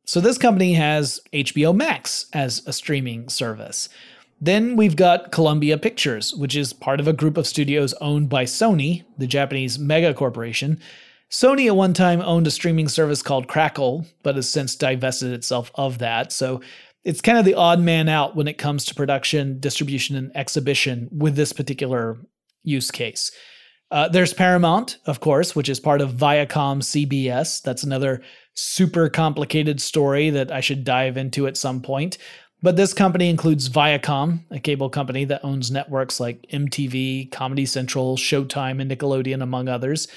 So 0.06 0.22
this 0.22 0.38
company 0.38 0.74
has 0.76 1.20
HBO 1.34 1.76
Max 1.76 2.28
as 2.32 2.66
a 2.66 2.72
streaming 2.74 3.28
service. 3.28 3.90
Then 4.42 4.76
we've 4.76 4.96
got 4.96 5.32
Columbia 5.32 5.78
Pictures, 5.78 6.34
which 6.34 6.56
is 6.56 6.74
part 6.74 7.00
of 7.00 7.08
a 7.08 7.14
group 7.14 7.38
of 7.38 7.48
studios 7.48 7.94
owned 8.02 8.30
by 8.30 8.44
Sony, 8.44 9.04
the 9.18 9.28
Japanese 9.28 9.80
mega 9.80 10.14
corporation. 10.14 10.80
Sony 11.32 11.68
at 11.68 11.76
one 11.76 11.94
time 11.94 12.22
owned 12.22 12.46
a 12.48 12.52
streaming 12.52 12.88
service 12.88 13.22
called 13.22 13.48
Crackle, 13.48 14.06
but 14.24 14.36
has 14.36 14.50
since 14.50 14.76
divested 14.76 15.32
itself 15.32 15.72
of 15.76 15.98
that. 16.00 16.32
So 16.32 16.62
it's 17.04 17.22
kind 17.22 17.38
of 17.38 17.46
the 17.46 17.54
odd 17.54 17.80
man 17.80 18.10
out 18.10 18.36
when 18.36 18.48
it 18.48 18.58
comes 18.58 18.86
to 18.86 18.96
production, 18.96 19.60
distribution, 19.60 20.16
and 20.16 20.36
exhibition 20.36 21.08
with 21.12 21.36
this 21.36 21.54
particular 21.54 22.18
use 22.64 22.92
case. 22.92 23.32
Uh, 23.92 24.10
there's 24.10 24.34
Paramount, 24.34 24.98
of 25.06 25.20
course, 25.20 25.56
which 25.56 25.70
is 25.70 25.80
part 25.80 26.02
of 26.02 26.14
Viacom 26.14 26.82
CBS. 26.82 27.62
That's 27.62 27.84
another 27.84 28.22
super 28.56 29.10
complicated 29.10 29.80
story 29.80 30.32
that 30.32 30.52
I 30.52 30.60
should 30.60 30.84
dive 30.84 31.18
into 31.18 31.46
at 31.46 31.58
some 31.58 31.82
point. 31.82 32.18
But 32.62 32.78
this 32.78 32.94
company 32.94 33.30
includes 33.30 33.70
Viacom, 33.70 34.40
a 34.50 34.60
cable 34.60 34.90
company 34.90 35.26
that 35.26 35.44
owns 35.44 35.70
networks 35.70 36.20
like 36.20 36.46
MTV, 36.52 37.32
Comedy 37.32 37.66
Central, 37.66 38.18
Showtime, 38.18 38.82
and 38.82 38.90
Nickelodeon, 38.90 39.44
among 39.44 39.68
others. 39.68 40.08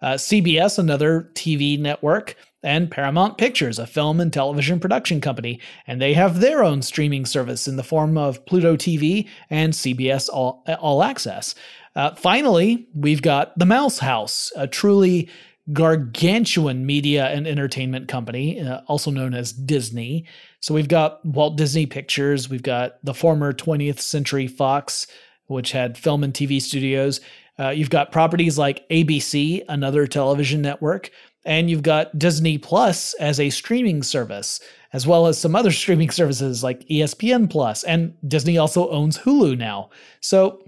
Uh, 0.00 0.12
CBS, 0.12 0.78
another 0.78 1.30
TV 1.34 1.78
network, 1.78 2.36
and 2.62 2.90
Paramount 2.90 3.38
Pictures, 3.38 3.78
a 3.78 3.86
film 3.86 4.20
and 4.20 4.32
television 4.32 4.80
production 4.80 5.20
company, 5.20 5.60
and 5.86 6.00
they 6.00 6.14
have 6.14 6.40
their 6.40 6.62
own 6.64 6.82
streaming 6.82 7.24
service 7.24 7.68
in 7.68 7.76
the 7.76 7.84
form 7.84 8.18
of 8.18 8.44
Pluto 8.46 8.76
TV 8.76 9.28
and 9.50 9.72
CBS 9.72 10.28
All, 10.32 10.64
All 10.80 11.02
Access. 11.02 11.54
Uh, 11.94 12.14
finally, 12.14 12.86
we've 12.94 13.22
got 13.22 13.58
the 13.58 13.66
Mouse 13.66 13.98
House, 13.98 14.52
a 14.56 14.66
truly 14.66 15.28
gargantuan 15.72 16.86
media 16.86 17.26
and 17.26 17.46
entertainment 17.46 18.08
company, 18.08 18.60
uh, 18.60 18.80
also 18.86 19.10
known 19.10 19.34
as 19.34 19.52
Disney. 19.52 20.24
So 20.60 20.74
we've 20.74 20.88
got 20.88 21.24
Walt 21.24 21.56
Disney 21.56 21.86
Pictures, 21.86 22.48
we've 22.48 22.62
got 22.62 23.04
the 23.04 23.14
former 23.14 23.52
20th 23.52 24.00
Century 24.00 24.46
Fox, 24.46 25.06
which 25.46 25.72
had 25.72 25.98
film 25.98 26.24
and 26.24 26.32
TV 26.32 26.60
studios. 26.60 27.20
Uh, 27.58 27.70
you've 27.70 27.90
got 27.90 28.12
properties 28.12 28.56
like 28.56 28.88
ABC, 28.88 29.62
another 29.68 30.06
television 30.06 30.62
network, 30.62 31.10
and 31.44 31.68
you've 31.68 31.82
got 31.82 32.16
Disney 32.18 32.56
Plus 32.56 33.14
as 33.14 33.40
a 33.40 33.50
streaming 33.50 34.02
service, 34.02 34.60
as 34.92 35.06
well 35.06 35.26
as 35.26 35.38
some 35.38 35.56
other 35.56 35.70
streaming 35.72 36.10
services 36.10 36.62
like 36.62 36.86
ESPN 36.88 37.50
Plus, 37.50 37.84
and 37.84 38.14
Disney 38.26 38.56
also 38.56 38.88
owns 38.90 39.18
Hulu 39.18 39.58
now. 39.58 39.90
So 40.20 40.62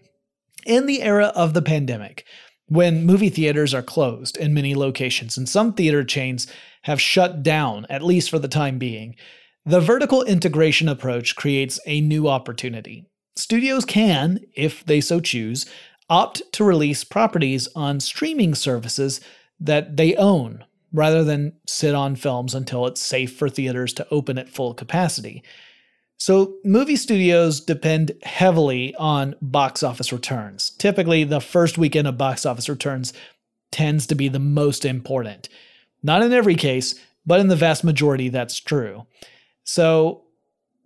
in 0.66 0.86
the 0.86 1.02
era 1.02 1.26
of 1.34 1.54
the 1.54 1.62
pandemic, 1.62 2.24
when 2.70 3.04
movie 3.04 3.30
theaters 3.30 3.74
are 3.74 3.82
closed 3.82 4.36
in 4.36 4.54
many 4.54 4.76
locations 4.76 5.36
and 5.36 5.48
some 5.48 5.72
theater 5.72 6.04
chains 6.04 6.46
have 6.82 7.00
shut 7.00 7.42
down, 7.42 7.84
at 7.90 8.00
least 8.00 8.30
for 8.30 8.38
the 8.38 8.46
time 8.46 8.78
being, 8.78 9.16
the 9.66 9.80
vertical 9.80 10.22
integration 10.22 10.88
approach 10.88 11.34
creates 11.34 11.80
a 11.84 12.00
new 12.00 12.28
opportunity. 12.28 13.04
Studios 13.34 13.84
can, 13.84 14.38
if 14.54 14.84
they 14.84 15.00
so 15.00 15.18
choose, 15.18 15.66
opt 16.08 16.42
to 16.52 16.62
release 16.62 17.02
properties 17.02 17.66
on 17.74 17.98
streaming 17.98 18.54
services 18.54 19.20
that 19.58 19.96
they 19.96 20.14
own 20.14 20.64
rather 20.92 21.24
than 21.24 21.52
sit 21.66 21.94
on 21.94 22.14
films 22.14 22.54
until 22.54 22.86
it's 22.86 23.02
safe 23.02 23.36
for 23.36 23.48
theaters 23.48 23.92
to 23.94 24.06
open 24.12 24.38
at 24.38 24.48
full 24.48 24.74
capacity. 24.74 25.42
So, 26.20 26.56
movie 26.66 26.96
studios 26.96 27.60
depend 27.60 28.12
heavily 28.22 28.94
on 28.96 29.36
box 29.40 29.82
office 29.82 30.12
returns. 30.12 30.68
Typically, 30.76 31.24
the 31.24 31.40
first 31.40 31.78
weekend 31.78 32.06
of 32.06 32.18
box 32.18 32.44
office 32.44 32.68
returns 32.68 33.14
tends 33.72 34.06
to 34.08 34.14
be 34.14 34.28
the 34.28 34.38
most 34.38 34.84
important. 34.84 35.48
Not 36.02 36.22
in 36.22 36.34
every 36.34 36.56
case, 36.56 36.94
but 37.24 37.40
in 37.40 37.48
the 37.48 37.56
vast 37.56 37.84
majority, 37.84 38.28
that's 38.28 38.60
true. 38.60 39.06
So, 39.64 40.24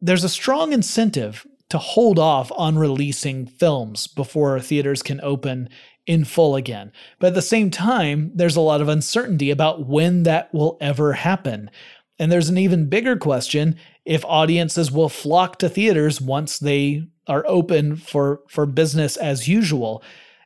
there's 0.00 0.22
a 0.22 0.28
strong 0.28 0.72
incentive 0.72 1.44
to 1.70 1.78
hold 1.78 2.20
off 2.20 2.52
on 2.56 2.78
releasing 2.78 3.46
films 3.46 4.06
before 4.06 4.60
theaters 4.60 5.02
can 5.02 5.20
open 5.20 5.68
in 6.06 6.24
full 6.24 6.54
again. 6.54 6.92
But 7.18 7.28
at 7.28 7.34
the 7.34 7.42
same 7.42 7.70
time, 7.70 8.30
there's 8.34 8.56
a 8.56 8.60
lot 8.60 8.80
of 8.80 8.88
uncertainty 8.88 9.50
about 9.50 9.86
when 9.88 10.22
that 10.24 10.54
will 10.54 10.76
ever 10.80 11.14
happen. 11.14 11.70
And 12.18 12.30
there's 12.30 12.48
an 12.48 12.58
even 12.58 12.88
bigger 12.88 13.16
question 13.16 13.76
if 14.04 14.24
audiences 14.24 14.92
will 14.92 15.08
flock 15.08 15.58
to 15.58 15.68
theaters 15.68 16.20
once 16.20 16.58
they 16.58 17.08
are 17.26 17.44
open 17.48 17.96
for, 17.96 18.42
for 18.48 18.66
business 18.66 19.16
as 19.16 19.48
usual. 19.48 20.02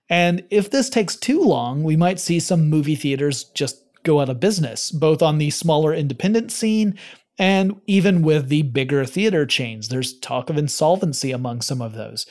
And 0.09 0.45
if 0.51 0.71
this 0.71 0.89
takes 0.89 1.17
too 1.17 1.43
long, 1.43 1.83
we 1.83 1.97
might 1.97 2.21
see 2.21 2.41
some 2.41 2.71
movie 2.71 2.95
theaters 2.95 3.45
just 3.45 3.83
go 4.05 4.21
out 4.21 4.31
of 4.31 4.41
business, 4.41 4.91
both 4.91 5.23
on 5.23 5.39
the 5.39 5.51
smaller 5.51 5.93
independent 5.93 6.51
scene 6.51 6.99
and 7.39 7.81
even 7.87 8.23
with 8.23 8.49
the 8.49 8.63
bigger 8.63 9.05
theater 9.05 9.47
chains. 9.47 9.89
There's 9.89 10.19
talk 10.19 10.51
of 10.51 10.59
insolvency 10.59 11.31
among 11.31 11.61
some 11.61 11.83
of 11.83 11.95
those. 11.95 12.27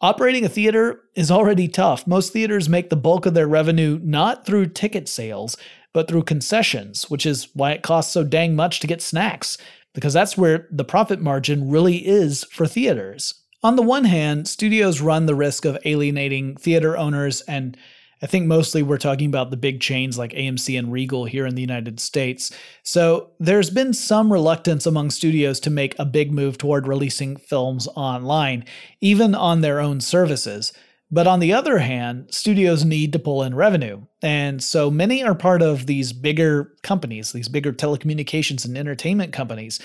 Operating 0.00 0.44
a 0.44 0.48
theater 0.48 1.00
is 1.14 1.30
already 1.30 1.66
tough. 1.66 2.06
Most 2.06 2.32
theaters 2.32 2.68
make 2.68 2.90
the 2.90 2.96
bulk 2.96 3.26
of 3.26 3.34
their 3.34 3.48
revenue 3.48 3.98
not 4.02 4.44
through 4.44 4.66
ticket 4.66 5.08
sales, 5.08 5.56
but 5.94 6.06
through 6.08 6.24
concessions, 6.24 7.08
which 7.08 7.24
is 7.24 7.48
why 7.54 7.72
it 7.72 7.82
costs 7.82 8.12
so 8.12 8.22
dang 8.22 8.54
much 8.54 8.80
to 8.80 8.86
get 8.86 9.00
snacks, 9.00 9.56
because 9.94 10.12
that's 10.12 10.36
where 10.36 10.68
the 10.70 10.84
profit 10.84 11.22
margin 11.22 11.70
really 11.70 12.06
is 12.06 12.44
for 12.44 12.66
theaters. 12.66 13.34
On 13.62 13.76
the 13.76 13.82
one 13.82 14.04
hand, 14.04 14.46
studios 14.46 15.00
run 15.00 15.24
the 15.24 15.34
risk 15.34 15.64
of 15.64 15.78
alienating 15.86 16.56
theater 16.56 16.98
owners, 16.98 17.40
and 17.42 17.78
I 18.20 18.26
think 18.26 18.46
mostly 18.46 18.82
we're 18.82 18.98
talking 18.98 19.28
about 19.28 19.50
the 19.50 19.56
big 19.56 19.80
chains 19.80 20.18
like 20.18 20.32
AMC 20.32 20.78
and 20.78 20.90
Regal 20.90 21.26
here 21.26 21.46
in 21.46 21.54
the 21.54 21.60
United 21.60 22.00
States. 22.00 22.50
So 22.82 23.30
there's 23.38 23.70
been 23.70 23.92
some 23.92 24.32
reluctance 24.32 24.86
among 24.86 25.10
studios 25.10 25.60
to 25.60 25.70
make 25.70 25.94
a 25.98 26.04
big 26.04 26.32
move 26.32 26.58
toward 26.58 26.88
releasing 26.88 27.36
films 27.36 27.86
online, 27.96 28.64
even 29.00 29.34
on 29.34 29.60
their 29.60 29.80
own 29.80 30.00
services. 30.00 30.72
But 31.14 31.28
on 31.28 31.38
the 31.38 31.52
other 31.52 31.78
hand, 31.78 32.34
studios 32.34 32.84
need 32.84 33.12
to 33.12 33.20
pull 33.20 33.44
in 33.44 33.54
revenue. 33.54 34.02
And 34.20 34.60
so 34.60 34.90
many 34.90 35.22
are 35.22 35.36
part 35.36 35.62
of 35.62 35.86
these 35.86 36.12
bigger 36.12 36.72
companies, 36.82 37.30
these 37.30 37.48
bigger 37.48 37.72
telecommunications 37.72 38.64
and 38.64 38.76
entertainment 38.76 39.32
companies. 39.32 39.80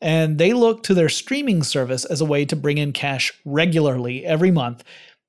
And 0.00 0.38
they 0.38 0.52
look 0.52 0.84
to 0.84 0.94
their 0.94 1.08
streaming 1.08 1.64
service 1.64 2.04
as 2.04 2.20
a 2.20 2.24
way 2.24 2.44
to 2.44 2.54
bring 2.54 2.78
in 2.78 2.92
cash 2.92 3.32
regularly 3.44 4.24
every 4.24 4.52
month 4.52 4.84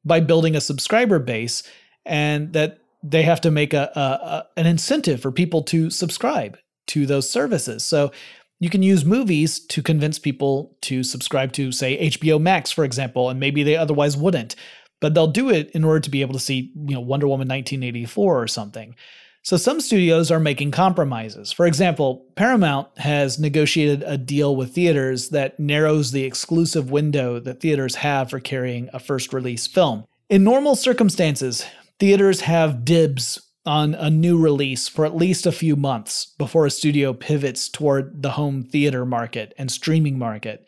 by 0.05 0.19
building 0.19 0.55
a 0.55 0.61
subscriber 0.61 1.17
base 1.17 1.63
and 2.05 2.53
that 2.53 2.77
they 3.01 3.23
have 3.23 3.41
to 3.41 3.49
make 3.49 3.73
a, 3.73 3.91
a, 3.95 3.99
a, 3.99 4.47
an 4.55 4.67
incentive 4.67 5.19
for 5.19 5.31
people 5.31 5.63
to 5.63 5.89
subscribe 5.89 6.59
to 6.85 7.07
those 7.07 7.27
services. 7.27 7.83
So 7.83 8.11
you 8.59 8.69
can 8.69 8.83
use 8.83 9.03
movies 9.03 9.59
to 9.67 9.81
convince 9.81 10.19
people 10.19 10.77
to 10.81 11.01
subscribe 11.01 11.53
to, 11.53 11.71
say, 11.71 12.09
HBO 12.11 12.39
Max, 12.39 12.69
for 12.69 12.83
example, 12.83 13.31
and 13.31 13.39
maybe 13.39 13.63
they 13.63 13.77
otherwise 13.77 14.15
wouldn't 14.15 14.55
but 14.99 15.13
they'll 15.13 15.27
do 15.27 15.49
it 15.49 15.69
in 15.71 15.83
order 15.83 15.99
to 15.99 16.09
be 16.09 16.21
able 16.21 16.33
to 16.33 16.39
see, 16.39 16.71
you 16.75 16.95
know, 16.95 17.01
Wonder 17.01 17.27
Woman 17.27 17.47
1984 17.47 18.41
or 18.41 18.47
something. 18.47 18.95
So 19.41 19.57
some 19.57 19.79
studios 19.79 20.31
are 20.31 20.39
making 20.39 20.71
compromises. 20.71 21.51
For 21.51 21.65
example, 21.65 22.25
Paramount 22.35 22.87
has 22.97 23.39
negotiated 23.39 24.03
a 24.03 24.17
deal 24.17 24.55
with 24.55 24.75
theaters 24.75 25.29
that 25.29 25.59
narrows 25.59 26.11
the 26.11 26.25
exclusive 26.25 26.91
window 26.91 27.39
that 27.39 27.61
theaters 27.61 27.95
have 27.95 28.29
for 28.29 28.39
carrying 28.39 28.89
a 28.93 28.99
first 28.99 29.33
release 29.33 29.65
film. 29.65 30.05
In 30.29 30.43
normal 30.43 30.75
circumstances, 30.75 31.65
theaters 31.99 32.41
have 32.41 32.83
dibs 32.83 33.41
on 33.65 33.93
a 33.95 34.09
new 34.09 34.37
release 34.37 34.87
for 34.87 35.05
at 35.05 35.15
least 35.15 35.45
a 35.45 35.51
few 35.51 35.75
months 35.75 36.33
before 36.37 36.65
a 36.65 36.71
studio 36.71 37.13
pivots 37.13 37.69
toward 37.69 38.21
the 38.21 38.31
home 38.31 38.63
theater 38.63 39.05
market 39.05 39.53
and 39.57 39.71
streaming 39.71 40.17
market. 40.17 40.65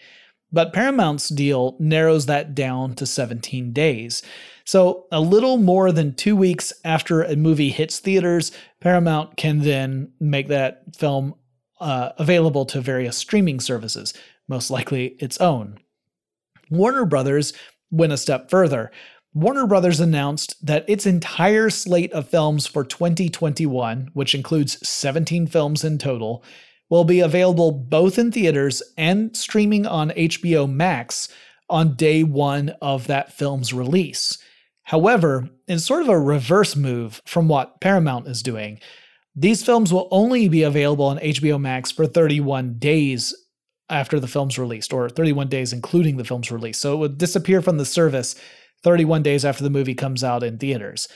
But 0.52 0.74
Paramount's 0.74 1.30
deal 1.30 1.76
narrows 1.80 2.26
that 2.26 2.54
down 2.54 2.93
to 2.95 3.06
17 3.06 3.72
days. 3.72 4.22
So, 4.66 5.06
a 5.12 5.22
little 5.22 5.58
more 5.58 5.91
than 5.91 6.14
two 6.14 6.36
weeks 6.36 6.74
after 6.84 7.24
a 7.24 7.36
movie 7.36 7.70
hits 7.70 7.99
theaters, 7.99 8.52
Paramount 8.80 9.38
can 9.38 9.60
then 9.60 10.12
make 10.20 10.49
that 10.49 10.95
film 10.95 11.36
uh, 11.80 12.12
available 12.18 12.66
to 12.66 12.82
various 12.82 13.18
streaming 13.18 13.60
services, 13.60 14.14
most 14.47 14.70
likely 14.70 15.16
its 15.20 15.39
own. 15.39 15.80
Warner 16.70 17.06
Brothers 17.06 17.54
went 17.89 18.14
a 18.14 18.18
step 18.18 18.49
further. 18.49 18.91
Warner 19.34 19.66
Brothers 19.66 19.99
announced 19.99 20.66
that 20.66 20.86
its 20.88 21.06
entire 21.06 21.70
slate 21.70 22.12
of 22.14 22.30
films 22.30 22.68
for 22.68 22.84
2021, 22.84 24.12
which 24.14 24.36
includes 24.36 24.88
17 24.88 25.47
films 25.47 25.84
in 25.84 25.97
total, 25.97 26.43
will 26.92 27.06
be 27.06 27.22
available 27.22 27.72
both 27.72 28.20
in 28.20 28.32
theaters 28.32 28.84
and 28.98 29.36
streaming 29.36 29.88
on 29.88 30.12
HBO 30.12 30.72
Max 30.72 31.30
on 31.70 31.96
day 31.96 32.22
one 32.22 32.70
of 32.82 33.08
that 33.08 33.34
film's 33.34 33.74
release. 33.74 34.38
However, 34.84 35.50
in 35.70 35.80
sort 35.80 36.02
of 36.04 36.10
a 36.10 36.20
reverse 36.20 36.76
move 36.76 37.22
from 37.26 37.48
what 37.48 37.80
Paramount 37.80 38.28
is 38.28 38.44
doing, 38.44 38.80
these 39.34 39.64
films 39.64 39.94
will 39.94 40.10
only 40.12 40.50
be 40.50 40.64
available 40.64 41.06
on 41.06 41.18
HBO 41.20 41.60
Max 41.60 41.92
for 41.92 42.06
31 42.06 42.78
days 42.78 43.34
after 43.89 44.20
the 44.20 44.28
film's 44.28 44.60
released, 44.60 44.92
or 44.92 45.10
31 45.10 45.48
days 45.48 45.72
including 45.72 46.18
the 46.18 46.26
film's 46.26 46.52
release. 46.52 46.78
So 46.78 46.94
it 46.94 46.98
would 46.98 47.18
disappear 47.18 47.62
from 47.62 47.78
the 47.78 47.86
service 47.86 48.36
31 48.84 49.24
days 49.24 49.46
after 49.46 49.64
the 49.64 49.70
movie 49.70 49.96
comes 49.96 50.26
out 50.26 50.44
in 50.44 50.58
theaters. 50.58 51.08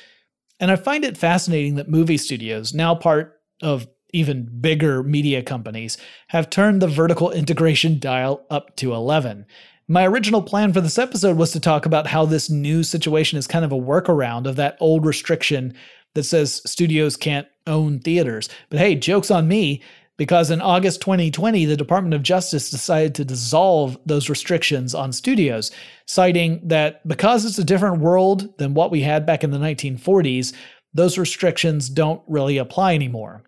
And 0.62 0.72
I 0.72 0.78
find 0.78 1.04
it 1.04 1.18
fascinating 1.18 1.76
that 1.76 1.90
movie 1.90 2.18
studios, 2.18 2.74
now 2.74 2.96
part 2.96 3.42
of 3.62 3.88
even 4.16 4.50
bigger 4.62 5.04
media 5.04 5.44
companies, 5.44 5.98
have 6.30 6.50
turned 6.50 6.82
the 6.82 6.88
vertical 6.88 7.32
integration 7.32 8.00
dial 8.00 8.46
up 8.50 8.76
to 8.78 8.94
11. 8.94 9.46
My 9.88 10.08
original 10.08 10.42
plan 10.42 10.74
for 10.74 10.82
this 10.82 10.98
episode 10.98 11.38
was 11.38 11.52
to 11.52 11.60
talk 11.60 11.86
about 11.86 12.08
how 12.08 12.26
this 12.26 12.50
new 12.50 12.82
situation 12.82 13.38
is 13.38 13.46
kind 13.46 13.64
of 13.64 13.72
a 13.72 13.78
workaround 13.78 14.48
of 14.48 14.56
that 14.56 14.78
old 14.80 15.06
restriction 15.06 15.76
that 16.16 16.24
says 16.24 16.62
studios 16.66 17.16
can't 17.16 17.48
own 17.68 18.00
theaters. 18.00 18.50
But 18.70 18.80
hey, 18.80 18.96
joke's 18.96 19.30
on 19.30 19.48
me, 19.48 19.84
because 20.18 20.50
in 20.50 20.62
August 20.62 21.02
2020, 21.02 21.66
the 21.66 21.76
Department 21.76 22.14
of 22.14 22.24
Justice 22.24 22.70
decided 22.70 23.14
to 23.16 23.26
dissolve 23.26 23.98
those 24.06 24.30
restrictions 24.30 24.96
on 24.96 25.12
studios, 25.12 25.72
citing 26.06 26.66
that 26.68 27.06
because 27.08 27.46
it's 27.46 27.60
a 27.60 27.66
different 27.66 28.00
world 28.00 28.58
than 28.58 28.74
what 28.74 28.92
we 28.92 29.02
had 29.02 29.26
back 29.26 29.44
in 29.44 29.52
the 29.52 29.58
1940s, 29.58 30.54
those 30.94 31.18
restrictions 31.18 31.90
don't 31.90 32.22
really 32.28 32.58
apply 32.58 32.96
anymore. 32.96 33.44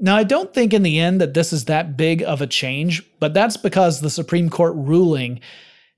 Now, 0.00 0.16
I 0.16 0.22
don't 0.22 0.54
think 0.54 0.72
in 0.72 0.84
the 0.84 1.00
end 1.00 1.20
that 1.20 1.34
this 1.34 1.52
is 1.52 1.64
that 1.64 1.96
big 1.96 2.22
of 2.22 2.40
a 2.40 2.46
change, 2.46 3.02
but 3.18 3.34
that's 3.34 3.56
because 3.56 4.00
the 4.00 4.10
Supreme 4.10 4.48
Court 4.48 4.74
ruling 4.76 5.40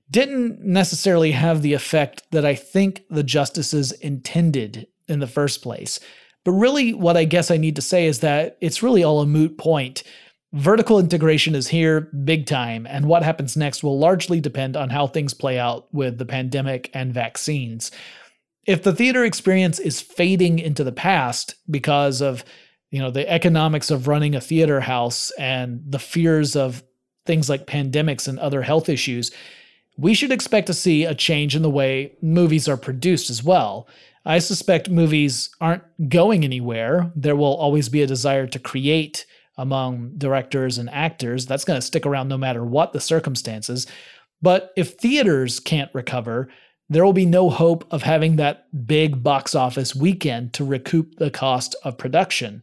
didn't 0.09 0.61
necessarily 0.61 1.31
have 1.31 1.61
the 1.61 1.73
effect 1.73 2.23
that 2.31 2.45
I 2.45 2.55
think 2.55 3.03
the 3.09 3.23
justices 3.23 3.91
intended 3.93 4.87
in 5.07 5.19
the 5.19 5.27
first 5.27 5.61
place. 5.61 5.99
But 6.43 6.53
really, 6.53 6.93
what 6.93 7.15
I 7.15 7.25
guess 7.25 7.51
I 7.51 7.57
need 7.57 7.75
to 7.75 7.81
say 7.81 8.07
is 8.07 8.19
that 8.19 8.57
it's 8.59 8.81
really 8.81 9.03
all 9.03 9.21
a 9.21 9.27
moot 9.27 9.57
point. 9.57 10.03
Vertical 10.53 10.99
integration 10.99 11.55
is 11.55 11.67
here 11.67 12.01
big 12.01 12.45
time, 12.45 12.85
and 12.87 13.05
what 13.05 13.23
happens 13.23 13.55
next 13.55 13.83
will 13.83 13.99
largely 13.99 14.41
depend 14.41 14.75
on 14.75 14.89
how 14.89 15.07
things 15.07 15.33
play 15.33 15.59
out 15.59 15.93
with 15.93 16.17
the 16.17 16.25
pandemic 16.25 16.89
and 16.93 17.13
vaccines. 17.13 17.91
If 18.65 18.83
the 18.83 18.93
theater 18.93 19.23
experience 19.23 19.79
is 19.79 20.01
fading 20.01 20.59
into 20.59 20.83
the 20.83 20.91
past 20.91 21.55
because 21.69 22.21
of 22.21 22.43
you 22.91 22.99
know 22.99 23.11
the 23.11 23.29
economics 23.29 23.89
of 23.89 24.07
running 24.07 24.35
a 24.35 24.41
theater 24.41 24.79
house 24.79 25.31
and 25.39 25.81
the 25.87 25.99
fears 25.99 26.55
of 26.55 26.83
things 27.25 27.49
like 27.49 27.65
pandemics 27.65 28.27
and 28.27 28.37
other 28.39 28.61
health 28.61 28.89
issues 28.89 29.31
we 29.97 30.13
should 30.13 30.31
expect 30.31 30.67
to 30.67 30.73
see 30.73 31.05
a 31.05 31.15
change 31.15 31.55
in 31.55 31.61
the 31.61 31.69
way 31.69 32.13
movies 32.21 32.67
are 32.67 32.77
produced 32.77 33.29
as 33.29 33.43
well. 33.43 33.87
I 34.25 34.39
suspect 34.39 34.89
movies 34.89 35.49
aren't 35.59 35.83
going 36.09 36.43
anywhere. 36.43 37.11
There 37.15 37.35
will 37.35 37.55
always 37.55 37.89
be 37.89 38.01
a 38.01 38.07
desire 38.07 38.47
to 38.47 38.59
create 38.59 39.25
among 39.57 40.13
directors 40.17 40.77
and 40.77 40.89
actors. 40.89 41.45
That's 41.45 41.65
going 41.65 41.79
to 41.79 41.85
stick 41.85 42.05
around 42.05 42.29
no 42.29 42.37
matter 42.37 42.63
what 42.63 42.93
the 42.93 42.99
circumstances. 42.99 43.87
But 44.41 44.71
if 44.75 44.93
theaters 44.93 45.59
can't 45.59 45.93
recover 45.93 46.49
there 46.91 47.05
will 47.05 47.13
be 47.13 47.25
no 47.25 47.49
hope 47.49 47.85
of 47.89 48.03
having 48.03 48.35
that 48.35 48.67
big 48.85 49.23
box 49.23 49.55
office 49.55 49.95
weekend 49.95 50.51
to 50.51 50.65
recoup 50.65 51.15
the 51.15 51.31
cost 51.31 51.73
of 51.85 51.97
production. 51.97 52.61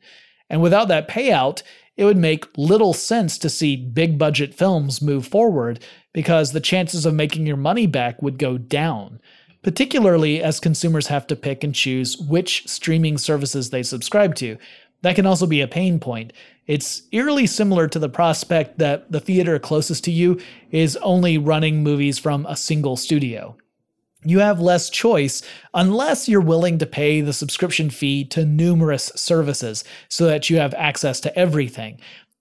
And 0.51 0.61
without 0.61 0.89
that 0.89 1.09
payout, 1.09 1.62
it 1.97 2.05
would 2.05 2.18
make 2.18 2.45
little 2.59 2.93
sense 2.93 3.39
to 3.39 3.49
see 3.49 3.74
big 3.74 4.18
budget 4.18 4.55
films 4.55 5.01
move 5.01 5.26
forward 5.26 5.83
because 6.12 6.53
the 6.53 6.61
chances 6.61 7.07
of 7.07 7.14
making 7.14 7.47
your 7.47 7.57
money 7.57 7.87
back 7.87 8.20
would 8.20 8.39
go 8.39 8.59
down, 8.59 9.18
particularly 9.62 10.43
as 10.43 10.61
consumers 10.61 11.07
have 11.07 11.26
to 11.29 11.35
pick 11.35 11.64
and 11.64 11.74
choose 11.74 12.18
which 12.18 12.68
streaming 12.68 13.16
services 13.16 13.70
they 13.70 13.83
subscribe 13.83 14.35
to. 14.35 14.59
That 15.01 15.16
can 15.16 15.24
also 15.24 15.47
be 15.47 15.62
a 15.62 15.66
pain 15.66 15.99
point. 15.99 16.35
It's 16.66 17.05
eerily 17.12 17.47
similar 17.47 17.89
to 17.89 17.99
the 17.99 18.11
prospect 18.11 18.79
that 18.79 19.11
the 19.11 19.20
theater 19.20 19.59
closest 19.59 20.05
to 20.05 20.11
you 20.11 20.39
is 20.70 20.99
only 20.99 21.39
running 21.39 21.83
movies 21.83 22.18
from 22.18 22.45
a 22.45 22.57
single 22.57 22.97
studio 22.97 23.57
you 24.31 24.41
have 24.41 24.61
less 24.61 24.91
choice 24.91 25.43
unless 25.74 26.29
you're 26.29 26.41
willing 26.41 26.79
to 26.79 26.87
pay 26.87 27.20
the 27.20 27.33
subscription 27.33 27.91
fee 27.91 28.24
to 28.24 28.45
numerous 28.45 29.12
services 29.14 29.85
so 30.09 30.26
that 30.26 30.51
you 30.51 30.59
have 30.59 30.74
access 30.74 31.20
to 31.20 31.39
everything. 31.39 32.01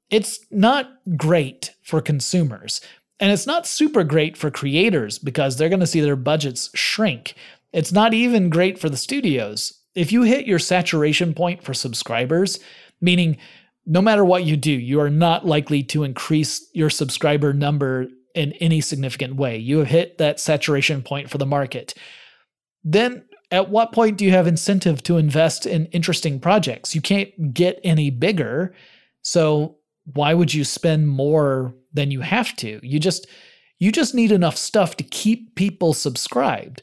It's 0.09 0.39
not 0.51 0.89
great 1.15 1.73
for 1.83 2.01
consumers. 2.01 2.81
And 3.19 3.31
it's 3.31 3.47
not 3.47 3.67
super 3.67 4.03
great 4.03 4.37
for 4.37 4.51
creators 4.51 5.17
because 5.17 5.57
they're 5.57 5.69
going 5.69 5.79
to 5.79 5.87
see 5.87 6.01
their 6.01 6.15
budgets 6.15 6.69
shrink. 6.75 7.33
It's 7.73 7.91
not 7.91 8.13
even 8.13 8.49
great 8.49 8.79
for 8.79 8.89
the 8.89 8.97
studios. 8.97 9.73
If 9.95 10.11
you 10.11 10.21
hit 10.21 10.45
your 10.45 10.59
saturation 10.59 11.33
point 11.33 11.63
for 11.63 11.73
subscribers, 11.73 12.59
meaning 13.01 13.37
no 13.85 14.01
matter 14.01 14.23
what 14.23 14.43
you 14.43 14.55
do, 14.57 14.71
you 14.71 14.99
are 14.99 15.09
not 15.09 15.45
likely 15.45 15.81
to 15.83 16.03
increase 16.03 16.69
your 16.73 16.89
subscriber 16.89 17.53
number 17.53 18.07
in 18.37 18.53
any 18.53 18.79
significant 18.81 19.35
way. 19.35 19.57
You 19.57 19.79
have 19.79 19.87
hit 19.87 20.19
that 20.19 20.39
saturation 20.39 21.01
point 21.01 21.29
for 21.29 21.39
the 21.39 21.45
market. 21.45 21.95
Then 22.83 23.25
at 23.51 23.69
what 23.69 23.93
point 23.93 24.17
do 24.17 24.25
you 24.25 24.31
have 24.31 24.45
incentive 24.45 25.01
to 25.03 25.17
invest 25.17 25.65
in 25.65 25.87
interesting 25.87 26.39
projects? 26.39 26.93
You 26.93 27.01
can't 27.01 27.53
get 27.53 27.79
any 27.83 28.09
bigger. 28.09 28.75
So 29.23 29.77
why 30.13 30.33
would 30.33 30.53
you 30.53 30.63
spend 30.63 31.07
more 31.07 31.73
than 31.93 32.11
you 32.11 32.21
have 32.21 32.55
to? 32.57 32.79
You 32.83 32.99
just 32.99 33.27
you 33.79 33.91
just 33.91 34.15
need 34.15 34.31
enough 34.31 34.57
stuff 34.57 34.97
to 34.97 35.03
keep 35.03 35.55
people 35.55 35.93
subscribed. 35.93 36.81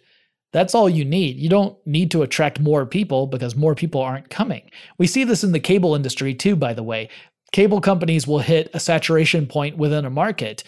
That's 0.52 0.74
all 0.74 0.88
you 0.88 1.04
need. 1.04 1.36
You 1.36 1.48
don't 1.48 1.76
need 1.86 2.10
to 2.12 2.22
attract 2.22 2.60
more 2.60 2.86
people 2.86 3.26
because 3.26 3.56
more 3.56 3.74
people 3.74 4.00
aren't 4.00 4.30
coming. 4.30 4.70
We 4.98 5.08
see 5.08 5.24
this 5.24 5.42
in 5.42 5.52
the 5.52 5.60
cable 5.60 5.94
industry 5.94 6.34
too, 6.34 6.54
by 6.54 6.74
the 6.74 6.84
way. 6.84 7.08
Cable 7.52 7.80
companies 7.80 8.26
will 8.26 8.38
hit 8.38 8.70
a 8.72 8.80
saturation 8.80 9.46
point 9.46 9.76
within 9.76 10.04
a 10.04 10.10
market 10.10 10.64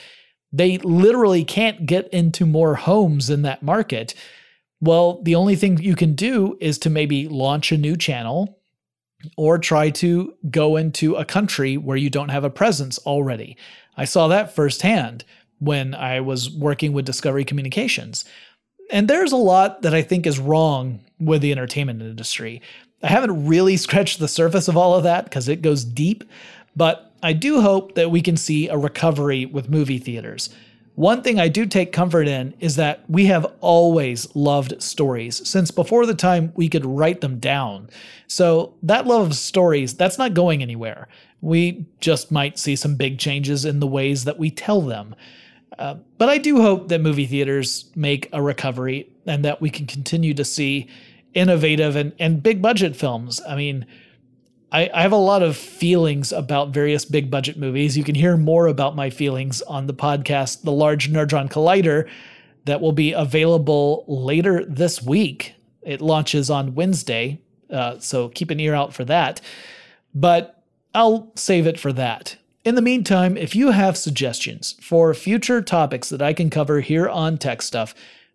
they 0.57 0.79
literally 0.79 1.45
can't 1.45 1.87
get 1.87 2.09
into 2.09 2.47
more 2.47 2.75
homes 2.77 3.29
in 3.31 3.43
that 3.43 3.63
market. 3.63 4.15
Well, 4.81 5.23
the 5.23 5.35
only 5.35 5.57
thing 5.57 5.79
you 5.79 5.95
can 5.95 6.15
do 6.15 6.57
is 6.61 6.79
to 6.79 6.91
maybe 6.91 7.29
launch 7.29 7.73
a 7.73 7.79
new 7.79 7.97
channel 7.97 8.59
or 9.37 9.59
try 9.59 9.91
to 9.91 10.35
go 10.51 10.77
into 10.77 11.15
a 11.15 11.25
country 11.25 11.77
where 11.77 11.97
you 11.97 12.11
don't 12.11 12.29
have 12.29 12.45
a 12.45 12.51
presence 12.51 12.99
already. 13.01 13.57
I 13.97 14.05
saw 14.05 14.29
that 14.29 14.55
firsthand 14.55 15.25
when 15.59 15.95
I 15.95 16.21
was 16.21 16.51
working 16.51 16.93
with 16.93 17.07
Discovery 17.07 17.45
Communications. 17.45 18.25
And 18.91 19.09
there's 19.09 19.33
a 19.33 19.37
lot 19.37 19.83
that 19.83 19.95
I 19.95 20.03
think 20.03 20.27
is 20.27 20.39
wrong 20.39 21.01
with 21.19 21.43
the 21.43 21.53
entertainment 21.53 22.03
industry. 22.03 22.63
I 23.03 23.09
haven't 23.09 23.47
really 23.47 23.77
scratched 23.77 24.19
the 24.19 24.29
surface 24.29 24.69
of 24.69 24.77
all 24.77 24.95
of 24.95 25.05
that 25.05 25.25
because 25.25 25.49
it 25.49 25.63
goes 25.63 25.85
deep, 25.85 26.25
but 26.75 27.06
I 27.23 27.33
do 27.33 27.61
hope 27.61 27.95
that 27.95 28.11
we 28.11 28.21
can 28.21 28.37
see 28.37 28.69
a 28.69 28.77
recovery 28.77 29.47
with 29.47 29.71
movie 29.71 29.99
theaters. 29.99 30.51
One 30.97 31.23
thing 31.23 31.39
I 31.39 31.49
do 31.49 31.67
take 31.67 31.93
comfort 31.93 32.27
in 32.27 32.55
is 32.59 32.77
that 32.77 33.05
we 33.09 33.27
have 33.27 33.47
always 33.61 34.35
loved 34.35 34.83
stories 34.83 35.47
since 35.47 35.71
before 35.71 36.07
the 36.07 36.15
time 36.15 36.53
we 36.57 36.71
could 36.71 36.87
write 36.87 37.21
them 37.21 37.39
down. 37.39 37.91
So 38.29 38.75
that 38.83 39.07
love 39.07 39.27
of 39.27 39.35
stories, 39.35 39.95
that's 39.95 40.17
not 40.17 40.33
going 40.33 40.63
anywhere. 40.63 41.09
We 41.43 41.87
just 42.01 42.33
might 42.33 42.59
see 42.59 42.77
some 42.77 42.95
big 42.95 43.19
changes 43.19 43.67
in 43.67 43.81
the 43.81 43.87
ways 43.87 44.25
that 44.25 44.39
we 44.39 44.51
tell 44.51 44.81
them. 44.81 45.15
Uh, 45.79 45.97
but 46.17 46.31
I 46.31 46.39
do 46.39 46.63
hope 46.63 46.89
that 46.89 47.03
movie 47.03 47.27
theaters 47.27 47.91
make 47.95 48.31
a 48.33 48.41
recovery 48.41 49.11
and 49.27 49.45
that 49.45 49.61
we 49.61 49.69
can 49.69 49.87
continue 49.87 50.33
to 50.33 50.45
see 50.45 50.89
innovative 51.35 51.95
and, 51.95 52.15
and 52.19 52.43
big 52.43 52.63
budget 52.63 52.97
films. 52.97 53.43
I 53.47 53.55
mean, 53.55 53.85
I, 54.77 54.91
I 54.93 55.01
have 55.01 55.13
a 55.13 55.17
lot 55.17 55.43
of 55.43 55.57
feelings 55.57 56.33
about 56.33 56.69
various 56.69 57.07
big 57.07 57.31
budget 57.31 57.57
movies. 57.57 57.97
You 57.97 58.05
can 58.05 58.15
hear 58.15 58.37
more 58.37 58.67
about 58.67 58.95
my 58.95 59.09
feelings 59.09 59.63
on 59.63 59.87
the 59.87 59.95
podcast, 59.95 60.65
The 60.65 60.73
Large 60.73 61.11
Nerdron 61.11 61.51
Collider, 61.51 62.07
that 62.67 62.83
will 62.83 62.93
be 62.93 63.13
available 63.13 64.05
later 64.07 64.67
this 64.67 65.03
week. 65.03 65.55
It 65.81 66.03
launches 66.03 66.51
on 66.51 66.75
Wednesday, 66.75 67.41
uh, 67.71 68.01
so 68.01 68.29
keep 68.29 68.51
an 68.51 68.61
ear 68.61 68.75
out 68.75 68.93
for 68.93 69.03
that. 69.07 69.41
But 70.15 70.63
I'll 70.95 71.33
save 71.37 71.67
it 71.67 71.81
for 71.81 71.95
that. 71.95 72.37
In 72.63 72.75
the 72.75 72.83
meantime, 72.83 73.39
if 73.39 73.57
you 73.57 73.71
have 73.71 73.97
suggestions 73.97 74.77
for 74.83 75.15
future 75.15 75.63
topics 75.63 76.11
that 76.11 76.21
I 76.21 76.35
can 76.35 76.51
cover 76.51 76.81
here 76.81 77.09
on 77.09 77.39
Tech 77.39 77.63
Stuff, 77.63 77.95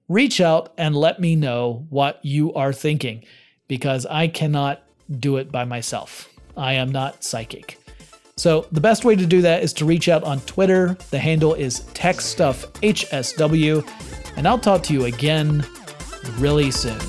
reach 0.09 0.41
out 0.41 0.73
and 0.75 0.95
let 0.95 1.19
me 1.19 1.35
know 1.35 1.85
what 1.91 2.19
you 2.23 2.51
are 2.55 2.73
thinking 2.73 3.23
because 3.67 4.07
I 4.07 4.27
cannot 4.27 4.81
do 5.19 5.37
it 5.37 5.51
by 5.51 5.65
myself. 5.65 6.30
I 6.57 6.73
am 6.73 6.91
not 6.91 7.23
psychic. 7.23 7.77
So, 8.37 8.67
the 8.71 8.81
best 8.81 9.05
way 9.05 9.15
to 9.15 9.25
do 9.25 9.41
that 9.43 9.61
is 9.63 9.73
to 9.73 9.85
reach 9.85 10.09
out 10.09 10.23
on 10.23 10.39
Twitter. 10.41 10.97
The 11.11 11.19
handle 11.19 11.53
is 11.53 11.81
TechStuffHSW, 11.93 13.87
and 14.35 14.47
I'll 14.47 14.57
talk 14.57 14.83
to 14.83 14.93
you 14.93 15.05
again 15.05 15.65
really 16.37 16.71
soon. 16.71 16.99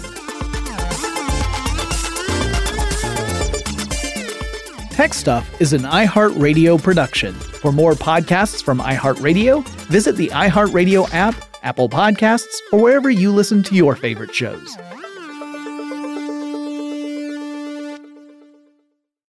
Tech 4.91 5.15
Stuff 5.15 5.59
is 5.59 5.73
an 5.73 5.83
iHeartRadio 5.83 6.83
production. 6.83 7.33
For 7.33 7.73
more 7.73 7.95
podcasts 7.95 8.63
from 8.63 8.79
iHeartRadio, 8.79 9.67
visit 9.87 10.17
the 10.17 10.29
iHeartRadio 10.29 11.13
app, 11.15 11.35
Apple 11.63 11.89
Podcasts, 11.89 12.59
or 12.73 12.79
wherever 12.79 13.09
you 13.09 13.33
listen 13.33 13.63
to 13.63 13.75
your 13.75 13.97
favorite 13.97 14.35
shows. 14.35 14.77